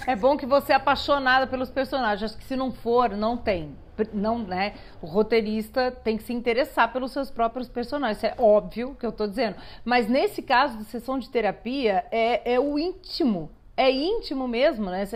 É 0.07 0.15
bom 0.15 0.37
que 0.37 0.47
você 0.47 0.73
é 0.73 0.77
apaixonada 0.77 1.47
pelos 1.47 1.71
personagens. 1.71 2.31
Acho 2.31 2.41
que 2.41 2.47
se 2.47 2.55
não 2.55 2.71
for, 2.71 3.11
não 3.11 3.37
tem. 3.37 3.77
Não, 4.13 4.39
né? 4.39 4.75
O 5.03 5.07
roteirista 5.07 5.91
tem 5.91 6.17
que 6.17 6.23
se 6.23 6.33
interessar 6.33 6.91
pelos 6.93 7.13
seus 7.13 7.31
próprios 7.31 7.69
personagens. 7.69 8.19
Isso 8.19 8.27
é 8.27 8.35
óbvio 8.39 8.95
que 8.99 9.05
eu 9.05 9.13
tô 9.13 9.27
dizendo. 9.27 9.57
Mas 9.85 10.09
nesse 10.09 10.41
caso 10.41 10.79
de 10.79 10.85
sessão 10.85 11.19
de 11.19 11.29
terapia, 11.29 12.05
é, 12.11 12.55
é 12.55 12.61
o 12.61 12.79
íntimo. 12.79 13.51
É 13.81 13.91
íntimo 13.91 14.47
mesmo, 14.47 14.91
né? 14.91 15.07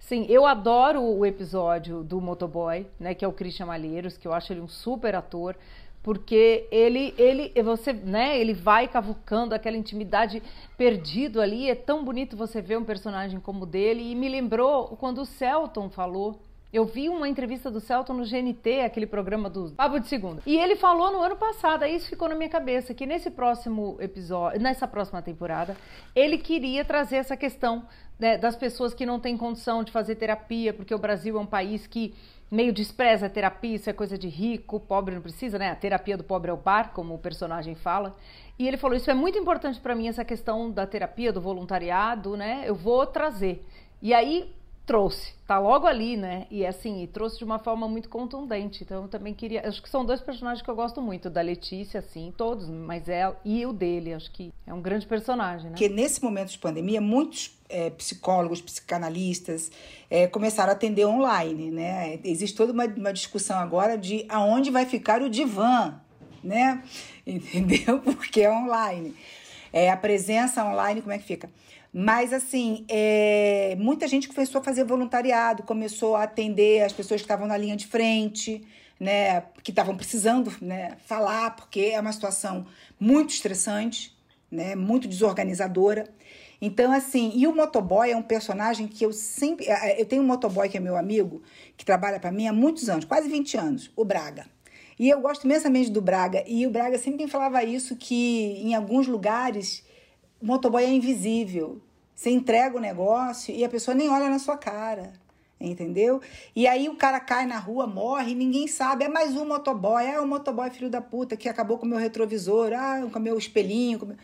Sim, 0.00 0.26
eu 0.28 0.44
adoro 0.44 1.00
o 1.00 1.24
episódio 1.24 2.02
do 2.02 2.20
Motoboy, 2.20 2.84
né? 2.98 3.14
Que 3.14 3.24
é 3.24 3.28
o 3.28 3.32
Christian 3.32 3.66
Malheiros, 3.66 4.18
que 4.18 4.26
eu 4.26 4.32
acho 4.32 4.52
ele 4.52 4.60
um 4.60 4.66
super 4.66 5.14
ator 5.14 5.54
porque 6.02 6.66
ele 6.72 7.14
ele 7.16 7.52
você 7.62 7.92
né 7.92 8.36
ele 8.38 8.54
vai 8.54 8.88
cavucando 8.88 9.54
aquela 9.54 9.76
intimidade 9.76 10.42
perdido 10.76 11.40
ali 11.40 11.68
é 11.68 11.74
tão 11.74 12.04
bonito 12.04 12.36
você 12.36 12.62
ver 12.62 12.78
um 12.78 12.84
personagem 12.84 13.38
como 13.38 13.64
o 13.64 13.66
dele 13.66 14.02
e 14.10 14.14
me 14.14 14.28
lembrou 14.28 14.96
quando 14.96 15.22
o 15.22 15.26
Celton 15.26 15.90
falou 15.90 16.40
eu 16.72 16.84
vi 16.84 17.08
uma 17.08 17.28
entrevista 17.28 17.70
do 17.70 17.80
Celton 17.80 18.12
no 18.12 18.24
GNT, 18.24 18.82
aquele 18.82 19.06
programa 19.06 19.48
do 19.48 19.70
Pabo 19.70 19.98
de 19.98 20.06
Segunda. 20.06 20.42
E 20.44 20.56
ele 20.56 20.76
falou 20.76 21.10
no 21.10 21.22
ano 21.22 21.36
passado, 21.36 21.82
aí 21.82 21.96
isso 21.96 22.08
ficou 22.08 22.28
na 22.28 22.34
minha 22.34 22.50
cabeça, 22.50 22.92
que 22.92 23.06
nesse 23.06 23.30
próximo 23.30 23.96
episódio, 24.00 24.60
nessa 24.60 24.86
próxima 24.86 25.22
temporada, 25.22 25.76
ele 26.14 26.36
queria 26.36 26.84
trazer 26.84 27.16
essa 27.16 27.36
questão 27.36 27.86
né, 28.18 28.36
das 28.36 28.54
pessoas 28.54 28.92
que 28.92 29.06
não 29.06 29.18
têm 29.18 29.36
condição 29.36 29.82
de 29.82 29.90
fazer 29.90 30.16
terapia, 30.16 30.74
porque 30.74 30.94
o 30.94 30.98
Brasil 30.98 31.38
é 31.38 31.40
um 31.40 31.46
país 31.46 31.86
que 31.86 32.14
meio 32.50 32.72
despreza 32.72 33.26
a 33.26 33.30
terapia, 33.30 33.76
isso 33.76 33.88
é 33.88 33.92
coisa 33.92 34.18
de 34.18 34.28
rico, 34.28 34.80
pobre 34.80 35.14
não 35.14 35.22
precisa, 35.22 35.58
né? 35.58 35.70
A 35.70 35.76
terapia 35.76 36.16
do 36.16 36.24
pobre 36.24 36.50
é 36.50 36.54
o 36.54 36.56
bar, 36.56 36.92
como 36.92 37.14
o 37.14 37.18
personagem 37.18 37.74
fala. 37.74 38.16
E 38.58 38.66
ele 38.66 38.76
falou: 38.76 38.96
Isso 38.96 39.10
é 39.10 39.14
muito 39.14 39.38
importante 39.38 39.80
para 39.80 39.94
mim, 39.94 40.08
essa 40.08 40.24
questão 40.24 40.70
da 40.70 40.86
terapia, 40.86 41.32
do 41.32 41.40
voluntariado, 41.40 42.36
né? 42.36 42.64
Eu 42.66 42.74
vou 42.74 43.06
trazer. 43.06 43.64
E 44.00 44.14
aí 44.14 44.54
trouxe, 44.88 45.34
tá 45.46 45.58
logo 45.58 45.86
ali, 45.86 46.16
né? 46.16 46.46
E 46.50 46.64
assim, 46.64 47.02
e 47.02 47.06
trouxe 47.06 47.36
de 47.36 47.44
uma 47.44 47.58
forma 47.58 47.86
muito 47.86 48.08
contundente. 48.08 48.82
Então 48.82 49.02
eu 49.02 49.08
também 49.08 49.34
queria. 49.34 49.68
Acho 49.68 49.82
que 49.82 49.88
são 49.88 50.02
dois 50.02 50.18
personagens 50.22 50.64
que 50.64 50.70
eu 50.70 50.74
gosto 50.74 51.02
muito, 51.02 51.28
da 51.28 51.42
Letícia, 51.42 52.00
assim, 52.00 52.32
todos, 52.34 52.66
mas 52.70 53.06
ela 53.06 53.38
e 53.44 53.66
o 53.66 53.72
dele. 53.72 54.14
Acho 54.14 54.32
que 54.32 54.50
é 54.66 54.72
um 54.72 54.80
grande 54.80 55.06
personagem, 55.06 55.66
né? 55.66 55.70
Porque 55.72 55.90
nesse 55.90 56.24
momento 56.24 56.48
de 56.48 56.58
pandemia, 56.58 57.02
muitos 57.02 57.60
é, 57.68 57.90
psicólogos, 57.90 58.62
psicanalistas 58.62 59.70
é, 60.10 60.26
começaram 60.26 60.70
a 60.70 60.72
atender 60.72 61.04
online, 61.04 61.70
né? 61.70 62.18
Existe 62.24 62.56
toda 62.56 62.72
uma, 62.72 62.86
uma 62.86 63.12
discussão 63.12 63.58
agora 63.58 63.98
de 63.98 64.24
aonde 64.26 64.70
vai 64.70 64.86
ficar 64.86 65.20
o 65.20 65.28
divã, 65.28 66.00
né? 66.42 66.82
Entendeu? 67.26 68.00
Porque 68.00 68.40
é 68.40 68.50
online. 68.50 69.14
É, 69.70 69.90
a 69.90 69.98
presença 69.98 70.64
online, 70.64 71.02
como 71.02 71.12
é 71.12 71.18
que 71.18 71.24
fica? 71.24 71.50
Mas, 72.00 72.32
assim, 72.32 72.84
é, 72.88 73.76
muita 73.76 74.06
gente 74.06 74.28
começou 74.28 74.60
a 74.60 74.62
fazer 74.62 74.84
voluntariado, 74.84 75.64
começou 75.64 76.14
a 76.14 76.22
atender 76.22 76.84
as 76.84 76.92
pessoas 76.92 77.20
que 77.20 77.24
estavam 77.24 77.44
na 77.44 77.56
linha 77.56 77.76
de 77.76 77.88
frente, 77.88 78.64
né, 79.00 79.40
que 79.64 79.72
estavam 79.72 79.96
precisando 79.96 80.48
né, 80.62 80.96
falar, 81.06 81.56
porque 81.56 81.90
é 81.92 82.00
uma 82.00 82.12
situação 82.12 82.66
muito 83.00 83.30
estressante, 83.30 84.16
né, 84.48 84.76
muito 84.76 85.08
desorganizadora. 85.08 86.08
Então, 86.62 86.92
assim, 86.92 87.32
e 87.34 87.48
o 87.48 87.52
motoboy 87.52 88.12
é 88.12 88.16
um 88.16 88.22
personagem 88.22 88.86
que 88.86 89.04
eu 89.04 89.12
sempre. 89.12 89.66
Eu 89.98 90.06
tenho 90.06 90.22
um 90.22 90.26
motoboy 90.26 90.68
que 90.68 90.76
é 90.76 90.80
meu 90.80 90.96
amigo, 90.96 91.42
que 91.76 91.84
trabalha 91.84 92.20
para 92.20 92.30
mim 92.30 92.46
há 92.46 92.52
muitos 92.52 92.88
anos, 92.88 93.06
quase 93.06 93.28
20 93.28 93.56
anos, 93.56 93.90
o 93.96 94.04
Braga. 94.04 94.46
E 94.96 95.08
eu 95.08 95.20
gosto 95.20 95.46
imensamente 95.46 95.90
do 95.90 96.00
Braga. 96.00 96.44
E 96.46 96.64
o 96.64 96.70
Braga 96.70 96.96
sempre 96.96 97.26
falava 97.26 97.64
isso, 97.64 97.96
que 97.96 98.62
em 98.62 98.72
alguns 98.76 99.08
lugares 99.08 99.84
o 100.40 100.46
motoboy 100.46 100.84
é 100.84 100.90
invisível. 100.90 101.82
Você 102.18 102.30
entrega 102.30 102.76
o 102.76 102.80
negócio 102.80 103.54
e 103.54 103.64
a 103.64 103.68
pessoa 103.68 103.94
nem 103.94 104.10
olha 104.10 104.28
na 104.28 104.40
sua 104.40 104.56
cara. 104.58 105.12
Entendeu? 105.60 106.20
E 106.54 106.66
aí 106.66 106.88
o 106.88 106.96
cara 106.96 107.20
cai 107.20 107.46
na 107.46 107.60
rua, 107.60 107.86
morre, 107.86 108.34
ninguém 108.34 108.66
sabe. 108.66 109.04
É 109.04 109.08
mais 109.08 109.36
um 109.36 109.46
motoboy. 109.46 110.04
É 110.04 110.20
o 110.20 110.26
motoboy 110.26 110.68
filho 110.68 110.90
da 110.90 111.00
puta 111.00 111.36
que 111.36 111.48
acabou 111.48 111.78
com 111.78 111.86
o 111.86 111.88
meu 111.88 111.96
retrovisor, 111.96 112.72
ah, 112.72 113.08
com 113.12 113.20
o 113.20 113.22
meu 113.22 113.38
espelhinho. 113.38 114.04
Meu... 114.04 114.16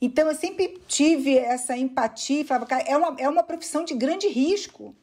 Então 0.00 0.28
eu 0.28 0.34
sempre 0.36 0.80
tive 0.86 1.36
essa 1.36 1.76
empatia 1.76 2.44
falava, 2.44 2.66
cara, 2.66 2.84
é 2.86 2.96
uma, 2.96 3.16
é 3.18 3.28
uma 3.28 3.42
profissão 3.42 3.84
de 3.84 3.94
grande 3.94 4.28
risco 4.28 4.94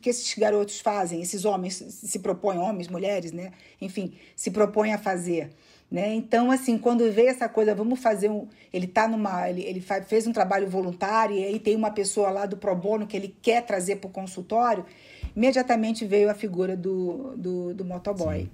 que 0.00 0.08
esses 0.08 0.32
garotos 0.38 0.80
fazem, 0.80 1.20
esses 1.20 1.44
homens 1.44 1.74
se 1.74 2.18
propõem, 2.20 2.56
homens, 2.56 2.88
mulheres, 2.88 3.30
né? 3.30 3.52
Enfim, 3.78 4.14
se 4.34 4.50
propõem 4.50 4.94
a 4.94 4.98
fazer. 4.98 5.50
Né? 5.90 6.14
Então, 6.14 6.50
assim, 6.50 6.76
quando 6.76 7.10
vê 7.10 7.26
essa 7.26 7.48
coisa, 7.48 7.74
vamos 7.74 7.98
fazer 8.00 8.28
um. 8.28 8.46
Ele 8.72 8.86
tá 8.86 9.08
numa. 9.08 9.48
Ele, 9.48 9.62
ele 9.62 9.82
fez 10.06 10.26
um 10.26 10.32
trabalho 10.32 10.68
voluntário 10.68 11.34
e 11.34 11.42
aí 11.42 11.58
tem 11.58 11.74
uma 11.74 11.90
pessoa 11.90 12.30
lá 12.30 12.44
do 12.44 12.58
Pro 12.58 12.76
Bono 12.76 13.06
que 13.06 13.16
ele 13.16 13.34
quer 13.40 13.64
trazer 13.64 13.96
para 13.96 14.08
o 14.08 14.10
consultório, 14.10 14.84
imediatamente 15.34 16.04
veio 16.04 16.30
a 16.30 16.34
figura 16.34 16.76
do, 16.76 17.34
do, 17.36 17.74
do 17.74 17.84
motoboy. 17.86 18.50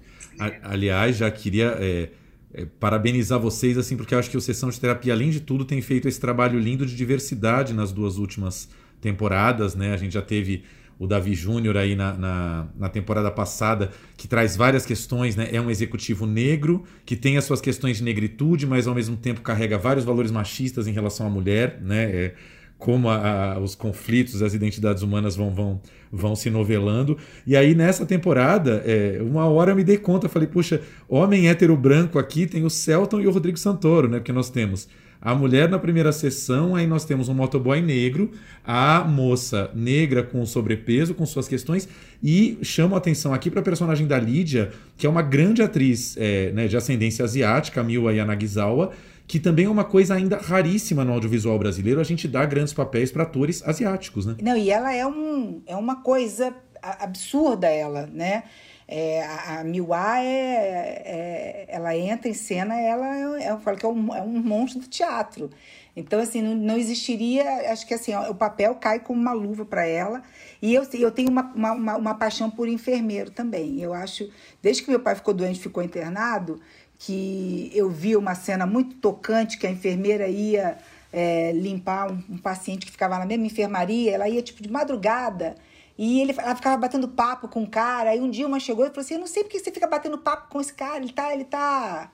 Aliás, 0.63 1.17
já 1.17 1.29
queria. 1.29 1.75
É, 1.77 2.09
é, 2.57 2.65
parabenizar 2.79 3.37
vocês, 3.37 3.77
assim, 3.77 3.97
porque 3.97 4.15
eu 4.15 4.19
acho 4.19 4.29
que 4.29 4.37
o 4.37 4.41
Sessão 4.41 4.69
de 4.69 4.79
Terapia, 4.79 5.11
além 5.11 5.29
de 5.29 5.41
tudo, 5.41 5.65
tem 5.65 5.81
feito 5.81 6.07
esse 6.07 6.21
trabalho 6.21 6.57
lindo 6.57 6.85
de 6.85 6.95
diversidade 6.95 7.73
nas 7.73 7.91
duas 7.91 8.17
últimas 8.17 8.69
temporadas, 9.01 9.75
né? 9.75 9.93
A 9.93 9.97
gente 9.97 10.13
já 10.13 10.21
teve 10.21 10.63
o 10.97 11.05
Davi 11.07 11.33
Júnior 11.33 11.77
aí 11.77 11.95
na, 11.95 12.13
na, 12.13 12.67
na, 12.77 12.89
temporada 12.89 13.29
passada, 13.29 13.91
que 14.15 14.27
traz 14.27 14.55
várias 14.55 14.85
questões, 14.85 15.35
né? 15.35 15.49
É 15.51 15.59
um 15.59 15.69
executivo 15.69 16.25
negro 16.25 16.83
que 17.05 17.15
tem 17.15 17.37
as 17.37 17.43
suas 17.43 17.59
questões 17.59 17.97
de 17.97 18.03
negritude, 18.03 18.65
mas 18.65 18.87
ao 18.87 18.95
mesmo 18.95 19.17
tempo 19.17 19.41
carrega 19.41 19.77
vários 19.77 20.05
valores 20.05 20.31
machistas 20.31 20.87
em 20.87 20.91
relação 20.91 21.27
à 21.27 21.29
mulher, 21.29 21.79
né? 21.81 22.03
É, 22.03 22.33
como 22.77 23.09
a, 23.09 23.53
a, 23.53 23.59
os 23.59 23.73
conflitos, 23.73 24.41
as 24.41 24.53
identidades 24.53 25.01
humanas 25.01 25.35
vão, 25.35 25.53
vão, 25.53 25.81
vão 26.11 26.35
se 26.35 26.49
novelando. 26.49 27.17
E 27.45 27.55
aí, 27.55 27.73
nessa 27.73 28.05
temporada, 28.05 28.83
é, 28.85 29.19
uma 29.21 29.45
hora 29.45 29.71
eu 29.71 29.75
me 29.75 29.83
dei 29.83 29.97
conta, 29.97 30.29
falei, 30.29 30.47
puxa, 30.47 30.81
homem 31.07 31.49
hétero 31.49 31.75
branco 31.75 32.19
aqui 32.19 32.45
tem 32.45 32.63
o 32.63 32.69
Celton 32.69 33.21
e 33.21 33.27
o 33.27 33.31
Rodrigo 33.31 33.57
Santoro, 33.57 34.09
né? 34.09 34.19
Porque 34.19 34.33
nós 34.33 34.49
temos 34.49 34.87
a 35.25 35.33
mulher 35.33 35.67
na 35.67 35.79
primeira 35.79 36.11
sessão, 36.11 36.75
aí 36.75 36.85
nós 36.85 37.03
temos 37.03 37.27
um 37.27 37.33
motoboy 37.33 37.81
negro, 37.81 38.31
a 38.63 39.03
moça 39.03 39.71
negra 39.73 40.21
com 40.21 40.45
sobrepeso, 40.45 41.15
com 41.15 41.25
suas 41.25 41.47
questões, 41.47 41.89
e 42.23 42.59
chamo 42.61 42.93
a 42.93 42.99
atenção 42.99 43.33
aqui 43.33 43.49
para 43.49 43.59
a 43.59 43.63
personagem 43.63 44.05
da 44.05 44.19
Lídia, 44.19 44.71
que 44.95 45.07
é 45.07 45.09
uma 45.09 45.23
grande 45.23 45.63
atriz 45.63 46.15
é, 46.15 46.51
né, 46.51 46.67
de 46.67 46.77
ascendência 46.77 47.25
asiática, 47.25 47.81
Miwa 47.81 48.13
Yanagisawa, 48.13 48.91
que 49.27 49.39
também 49.39 49.65
é 49.65 49.69
uma 49.69 49.83
coisa 49.83 50.13
ainda 50.13 50.37
raríssima 50.37 51.03
no 51.03 51.13
audiovisual 51.13 51.57
brasileiro, 51.57 51.99
a 51.99 52.03
gente 52.03 52.27
dá 52.27 52.45
grandes 52.45 52.71
papéis 52.71 53.11
para 53.11 53.23
atores 53.23 53.67
asiáticos, 53.67 54.27
né? 54.27 54.35
Não, 54.39 54.55
e 54.55 54.69
ela 54.69 54.93
é, 54.93 55.07
um, 55.07 55.63
é 55.65 55.75
uma 55.75 56.03
coisa 56.03 56.53
absurda, 56.83 57.67
ela, 57.67 58.05
né? 58.13 58.43
É, 58.87 59.23
a, 59.23 59.59
a 59.59 59.63
Miwa 59.63 60.19
é, 60.19 61.01
é, 61.05 61.65
ela 61.67 61.95
entra 61.95 62.29
em 62.29 62.33
cena, 62.33 62.79
ela 62.79 63.41
eu 63.41 63.59
falo 63.59 63.77
que 63.77 63.85
é 63.85 63.89
um, 63.89 64.13
é 64.13 64.21
um 64.21 64.41
monstro 64.41 64.81
do 64.81 64.87
teatro. 64.87 65.49
Então, 65.95 66.19
assim, 66.19 66.41
não, 66.41 66.53
não 66.55 66.77
existiria. 66.77 67.71
Acho 67.71 67.87
que 67.87 67.93
assim, 67.93 68.13
ó, 68.13 68.29
o 68.29 68.35
papel 68.35 68.75
cai 68.75 68.99
como 68.99 69.19
uma 69.19 69.33
luva 69.33 69.65
para 69.65 69.85
ela. 69.85 70.21
E 70.61 70.73
eu, 70.73 70.83
eu 70.93 71.11
tenho 71.11 71.29
uma, 71.29 71.43
uma, 71.53 71.95
uma, 71.95 72.15
paixão 72.15 72.49
por 72.49 72.67
enfermeiro 72.67 73.31
também. 73.31 73.79
Eu 73.81 73.93
acho, 73.93 74.29
desde 74.61 74.83
que 74.83 74.89
meu 74.89 74.99
pai 74.99 75.15
ficou 75.15 75.33
doente, 75.33 75.59
ficou 75.59 75.81
internado, 75.81 76.59
que 76.99 77.71
eu 77.73 77.89
vi 77.89 78.15
uma 78.15 78.35
cena 78.35 78.65
muito 78.65 78.95
tocante 78.97 79.57
que 79.57 79.65
a 79.65 79.71
enfermeira 79.71 80.27
ia 80.27 80.77
é, 81.13 81.51
limpar 81.53 82.11
um, 82.11 82.21
um 82.29 82.37
paciente 82.37 82.85
que 82.85 82.91
ficava 82.91 83.17
na 83.17 83.25
mesma 83.25 83.45
enfermaria. 83.45 84.11
Ela 84.13 84.27
ia, 84.27 84.41
tipo, 84.41 84.61
de 84.61 84.69
madrugada 84.69 85.55
e 85.97 86.19
ele, 86.21 86.35
ela 86.37 86.55
ficava 86.55 86.77
batendo 86.77 87.07
papo 87.07 87.47
com 87.47 87.63
o 87.63 87.69
cara. 87.69 88.09
Aí 88.09 88.19
um 88.19 88.29
dia 88.29 88.45
uma 88.45 88.59
chegou 88.59 88.85
e 88.85 88.89
falou 88.89 89.01
assim: 89.01 89.13
Eu 89.13 89.21
não 89.21 89.27
sei 89.27 89.43
porque 89.43 89.59
você 89.59 89.71
fica 89.71 89.87
batendo 89.87 90.17
papo 90.17 90.49
com 90.49 90.59
esse 90.59 90.73
cara. 90.73 90.97
Ele 90.97 91.13
tá, 91.13 91.33
ele 91.33 91.45
tá. 91.45 92.11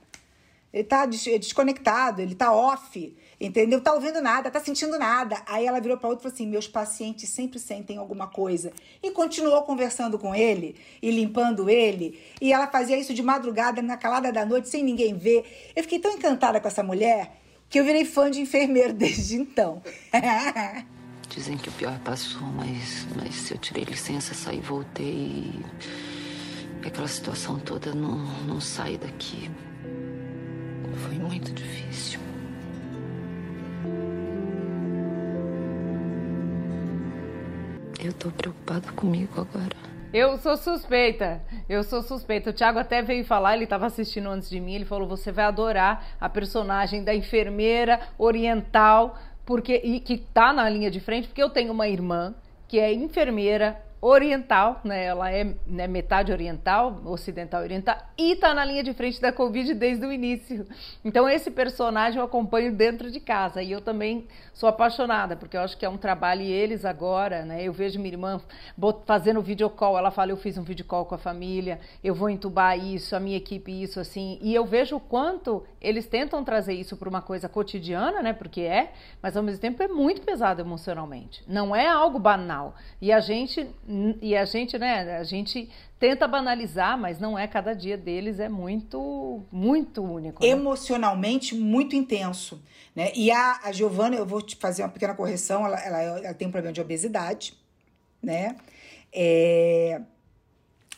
Ele 0.73 0.85
tá 0.85 1.05
desconectado, 1.05 2.21
ele 2.21 2.33
tá 2.33 2.53
off, 2.53 3.13
entendeu? 3.41 3.81
Tá 3.81 3.91
ouvindo 3.91 4.21
nada, 4.21 4.49
tá 4.49 4.57
sentindo 4.57 4.97
nada. 4.97 5.35
Aí 5.45 5.65
ela 5.65 5.81
virou 5.81 5.97
para 5.97 6.07
outro 6.07 6.21
e 6.21 6.23
falou 6.23 6.33
assim: 6.33 6.47
Meus 6.47 6.67
pacientes 6.67 7.29
sempre 7.29 7.59
sentem 7.59 7.97
alguma 7.97 8.27
coisa. 8.27 8.71
E 9.03 9.11
continuou 9.11 9.63
conversando 9.63 10.17
com 10.17 10.33
ele 10.33 10.77
e 11.01 11.11
limpando 11.11 11.69
ele. 11.69 12.21
E 12.39 12.53
ela 12.53 12.67
fazia 12.67 12.97
isso 12.97 13.13
de 13.13 13.21
madrugada, 13.21 13.81
na 13.81 13.97
calada 13.97 14.31
da 14.31 14.45
noite, 14.45 14.69
sem 14.69 14.83
ninguém 14.83 15.13
ver. 15.13 15.71
Eu 15.75 15.83
fiquei 15.83 15.99
tão 15.99 16.11
encantada 16.11 16.61
com 16.61 16.67
essa 16.67 16.83
mulher 16.83 17.35
que 17.69 17.79
eu 17.79 17.83
virei 17.83 18.05
fã 18.05 18.31
de 18.31 18.39
enfermeiro 18.39 18.93
desde 18.93 19.35
então. 19.35 19.81
Dizem 21.33 21.57
que 21.57 21.69
o 21.69 21.71
pior 21.71 21.97
passou, 21.99 22.41
mas, 22.41 23.07
mas 23.15 23.49
eu 23.49 23.57
tirei 23.57 23.85
licença, 23.85 24.33
saí 24.33 24.59
voltei. 24.59 25.63
E 26.83 26.87
aquela 26.87 27.07
situação 27.07 27.57
toda 27.57 27.95
não, 27.95 28.17
não 28.45 28.59
sai 28.59 28.97
daqui. 28.97 29.49
Foi 31.07 31.17
muito 31.17 31.53
difícil. 31.53 32.19
Eu 38.03 38.11
tô 38.11 38.29
preocupada 38.31 38.91
comigo 38.91 39.39
agora. 39.39 39.91
Eu 40.13 40.37
sou 40.39 40.57
suspeita, 40.57 41.41
eu 41.69 41.83
sou 41.83 42.03
suspeita. 42.03 42.49
O 42.49 42.53
Thiago 42.53 42.77
até 42.77 43.01
veio 43.01 43.23
falar, 43.23 43.55
ele 43.55 43.63
estava 43.63 43.85
assistindo 43.85 44.27
antes 44.27 44.49
de 44.49 44.59
mim, 44.59 44.73
ele 44.73 44.83
falou: 44.83 45.07
você 45.07 45.31
vai 45.31 45.45
adorar 45.45 46.05
a 46.19 46.27
personagem 46.27 47.01
da 47.01 47.15
enfermeira 47.15 48.01
oriental 48.17 49.17
porque 49.51 49.81
e 49.83 49.99
que 49.99 50.13
está 50.13 50.53
na 50.53 50.69
linha 50.69 50.89
de 50.89 51.01
frente, 51.01 51.27
porque 51.27 51.43
eu 51.43 51.49
tenho 51.49 51.73
uma 51.73 51.85
irmã 51.85 52.33
que 52.69 52.79
é 52.79 52.93
enfermeira 52.93 53.77
oriental, 54.01 54.81
né? 54.83 55.05
Ela 55.05 55.31
é 55.31 55.55
né, 55.67 55.87
metade 55.87 56.31
oriental, 56.31 56.99
ocidental 57.05 57.61
oriental, 57.61 57.95
e 58.17 58.33
está 58.33 58.51
na 58.51 58.65
linha 58.65 58.83
de 58.83 58.93
frente 58.93 59.21
da 59.21 59.31
Covid 59.31 59.75
desde 59.75 60.03
o 60.05 60.11
início. 60.11 60.65
Então 61.05 61.29
esse 61.29 61.51
personagem 61.51 62.19
eu 62.19 62.25
acompanho 62.25 62.73
dentro 62.73 63.11
de 63.11 63.19
casa 63.19 63.61
e 63.61 63.71
eu 63.71 63.79
também 63.79 64.27
sou 64.53 64.67
apaixonada, 64.67 65.35
porque 65.35 65.55
eu 65.55 65.61
acho 65.61 65.77
que 65.77 65.85
é 65.85 65.89
um 65.89 65.97
trabalho 65.97 66.41
e 66.41 66.51
eles 66.51 66.83
agora, 66.83 67.45
né? 67.45 67.63
Eu 67.63 67.71
vejo 67.71 67.99
minha 67.99 68.13
irmã 68.13 68.41
fazendo 69.05 69.41
vídeo 69.41 69.69
call, 69.69 69.97
ela 69.97 70.09
fala, 70.09 70.31
eu 70.31 70.37
fiz 70.37 70.57
um 70.57 70.63
vídeo 70.63 70.83
call 70.83 71.05
com 71.05 71.13
a 71.13 71.19
família, 71.19 71.79
eu 72.03 72.15
vou 72.15 72.29
entubar 72.29 72.77
isso, 72.77 73.15
a 73.15 73.19
minha 73.19 73.37
equipe 73.37 73.71
isso, 73.71 73.99
assim, 73.99 74.39
e 74.41 74.53
eu 74.55 74.65
vejo 74.65 74.95
o 74.95 74.99
quanto 74.99 75.63
eles 75.79 76.07
tentam 76.07 76.43
trazer 76.43 76.73
isso 76.73 76.97
para 76.97 77.09
uma 77.09 77.21
coisa 77.21 77.47
cotidiana, 77.47 78.21
né? 78.21 78.33
Porque 78.33 78.61
é, 78.61 78.93
mas 79.21 79.37
ao 79.37 79.43
mesmo 79.43 79.61
tempo 79.61 79.81
é 79.83 79.87
muito 79.87 80.21
pesado 80.21 80.61
emocionalmente. 80.61 81.43
Não 81.47 81.75
é 81.75 81.87
algo 81.87 82.17
banal. 82.17 82.75
E 83.01 83.11
a 83.11 83.19
gente 83.19 83.69
e 84.21 84.35
a 84.35 84.45
gente, 84.45 84.77
né, 84.77 85.17
a 85.17 85.23
gente 85.23 85.69
tenta 85.99 86.27
banalizar, 86.27 86.97
mas 86.97 87.19
não 87.19 87.37
é 87.37 87.47
cada 87.47 87.73
dia 87.73 87.97
deles 87.97 88.39
é 88.39 88.49
muito, 88.49 89.43
muito 89.51 90.01
único. 90.01 90.41
Né? 90.41 90.49
Emocionalmente 90.49 91.53
muito 91.53 91.95
intenso, 91.95 92.61
né? 92.95 93.11
E 93.15 93.29
a, 93.31 93.59
a 93.63 93.71
Giovana, 93.71 94.15
eu 94.15 94.25
vou 94.25 94.41
te 94.41 94.55
fazer 94.55 94.83
uma 94.83 94.89
pequena 94.89 95.13
correção, 95.13 95.65
ela, 95.65 95.79
ela, 95.79 96.01
ela 96.01 96.33
tem 96.33 96.47
um 96.47 96.51
problema 96.51 96.73
de 96.73 96.81
obesidade, 96.81 97.53
né? 98.21 98.55
É, 99.13 100.01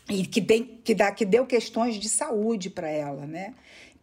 e 0.08 0.26
que, 0.26 0.40
tem, 0.40 0.64
que, 0.84 0.94
dá, 0.94 1.10
que 1.10 1.24
deu 1.24 1.46
questões 1.46 1.96
de 1.96 2.08
saúde 2.08 2.70
para 2.70 2.88
ela, 2.88 3.26
né? 3.26 3.54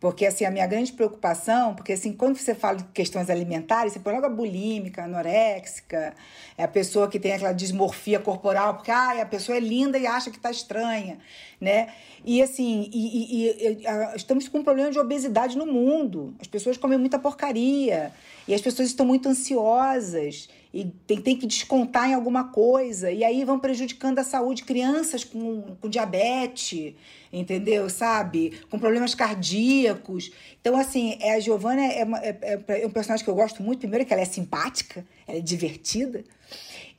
Porque, 0.01 0.25
assim, 0.25 0.45
a 0.45 0.49
minha 0.49 0.65
grande 0.65 0.91
preocupação, 0.91 1.75
porque, 1.75 1.93
assim, 1.93 2.11
quando 2.11 2.35
você 2.35 2.55
fala 2.55 2.77
de 2.77 2.85
questões 2.85 3.29
alimentares, 3.29 3.93
você 3.93 3.99
põe 3.99 4.15
logo 4.15 4.25
a 4.25 4.29
bulímica, 4.29 5.03
anoréxica, 5.03 6.15
é 6.57 6.63
a 6.63 6.67
pessoa 6.67 7.07
que 7.07 7.19
tem 7.19 7.33
aquela 7.33 7.53
dismorfia 7.53 8.19
corporal, 8.19 8.73
porque, 8.73 8.89
ah, 8.89 9.21
a 9.21 9.25
pessoa 9.27 9.55
é 9.55 9.61
linda 9.61 9.99
e 9.99 10.07
acha 10.07 10.31
que 10.31 10.37
está 10.37 10.49
estranha, 10.49 11.19
né? 11.61 11.89
E, 12.25 12.41
assim, 12.41 12.89
e, 12.91 13.45
e, 13.45 13.47
e, 13.47 13.85
estamos 14.15 14.47
com 14.47 14.57
um 14.57 14.63
problema 14.63 14.89
de 14.89 14.97
obesidade 14.97 15.55
no 15.55 15.67
mundo. 15.67 16.33
As 16.41 16.47
pessoas 16.47 16.77
comem 16.77 16.97
muita 16.97 17.19
porcaria 17.19 18.11
e 18.47 18.55
as 18.55 18.61
pessoas 18.61 18.87
estão 18.87 19.05
muito 19.05 19.29
ansiosas 19.29 20.49
e 20.73 20.85
tem, 21.05 21.19
tem 21.19 21.35
que 21.35 21.45
descontar 21.45 22.09
em 22.09 22.13
alguma 22.13 22.45
coisa, 22.45 23.11
e 23.11 23.23
aí 23.23 23.43
vão 23.43 23.59
prejudicando 23.59 24.19
a 24.19 24.23
saúde, 24.23 24.63
crianças 24.63 25.23
com, 25.23 25.75
com 25.81 25.89
diabetes, 25.89 26.93
entendeu? 27.31 27.89
Sabe? 27.89 28.61
Com 28.69 28.79
problemas 28.79 29.13
cardíacos. 29.13 30.31
Então, 30.61 30.77
assim, 30.77 31.17
é, 31.19 31.35
a 31.35 31.39
Giovanna 31.39 31.83
é, 31.83 32.03
uma- 32.03 32.19
é- 32.19 32.37
é- 32.67 32.81
é 32.83 32.87
um 32.87 32.91
personagem 32.91 33.23
que 33.23 33.29
eu 33.29 33.35
gosto 33.35 33.61
muito, 33.61 33.79
primeiro 33.79 34.05
que 34.05 34.13
ela 34.13 34.21
é 34.21 34.25
simpática, 34.25 35.05
ela 35.27 35.37
é 35.37 35.41
divertida, 35.41 36.23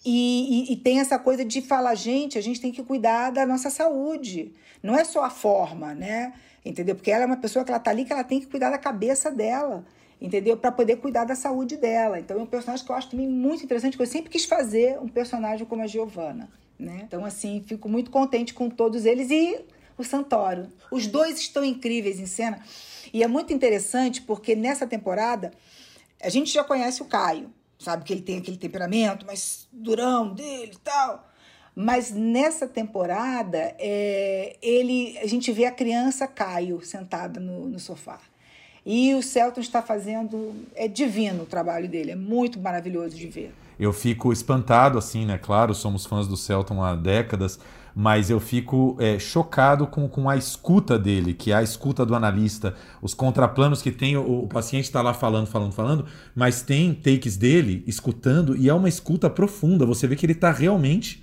e, 0.05 0.69
e- 0.69 0.73
e 0.73 0.77
tem 0.77 1.01
essa 1.01 1.19
coisa 1.19 1.45
de 1.45 1.63
falar, 1.63 1.95
gente, 1.95 2.37
a 2.37 2.41
gente 2.43 2.61
tem 2.61 2.73
que 2.73 2.83
cuidar 2.83 3.31
da 3.31 3.47
nossa 3.47 3.71
saúde. 3.71 4.53
Não 4.83 4.97
é 4.97 5.05
só 5.05 5.25
a 5.25 5.31
forma, 5.31 5.95
né? 5.95 6.33
Entendeu? 6.65 6.95
Porque 6.95 7.11
ela 7.11 7.23
é 7.25 7.27
uma 7.27 7.37
pessoa 7.37 7.65
que 7.65 7.71
ela 7.71 7.79
tá 7.81 7.91
ali 7.91 8.05
que 8.05 8.13
ela 8.13 8.25
tem 8.25 8.41
que 8.41 8.47
cuidar 8.47 8.71
da 8.71 8.79
cabeça 8.79 9.31
dela, 9.31 9.85
entendeu? 10.23 10.57
Para 10.57 10.71
poder 10.71 10.97
cuidar 10.97 11.25
da 11.25 11.35
saúde 11.35 11.77
dela. 11.77 12.21
Então 12.21 12.39
é 12.39 12.43
um 12.43 12.47
personagem 12.47 12.87
que 12.87 12.93
eu 12.93 12.97
acho 12.97 13.11
também 13.11 13.29
muito 13.29 13.65
interessante, 13.65 13.99
eu 13.99 14.07
sempre 14.07 14.31
quis 14.31 14.45
fazer 14.45 14.99
um 15.01 15.09
personagem 15.09 15.67
como 15.67 15.83
a 15.83 15.87
Giovanna, 15.89 16.49
né? 16.79 17.03
Então 17.05 17.25
assim, 17.25 17.63
fico 17.67 17.89
muito 17.89 18.11
contente 18.11 18.55
com 18.55 18.71
todos 18.71 19.05
eles 19.05 19.31
e 19.31 19.61
o 19.99 20.05
Santoro. 20.05 20.69
Os 20.93 21.09
dois 21.09 21.39
estão 21.39 21.65
incríveis 21.65 22.21
em 22.21 22.27
cena. 22.27 22.63
E 23.13 23.23
é 23.23 23.27
muito 23.27 23.53
interessante 23.53 24.23
porque 24.23 24.55
nessa 24.55 24.87
temporada 24.87 25.53
a 26.23 26.29
gente 26.29 26.53
já 26.53 26.63
conhece 26.63 27.03
o 27.03 27.07
Caio, 27.07 27.53
sabe 27.79 28.05
que 28.05 28.13
ele 28.13 28.23
tem 28.23 28.39
aquele 28.39 28.57
temperamento 28.57 29.27
mais 29.27 29.67
durão 29.73 30.33
dele 30.33 30.73
e 30.73 30.79
tal. 30.79 31.29
Mas 31.75 32.13
nessa 32.13 32.69
temporada, 32.69 33.75
é, 33.79 34.57
ele, 34.63 35.19
a 35.19 35.27
gente 35.27 35.51
vê 35.51 35.65
a 35.65 35.73
criança 35.73 36.29
Caio 36.29 36.81
sentada 36.83 37.41
no, 37.41 37.67
no 37.67 37.81
sofá. 37.81 38.21
E 38.85 39.15
o 39.15 39.23
Celton 39.23 39.61
está 39.61 39.81
fazendo. 39.81 40.53
É 40.75 40.89
divino 40.89 41.45
o 41.45 41.47
trabalho 41.47 41.89
dele, 41.89 42.11
é 42.13 42.17
muito 42.17 42.59
maravilhoso 42.61 43.17
de 43.17 43.27
ver. 43.29 43.55
Eu 43.79 43.93
fico 43.93 44.33
espantado, 44.33 44.99
assim, 44.99 45.25
né? 45.25 45.39
Claro, 45.39 45.75
somos 45.75 46.05
fãs 46.05 46.29
do 46.29 46.37
Celton 46.37 46.83
há 46.83 46.95
décadas, 46.95 47.59
mas 47.95 48.31
eu 48.31 48.39
fico 48.39 48.97
é, 49.01 49.19
chocado 49.19 49.87
com, 49.87 50.09
com 50.09 50.29
a 50.29 50.37
escuta 50.37 50.99
dele, 50.99 51.35
que 51.35 51.53
é 51.53 51.55
a 51.55 51.63
escuta 51.63 52.05
do 52.05 52.15
analista, 52.15 52.75
os 53.01 53.15
contraplanos 53.15 53.83
que 53.83 53.91
tem, 53.91 54.17
o, 54.17 54.45
o 54.45 54.47
paciente 54.47 54.85
está 54.85 55.01
lá 55.01 55.15
falando, 55.15 55.47
falando, 55.47 55.73
falando, 55.73 56.07
mas 56.35 56.63
tem 56.63 56.95
takes 56.95 57.37
dele 57.37 57.83
escutando 57.87 58.57
e 58.57 58.69
é 58.69 58.75
uma 58.75 58.89
escuta 58.89 59.31
profunda. 59.31 59.87
Você 59.87 60.07
vê 60.07 60.17
que 60.17 60.27
ele 60.27 60.33
está 60.33 60.53
realmente 60.53 61.23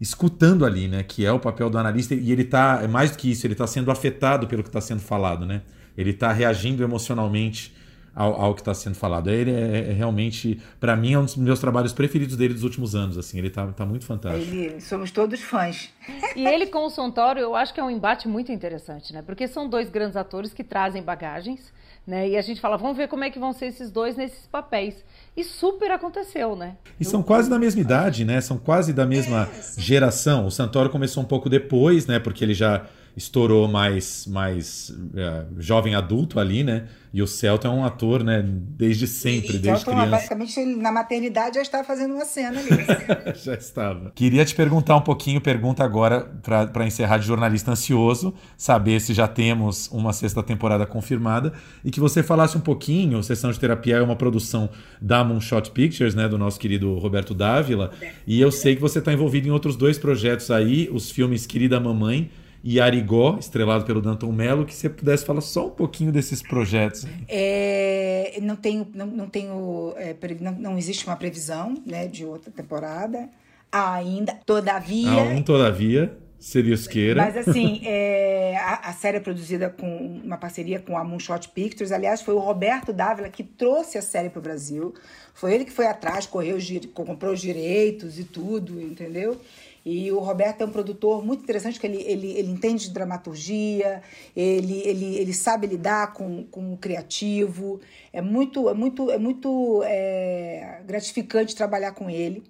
escutando 0.00 0.64
ali, 0.64 0.88
né? 0.88 1.02
Que 1.02 1.26
é 1.26 1.32
o 1.32 1.38
papel 1.38 1.68
do 1.68 1.78
analista 1.78 2.14
e 2.14 2.32
ele 2.32 2.44
tá, 2.44 2.80
é 2.82 2.88
mais 2.88 3.10
do 3.10 3.18
que 3.18 3.30
isso, 3.30 3.46
ele 3.46 3.54
está 3.54 3.66
sendo 3.66 3.90
afetado 3.90 4.46
pelo 4.46 4.62
que 4.62 4.68
está 4.68 4.80
sendo 4.80 5.00
falado, 5.00 5.44
né? 5.44 5.62
Ele 5.96 6.10
está 6.10 6.32
reagindo 6.32 6.82
emocionalmente 6.82 7.74
ao, 8.14 8.40
ao 8.40 8.54
que 8.54 8.60
está 8.60 8.74
sendo 8.74 8.94
falado. 8.94 9.30
Ele 9.30 9.50
é, 9.50 9.90
é 9.90 9.92
realmente, 9.92 10.60
para 10.78 10.96
mim, 10.96 11.14
é 11.14 11.18
um 11.18 11.24
dos 11.24 11.36
meus 11.36 11.60
trabalhos 11.60 11.92
preferidos 11.92 12.36
dele 12.36 12.54
dos 12.54 12.62
últimos 12.62 12.94
anos. 12.94 13.16
Assim, 13.16 13.38
ele 13.38 13.50
tá, 13.50 13.66
tá 13.68 13.86
muito 13.86 14.04
fantástico. 14.04 14.54
Ele, 14.54 14.80
somos 14.80 15.10
todos 15.10 15.40
fãs. 15.40 15.90
E 16.36 16.46
ele 16.46 16.66
com 16.66 16.84
o 16.86 16.90
Santoro, 16.90 17.38
eu 17.38 17.54
acho 17.54 17.72
que 17.72 17.80
é 17.80 17.84
um 17.84 17.90
embate 17.90 18.28
muito 18.28 18.52
interessante, 18.52 19.12
né? 19.12 19.22
Porque 19.22 19.46
são 19.48 19.68
dois 19.68 19.88
grandes 19.88 20.16
atores 20.16 20.52
que 20.52 20.64
trazem 20.64 21.02
bagagens, 21.02 21.72
né? 22.06 22.28
E 22.28 22.36
a 22.36 22.42
gente 22.42 22.60
fala, 22.60 22.76
vamos 22.76 22.96
ver 22.96 23.08
como 23.08 23.24
é 23.24 23.30
que 23.30 23.38
vão 23.38 23.52
ser 23.52 23.66
esses 23.66 23.90
dois 23.90 24.16
nesses 24.16 24.46
papéis. 24.46 25.04
E 25.36 25.44
super 25.44 25.90
aconteceu, 25.90 26.56
né? 26.56 26.76
E 26.98 27.04
são 27.04 27.22
quase 27.22 27.48
da 27.48 27.58
mesma 27.58 27.80
idade, 27.80 28.24
né? 28.24 28.40
São 28.40 28.58
quase 28.58 28.92
da 28.92 29.06
mesma 29.06 29.48
geração. 29.78 30.46
O 30.46 30.50
Santoro 30.50 30.90
começou 30.90 31.22
um 31.22 31.26
pouco 31.26 31.48
depois, 31.48 32.06
né? 32.06 32.18
Porque 32.18 32.44
ele 32.44 32.54
já 32.54 32.86
estourou 33.20 33.68
mais, 33.68 34.26
mais 34.26 34.92
é, 35.14 35.44
jovem 35.58 35.94
adulto 35.94 36.40
ali, 36.40 36.64
né? 36.64 36.88
E 37.12 37.20
o 37.20 37.26
Celto 37.26 37.66
é 37.66 37.70
um 37.70 37.84
ator, 37.84 38.22
né? 38.22 38.42
Desde 38.46 39.06
sempre, 39.06 39.58
desde 39.58 39.84
Celton, 39.84 39.90
criança. 39.92 40.10
basicamente, 40.10 40.64
na 40.64 40.92
maternidade 40.92 41.56
já 41.56 41.62
está 41.62 41.82
fazendo 41.82 42.14
uma 42.14 42.24
cena 42.24 42.60
ali. 42.60 42.70
Já 43.42 43.54
estava. 43.54 44.12
Queria 44.14 44.44
te 44.44 44.54
perguntar 44.54 44.96
um 44.96 45.00
pouquinho, 45.00 45.40
pergunta 45.40 45.82
agora 45.82 46.20
para 46.42 46.86
encerrar 46.86 47.18
de 47.18 47.26
jornalista 47.26 47.72
ansioso, 47.72 48.32
saber 48.56 49.00
se 49.00 49.12
já 49.12 49.26
temos 49.26 49.88
uma 49.88 50.12
sexta 50.12 50.42
temporada 50.42 50.86
confirmada 50.86 51.52
e 51.84 51.90
que 51.90 52.00
você 52.00 52.22
falasse 52.22 52.56
um 52.56 52.60
pouquinho. 52.60 53.22
Sessão 53.22 53.50
de 53.50 53.58
Terapia 53.58 53.96
é 53.96 54.02
uma 54.02 54.16
produção 54.16 54.68
da 55.00 55.24
Moonshot 55.24 55.70
Pictures, 55.72 56.14
né, 56.14 56.28
do 56.28 56.38
nosso 56.38 56.58
querido 56.58 56.96
Roberto 56.98 57.34
Dávila, 57.34 57.90
e 58.26 58.40
eu 58.40 58.52
sei 58.52 58.74
que 58.74 58.80
você 58.80 58.98
está 58.98 59.12
envolvido 59.12 59.48
em 59.48 59.50
outros 59.50 59.76
dois 59.76 59.98
projetos 59.98 60.50
aí, 60.50 60.88
os 60.92 61.10
filmes 61.10 61.46
Querida 61.46 61.80
Mamãe 61.80 62.30
e 62.62 62.80
Arigó, 62.80 63.38
estrelado 63.38 63.84
pelo 63.84 64.02
Danton 64.02 64.32
Mello, 64.32 64.66
que 64.66 64.74
você 64.74 64.88
pudesse 64.88 65.24
falar 65.24 65.40
só 65.40 65.66
um 65.66 65.70
pouquinho 65.70 66.12
desses 66.12 66.42
projetos. 66.42 67.06
É, 67.28 68.38
não 68.42 68.56
tenho, 68.56 68.86
não, 68.94 69.06
não 69.06 69.28
tenho, 69.28 69.94
é, 69.96 70.14
não, 70.40 70.52
não 70.52 70.78
existe 70.78 71.06
uma 71.06 71.16
previsão, 71.16 71.74
né, 71.86 72.06
de 72.06 72.24
outra 72.24 72.50
temporada 72.50 73.28
ainda. 73.72 74.34
Todavia, 74.44 75.10
Ah, 75.10 75.22
um, 75.22 75.42
todavia, 75.42 76.16
se 76.38 76.62
Deus 76.62 76.86
queira. 76.86 77.22
Mas 77.22 77.36
assim, 77.48 77.80
é, 77.86 78.56
a, 78.58 78.90
a 78.90 78.92
série 78.92 79.18
é 79.18 79.20
produzida 79.20 79.70
com 79.70 80.20
uma 80.22 80.36
parceria 80.36 80.80
com 80.80 80.98
a 80.98 81.04
Moonshot 81.04 81.48
Pictures. 81.54 81.92
Aliás, 81.92 82.20
foi 82.20 82.34
o 82.34 82.38
Roberto 82.38 82.92
Dávila 82.92 83.28
que 83.28 83.42
trouxe 83.42 83.96
a 83.96 84.02
série 84.02 84.28
para 84.28 84.38
o 84.38 84.42
Brasil. 84.42 84.92
Foi 85.32 85.54
ele 85.54 85.64
que 85.64 85.72
foi 85.72 85.86
atrás, 85.86 86.26
correu, 86.26 86.58
comprou 86.92 87.32
os 87.32 87.40
direitos 87.40 88.18
e 88.18 88.24
tudo, 88.24 88.80
entendeu? 88.80 89.40
E 89.84 90.12
o 90.12 90.18
Roberto 90.18 90.60
é 90.60 90.64
um 90.66 90.70
produtor 90.70 91.24
muito 91.24 91.42
interessante, 91.42 91.80
que 91.80 91.86
ele, 91.86 92.02
ele, 92.02 92.32
ele 92.32 92.50
entende 92.50 92.88
de 92.88 92.90
dramaturgia, 92.94 94.02
ele, 94.36 94.80
ele, 94.84 95.16
ele 95.16 95.32
sabe 95.32 95.66
lidar 95.66 96.12
com, 96.12 96.44
com 96.44 96.74
o 96.74 96.76
criativo. 96.76 97.80
É 98.12 98.20
muito, 98.20 98.68
é 98.68 98.74
muito, 98.74 99.10
é 99.10 99.18
muito 99.18 99.82
é, 99.84 100.82
gratificante 100.86 101.56
trabalhar 101.56 101.92
com 101.92 102.10
ele. 102.10 102.42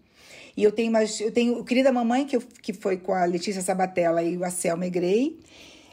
E 0.57 0.65
eu 0.65 0.73
tenho 0.73 0.91
mais, 0.91 1.21
eu 1.21 1.31
tenho 1.31 1.59
o 1.59 1.65
Querida 1.65 1.93
Mamãe, 1.93 2.27
que, 2.27 2.37
eu, 2.37 2.43
que 2.61 2.73
foi 2.73 2.97
com 2.97 3.13
a 3.13 3.25
Letícia 3.25 3.63
Sabatella 3.63 4.23
e 4.23 4.37
o 4.37 4.45
Acel 4.45 4.77
Megrei, 4.77 5.39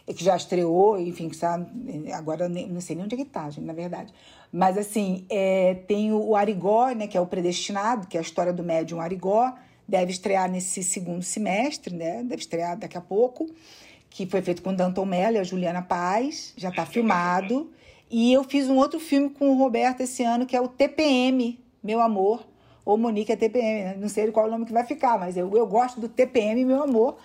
que 0.07 0.23
já 0.23 0.35
estreou, 0.35 0.99
enfim, 0.99 1.31
sabe, 1.33 1.67
agora 2.13 2.49
nem- 2.49 2.67
não 2.67 2.81
sei 2.81 2.95
nem 2.95 3.05
onde 3.05 3.13
é 3.15 3.17
que 3.17 3.25
tá, 3.25 3.49
gente, 3.49 3.65
na 3.65 3.73
verdade. 3.73 4.11
Mas 4.51 4.77
assim, 4.77 5.25
é, 5.29 5.75
tem 5.87 6.11
o 6.13 6.35
Arigó, 6.35 6.89
né, 6.91 7.07
que 7.07 7.17
é 7.17 7.21
o 7.21 7.27
Predestinado, 7.27 8.07
que 8.07 8.17
é 8.17 8.19
a 8.19 8.23
história 8.23 8.53
do 8.53 8.63
médium 8.63 9.01
Arigó, 9.01 9.53
deve 9.87 10.11
estrear 10.11 10.51
nesse 10.51 10.83
segundo 10.83 11.23
semestre, 11.23 11.95
né? 11.95 12.21
Deve 12.23 12.41
estrear 12.41 12.77
daqui 12.77 12.97
a 12.97 13.01
pouco, 13.01 13.49
que 14.09 14.25
foi 14.25 14.41
feito 14.41 14.61
com 14.61 14.73
Danton 14.73 15.05
Mello 15.05 15.37
e 15.37 15.39
a 15.39 15.43
Juliana 15.43 15.81
Paz, 15.81 16.53
já 16.57 16.69
está 16.69 16.85
filmado. 16.85 17.71
E 18.09 18.33
eu 18.33 18.43
fiz 18.43 18.69
um 18.69 18.75
outro 18.75 18.99
filme 18.99 19.29
com 19.29 19.49
o 19.49 19.57
Roberto 19.57 20.01
esse 20.01 20.23
ano, 20.23 20.45
que 20.45 20.55
é 20.55 20.61
o 20.61 20.67
TPM, 20.67 21.59
Meu 21.83 22.01
Amor, 22.01 22.45
ou 22.85 22.97
Monique 22.97 23.31
é 23.31 23.35
TPM, 23.35 23.83
né? 23.83 23.97
não 23.99 24.07
sei 24.07 24.31
qual 24.31 24.47
o 24.47 24.49
nome 24.49 24.65
que 24.65 24.71
vai 24.71 24.85
ficar, 24.85 25.19
mas 25.19 25.35
eu, 25.35 25.55
eu 25.55 25.67
gosto 25.67 25.99
do 25.99 26.07
TPM, 26.07 26.63
Meu 26.63 26.81
Amor, 26.81 27.17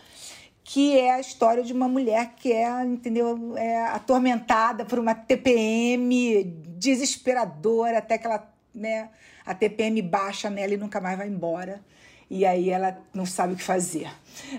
que 0.64 0.98
é 0.98 1.12
a 1.12 1.20
história 1.20 1.62
de 1.62 1.72
uma 1.72 1.86
mulher 1.86 2.34
que 2.36 2.52
é, 2.52 2.84
entendeu, 2.84 3.56
é 3.56 3.84
atormentada 3.86 4.84
por 4.84 4.98
uma 4.98 5.14
TPM 5.14 6.44
desesperadora, 6.76 7.98
até 7.98 8.18
que 8.18 8.26
ela, 8.26 8.52
né, 8.74 9.08
a 9.46 9.54
TPM 9.54 10.02
baixa 10.02 10.50
nela 10.50 10.74
e 10.74 10.76
nunca 10.76 11.00
mais 11.00 11.16
vai 11.16 11.28
embora. 11.28 11.80
E 12.32 12.46
aí 12.46 12.70
ela 12.70 12.98
não 13.12 13.26
sabe 13.26 13.52
o 13.52 13.56
que 13.56 13.62
fazer. 13.62 14.10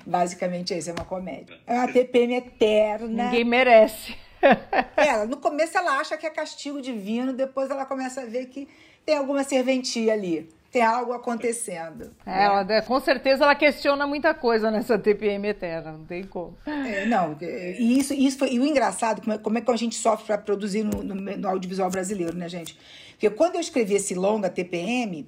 Basicamente, 0.05 0.77
isso 0.77 0.91
é 0.91 0.93
uma 0.93 1.05
comédia. 1.05 1.57
É 1.65 1.73
uma 1.73 1.91
TPM 1.91 2.35
eterna. 2.35 3.23
Ninguém 3.23 3.43
merece. 3.43 4.15
Ela, 4.95 5.25
no 5.25 5.37
começo 5.37 5.77
ela 5.77 5.97
acha 5.97 6.17
que 6.17 6.27
é 6.27 6.29
castigo 6.29 6.81
divino, 6.81 7.31
depois 7.31 7.71
ela 7.71 7.85
começa 7.85 8.21
a 8.21 8.25
ver 8.25 8.47
que 8.47 8.67
tem 9.05 9.15
alguma 9.15 9.43
serventia 9.43 10.13
ali. 10.13 10.49
Tem 10.69 10.83
algo 10.83 11.13
acontecendo. 11.13 12.11
É, 12.25 12.43
ela, 12.43 12.81
com 12.81 12.99
certeza 12.99 13.45
ela 13.45 13.55
questiona 13.55 14.05
muita 14.05 14.33
coisa 14.33 14.69
nessa 14.69 14.99
TPM 14.99 15.47
eterna, 15.47 15.93
não 15.93 16.05
tem 16.05 16.23
como. 16.23 16.57
É, 16.65 17.05
não, 17.05 17.37
é, 17.41 17.75
e 17.79 17.97
isso, 17.97 18.13
isso 18.13 18.37
foi, 18.37 18.51
e 18.51 18.59
o 18.59 18.65
engraçado, 18.65 19.21
como 19.21 19.33
é, 19.33 19.37
como 19.37 19.57
é 19.57 19.61
que 19.61 19.71
a 19.71 19.75
gente 19.77 19.95
sofre 19.95 20.25
para 20.25 20.37
produzir 20.37 20.83
no, 20.83 21.01
no, 21.01 21.15
no 21.15 21.47
audiovisual 21.47 21.89
brasileiro, 21.89 22.35
né, 22.35 22.49
gente? 22.49 22.77
Porque 23.11 23.29
quando 23.29 23.55
eu 23.55 23.61
escrevi 23.61 23.95
esse 23.95 24.13
longa 24.13 24.49
TPM, 24.49 25.25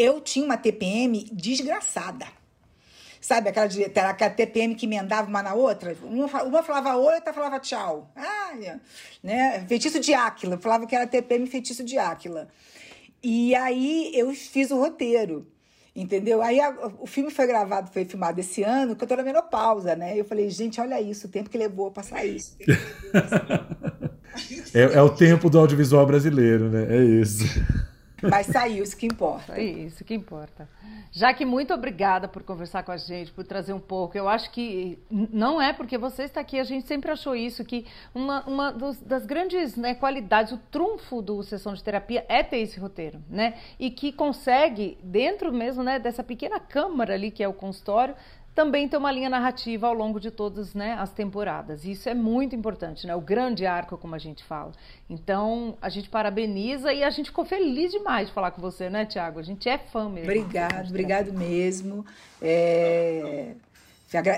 eu 0.00 0.20
tinha 0.20 0.44
uma 0.44 0.56
TPM 0.56 1.24
desgraçada. 1.32 2.26
Sabe 3.20 3.48
aquela, 3.48 3.66
aquela 4.10 4.30
TPM 4.30 4.74
que 4.76 4.86
emendava 4.86 5.28
uma 5.28 5.42
na 5.42 5.52
outra? 5.52 5.96
Uma, 6.02 6.42
uma 6.44 6.62
falava 6.62 6.96
oi, 6.96 7.14
outra 7.16 7.32
falava 7.32 7.58
tchau. 7.58 8.10
Ah, 8.14 8.52
né? 9.22 9.64
Feitiço 9.68 9.98
de 9.98 10.14
Áquila. 10.14 10.54
Eu 10.54 10.60
falava 10.60 10.86
que 10.86 10.94
era 10.94 11.06
TPM 11.06 11.46
feitiço 11.46 11.82
de 11.82 11.98
Áquila. 11.98 12.48
E 13.22 13.54
aí 13.56 14.12
eu 14.14 14.32
fiz 14.32 14.70
o 14.70 14.78
roteiro. 14.78 15.46
Entendeu? 15.96 16.40
Aí 16.40 16.60
a- 16.60 16.92
o 17.00 17.06
filme 17.08 17.28
foi 17.28 17.44
gravado, 17.48 17.90
foi 17.92 18.04
filmado 18.04 18.38
esse 18.38 18.62
ano, 18.62 18.94
que 18.94 19.02
eu 19.02 19.08
tô 19.08 19.16
na 19.16 19.22
menopausa, 19.24 19.96
né? 19.96 20.16
Eu 20.16 20.24
falei, 20.24 20.48
gente, 20.48 20.80
olha 20.80 21.00
isso, 21.00 21.26
o 21.26 21.30
tempo 21.30 21.50
que 21.50 21.58
levou 21.58 21.90
pra 21.90 22.04
sair. 22.04 22.40
É, 24.72 24.82
é 24.98 25.02
o 25.02 25.08
tempo 25.10 25.50
do 25.50 25.58
audiovisual 25.58 26.06
brasileiro, 26.06 26.68
né? 26.70 26.86
É 26.96 27.02
isso. 27.02 27.44
Mas 28.22 28.46
saiu, 28.46 28.82
isso 28.82 28.96
que 28.96 29.06
importa. 29.06 29.58
É 29.58 29.62
isso 29.62 30.04
que 30.04 30.14
importa. 30.14 30.68
Jaque, 31.12 31.44
muito 31.44 31.72
obrigada 31.72 32.28
por 32.28 32.42
conversar 32.42 32.82
com 32.82 32.92
a 32.92 32.96
gente, 32.96 33.32
por 33.32 33.44
trazer 33.44 33.72
um 33.72 33.80
pouco. 33.80 34.16
Eu 34.16 34.28
acho 34.28 34.50
que 34.50 34.98
não 35.10 35.60
é 35.60 35.72
porque 35.72 35.96
você 35.96 36.24
está 36.24 36.40
aqui, 36.40 36.58
a 36.58 36.64
gente 36.64 36.86
sempre 36.86 37.10
achou 37.10 37.34
isso, 37.34 37.64
que 37.64 37.86
uma, 38.14 38.44
uma 38.44 38.72
dos, 38.72 39.00
das 39.00 39.24
grandes 39.24 39.76
né, 39.76 39.94
qualidades, 39.94 40.52
o 40.52 40.58
trunfo 40.58 41.22
do 41.22 41.42
Sessão 41.42 41.72
de 41.74 41.82
Terapia 41.82 42.24
é 42.28 42.42
ter 42.42 42.58
esse 42.58 42.78
roteiro, 42.78 43.22
né? 43.30 43.54
E 43.78 43.90
que 43.90 44.12
consegue, 44.12 44.98
dentro 45.02 45.52
mesmo 45.52 45.82
né, 45.82 45.98
dessa 45.98 46.22
pequena 46.22 46.60
câmara 46.60 47.14
ali 47.14 47.30
que 47.30 47.42
é 47.42 47.48
o 47.48 47.52
consultório, 47.52 48.14
também 48.58 48.88
ter 48.88 48.96
uma 48.96 49.12
linha 49.12 49.30
narrativa 49.30 49.86
ao 49.86 49.94
longo 49.94 50.18
de 50.18 50.32
todas 50.32 50.74
né, 50.74 50.96
as 50.98 51.12
temporadas. 51.12 51.84
Isso 51.84 52.08
é 52.08 52.14
muito 52.14 52.56
importante, 52.56 53.06
né? 53.06 53.14
O 53.14 53.20
grande 53.20 53.64
arco, 53.64 53.96
como 53.96 54.16
a 54.16 54.18
gente 54.18 54.42
fala. 54.42 54.72
Então, 55.08 55.78
a 55.80 55.88
gente 55.88 56.08
parabeniza 56.08 56.92
e 56.92 57.04
a 57.04 57.10
gente 57.10 57.26
ficou 57.26 57.44
feliz 57.44 57.92
demais 57.92 58.26
de 58.26 58.34
falar 58.34 58.50
com 58.50 58.60
você, 58.60 58.90
né, 58.90 59.06
Tiago? 59.06 59.38
A 59.38 59.44
gente 59.44 59.68
é 59.68 59.78
fã 59.78 60.08
mesmo. 60.08 60.28
Obrigado, 60.28 60.88
obrigado 60.88 61.32
mesmo. 61.32 62.04
É... 62.42 63.52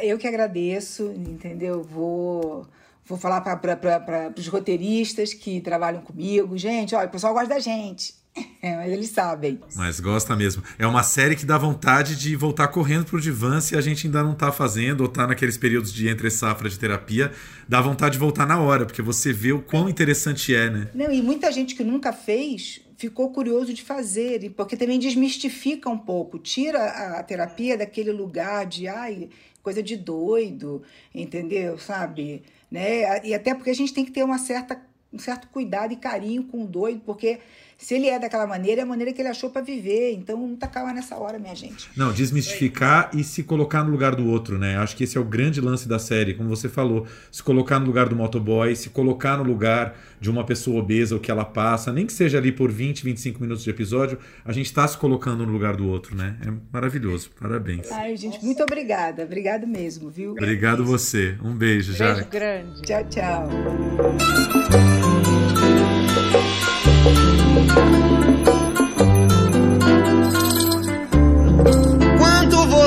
Eu 0.03 0.19
que 0.19 0.29
agradeço, 0.29 1.11
entendeu? 1.17 1.83
Vou 1.83 2.67
vou 3.07 3.17
falar 3.17 3.41
para 3.41 4.35
os 4.37 4.49
roteiristas 4.49 5.33
que 5.33 5.63
trabalham 5.63 6.03
comigo. 6.03 6.59
Gente, 6.59 6.95
olha, 6.95 7.09
o 7.09 7.11
pessoal 7.11 7.33
gosta 7.33 7.49
da 7.49 7.59
gente. 7.59 8.20
É, 8.63 8.77
mas 8.77 8.93
eles 8.93 9.09
sabem. 9.11 9.59
Mas 9.75 9.99
gosta 10.01 10.37
mesmo. 10.37 10.63
É 10.79 10.87
uma 10.87 11.03
série 11.03 11.35
que 11.35 11.47
dá 11.47 11.59
vontade 11.59 12.15
de 12.15 12.37
voltar 12.37 12.69
correndo 12.69 13.07
pro 13.07 13.21
divã 13.21 13.61
se 13.61 13.77
a 13.77 13.81
gente 13.81 14.07
ainda 14.07 14.23
não 14.23 14.35
tá 14.35 14.53
fazendo 14.53 15.01
ou 15.01 15.09
tá 15.09 15.27
naqueles 15.27 15.57
períodos 15.57 15.93
de 15.93 16.09
entre 16.09 16.31
safra 16.31 16.69
de 16.69 16.79
terapia. 16.79 17.33
Dá 17.69 17.81
vontade 17.81 18.15
de 18.15 18.19
voltar 18.19 18.47
na 18.47 18.61
hora, 18.61 18.87
porque 18.87 19.03
você 19.03 19.33
vê 19.33 19.53
o 19.53 19.63
quão 19.63 19.89
interessante 19.89 20.55
é, 20.55 20.71
né? 20.71 20.89
Não, 20.95 21.11
e 21.11 21.23
muita 21.23 21.51
gente 21.51 21.75
que 21.75 21.83
nunca 21.83 22.13
fez 22.13 22.81
ficou 23.01 23.31
curioso 23.31 23.73
de 23.73 23.83
fazer, 23.83 24.51
porque 24.51 24.77
também 24.77 24.99
desmistifica 24.99 25.89
um 25.89 25.97
pouco, 25.97 26.39
tira 26.39 26.85
a 27.19 27.23
terapia 27.23 27.79
daquele 27.79 28.13
lugar 28.13 28.67
de 28.67 28.87
ai, 28.87 29.31
coisa 29.63 29.83
de 29.83 29.97
doido, 29.97 30.83
entendeu? 31.15 31.79
Sabe? 31.79 32.43
Né? 32.71 33.25
E 33.27 33.33
até 33.33 33.55
porque 33.55 33.71
a 33.71 33.75
gente 33.75 33.95
tem 33.95 34.05
que 34.05 34.11
ter 34.11 34.23
uma 34.23 34.37
certa, 34.37 34.79
um 35.11 35.19
certo 35.19 35.49
cuidado 35.49 35.95
e 35.95 35.97
carinho 35.97 36.45
com 36.45 36.63
o 36.63 36.67
doido, 36.67 37.01
porque 37.01 37.41
se 37.81 37.95
ele 37.95 38.09
é 38.09 38.19
daquela 38.19 38.47
maneira, 38.47 38.83
é 38.83 38.85
a 38.85 38.87
maneira 38.87 39.11
que 39.11 39.23
ele 39.23 39.29
achou 39.29 39.49
para 39.49 39.63
viver. 39.63 40.13
Então 40.13 40.37
não 40.37 40.55
tá 40.55 40.67
calma 40.67 40.93
nessa 40.93 41.17
hora, 41.17 41.39
minha 41.39 41.55
gente. 41.55 41.89
Não, 41.97 42.13
desmistificar 42.13 43.11
e 43.15 43.25
se 43.25 43.43
colocar 43.43 43.83
no 43.83 43.91
lugar 43.91 44.15
do 44.15 44.29
outro, 44.29 44.59
né? 44.59 44.77
Acho 44.77 44.95
que 44.95 45.05
esse 45.05 45.17
é 45.17 45.21
o 45.21 45.25
grande 45.25 45.63
lance 45.63 45.89
da 45.89 45.99
série, 45.99 46.35
como 46.35 46.49
você 46.49 46.69
falou. 46.69 47.07
Se 47.33 47.43
colocar 47.43 47.81
no 47.81 47.87
lugar 47.87 48.09
do 48.09 48.15
motoboy, 48.15 48.77
se 48.77 48.91
colocar 48.91 49.39
no 49.39 49.45
lugar 49.45 49.97
de 50.21 50.31
uma 50.31 50.45
pessoa 50.45 50.79
obesa, 50.79 51.17
o 51.17 51.21
que 51.21 51.31
ela 51.31 51.45
passa, 51.45 51.91
nem 51.91 52.05
que 52.05 52.13
seja 52.13 52.37
ali 52.37 52.53
por 52.53 52.71
20, 52.71 53.03
25 53.03 53.41
minutos 53.41 53.65
de 53.65 53.71
episódio, 53.71 54.19
a 54.45 54.53
gente 54.53 54.67
está 54.67 54.87
se 54.87 54.99
colocando 54.99 55.47
no 55.47 55.53
lugar 55.53 55.75
do 55.75 55.89
outro, 55.89 56.15
né? 56.15 56.37
É 56.47 56.53
maravilhoso. 56.71 57.31
Parabéns. 57.41 57.91
Ai, 57.91 58.15
gente, 58.15 58.45
muito 58.45 58.63
obrigada. 58.63 59.25
Obrigado 59.25 59.67
mesmo, 59.67 60.11
viu? 60.11 60.33
Obrigado 60.33 60.85
você. 60.85 61.39
Um 61.43 61.55
beijo, 61.55 61.95
já. 61.95 62.13
Beijo 62.13 62.29
grande. 62.29 62.83
Tchau, 62.83 63.05
tchau. 63.09 63.49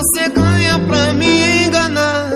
Você 0.04 0.28
ganha 0.30 0.80
pra 0.80 1.14
me 1.14 1.66
enganar? 1.66 2.30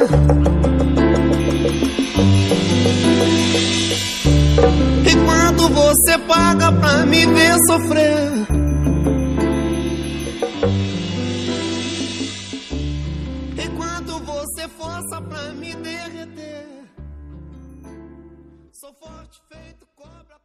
E 5.05 5.15
quanto 5.25 5.69
você 5.69 6.17
paga 6.19 6.71
pra 6.71 7.05
me 7.05 7.25
ver 7.25 7.55
sofrer? 7.67 8.47
E 13.57 13.69
quanto 13.75 14.19
você 14.19 14.67
força 14.69 15.21
pra 15.21 15.53
me 15.53 15.75
derreter? 15.75 16.67
Sou 18.71 18.93
forte 18.93 19.41
feito 19.49 19.85
cobra. 19.95 20.36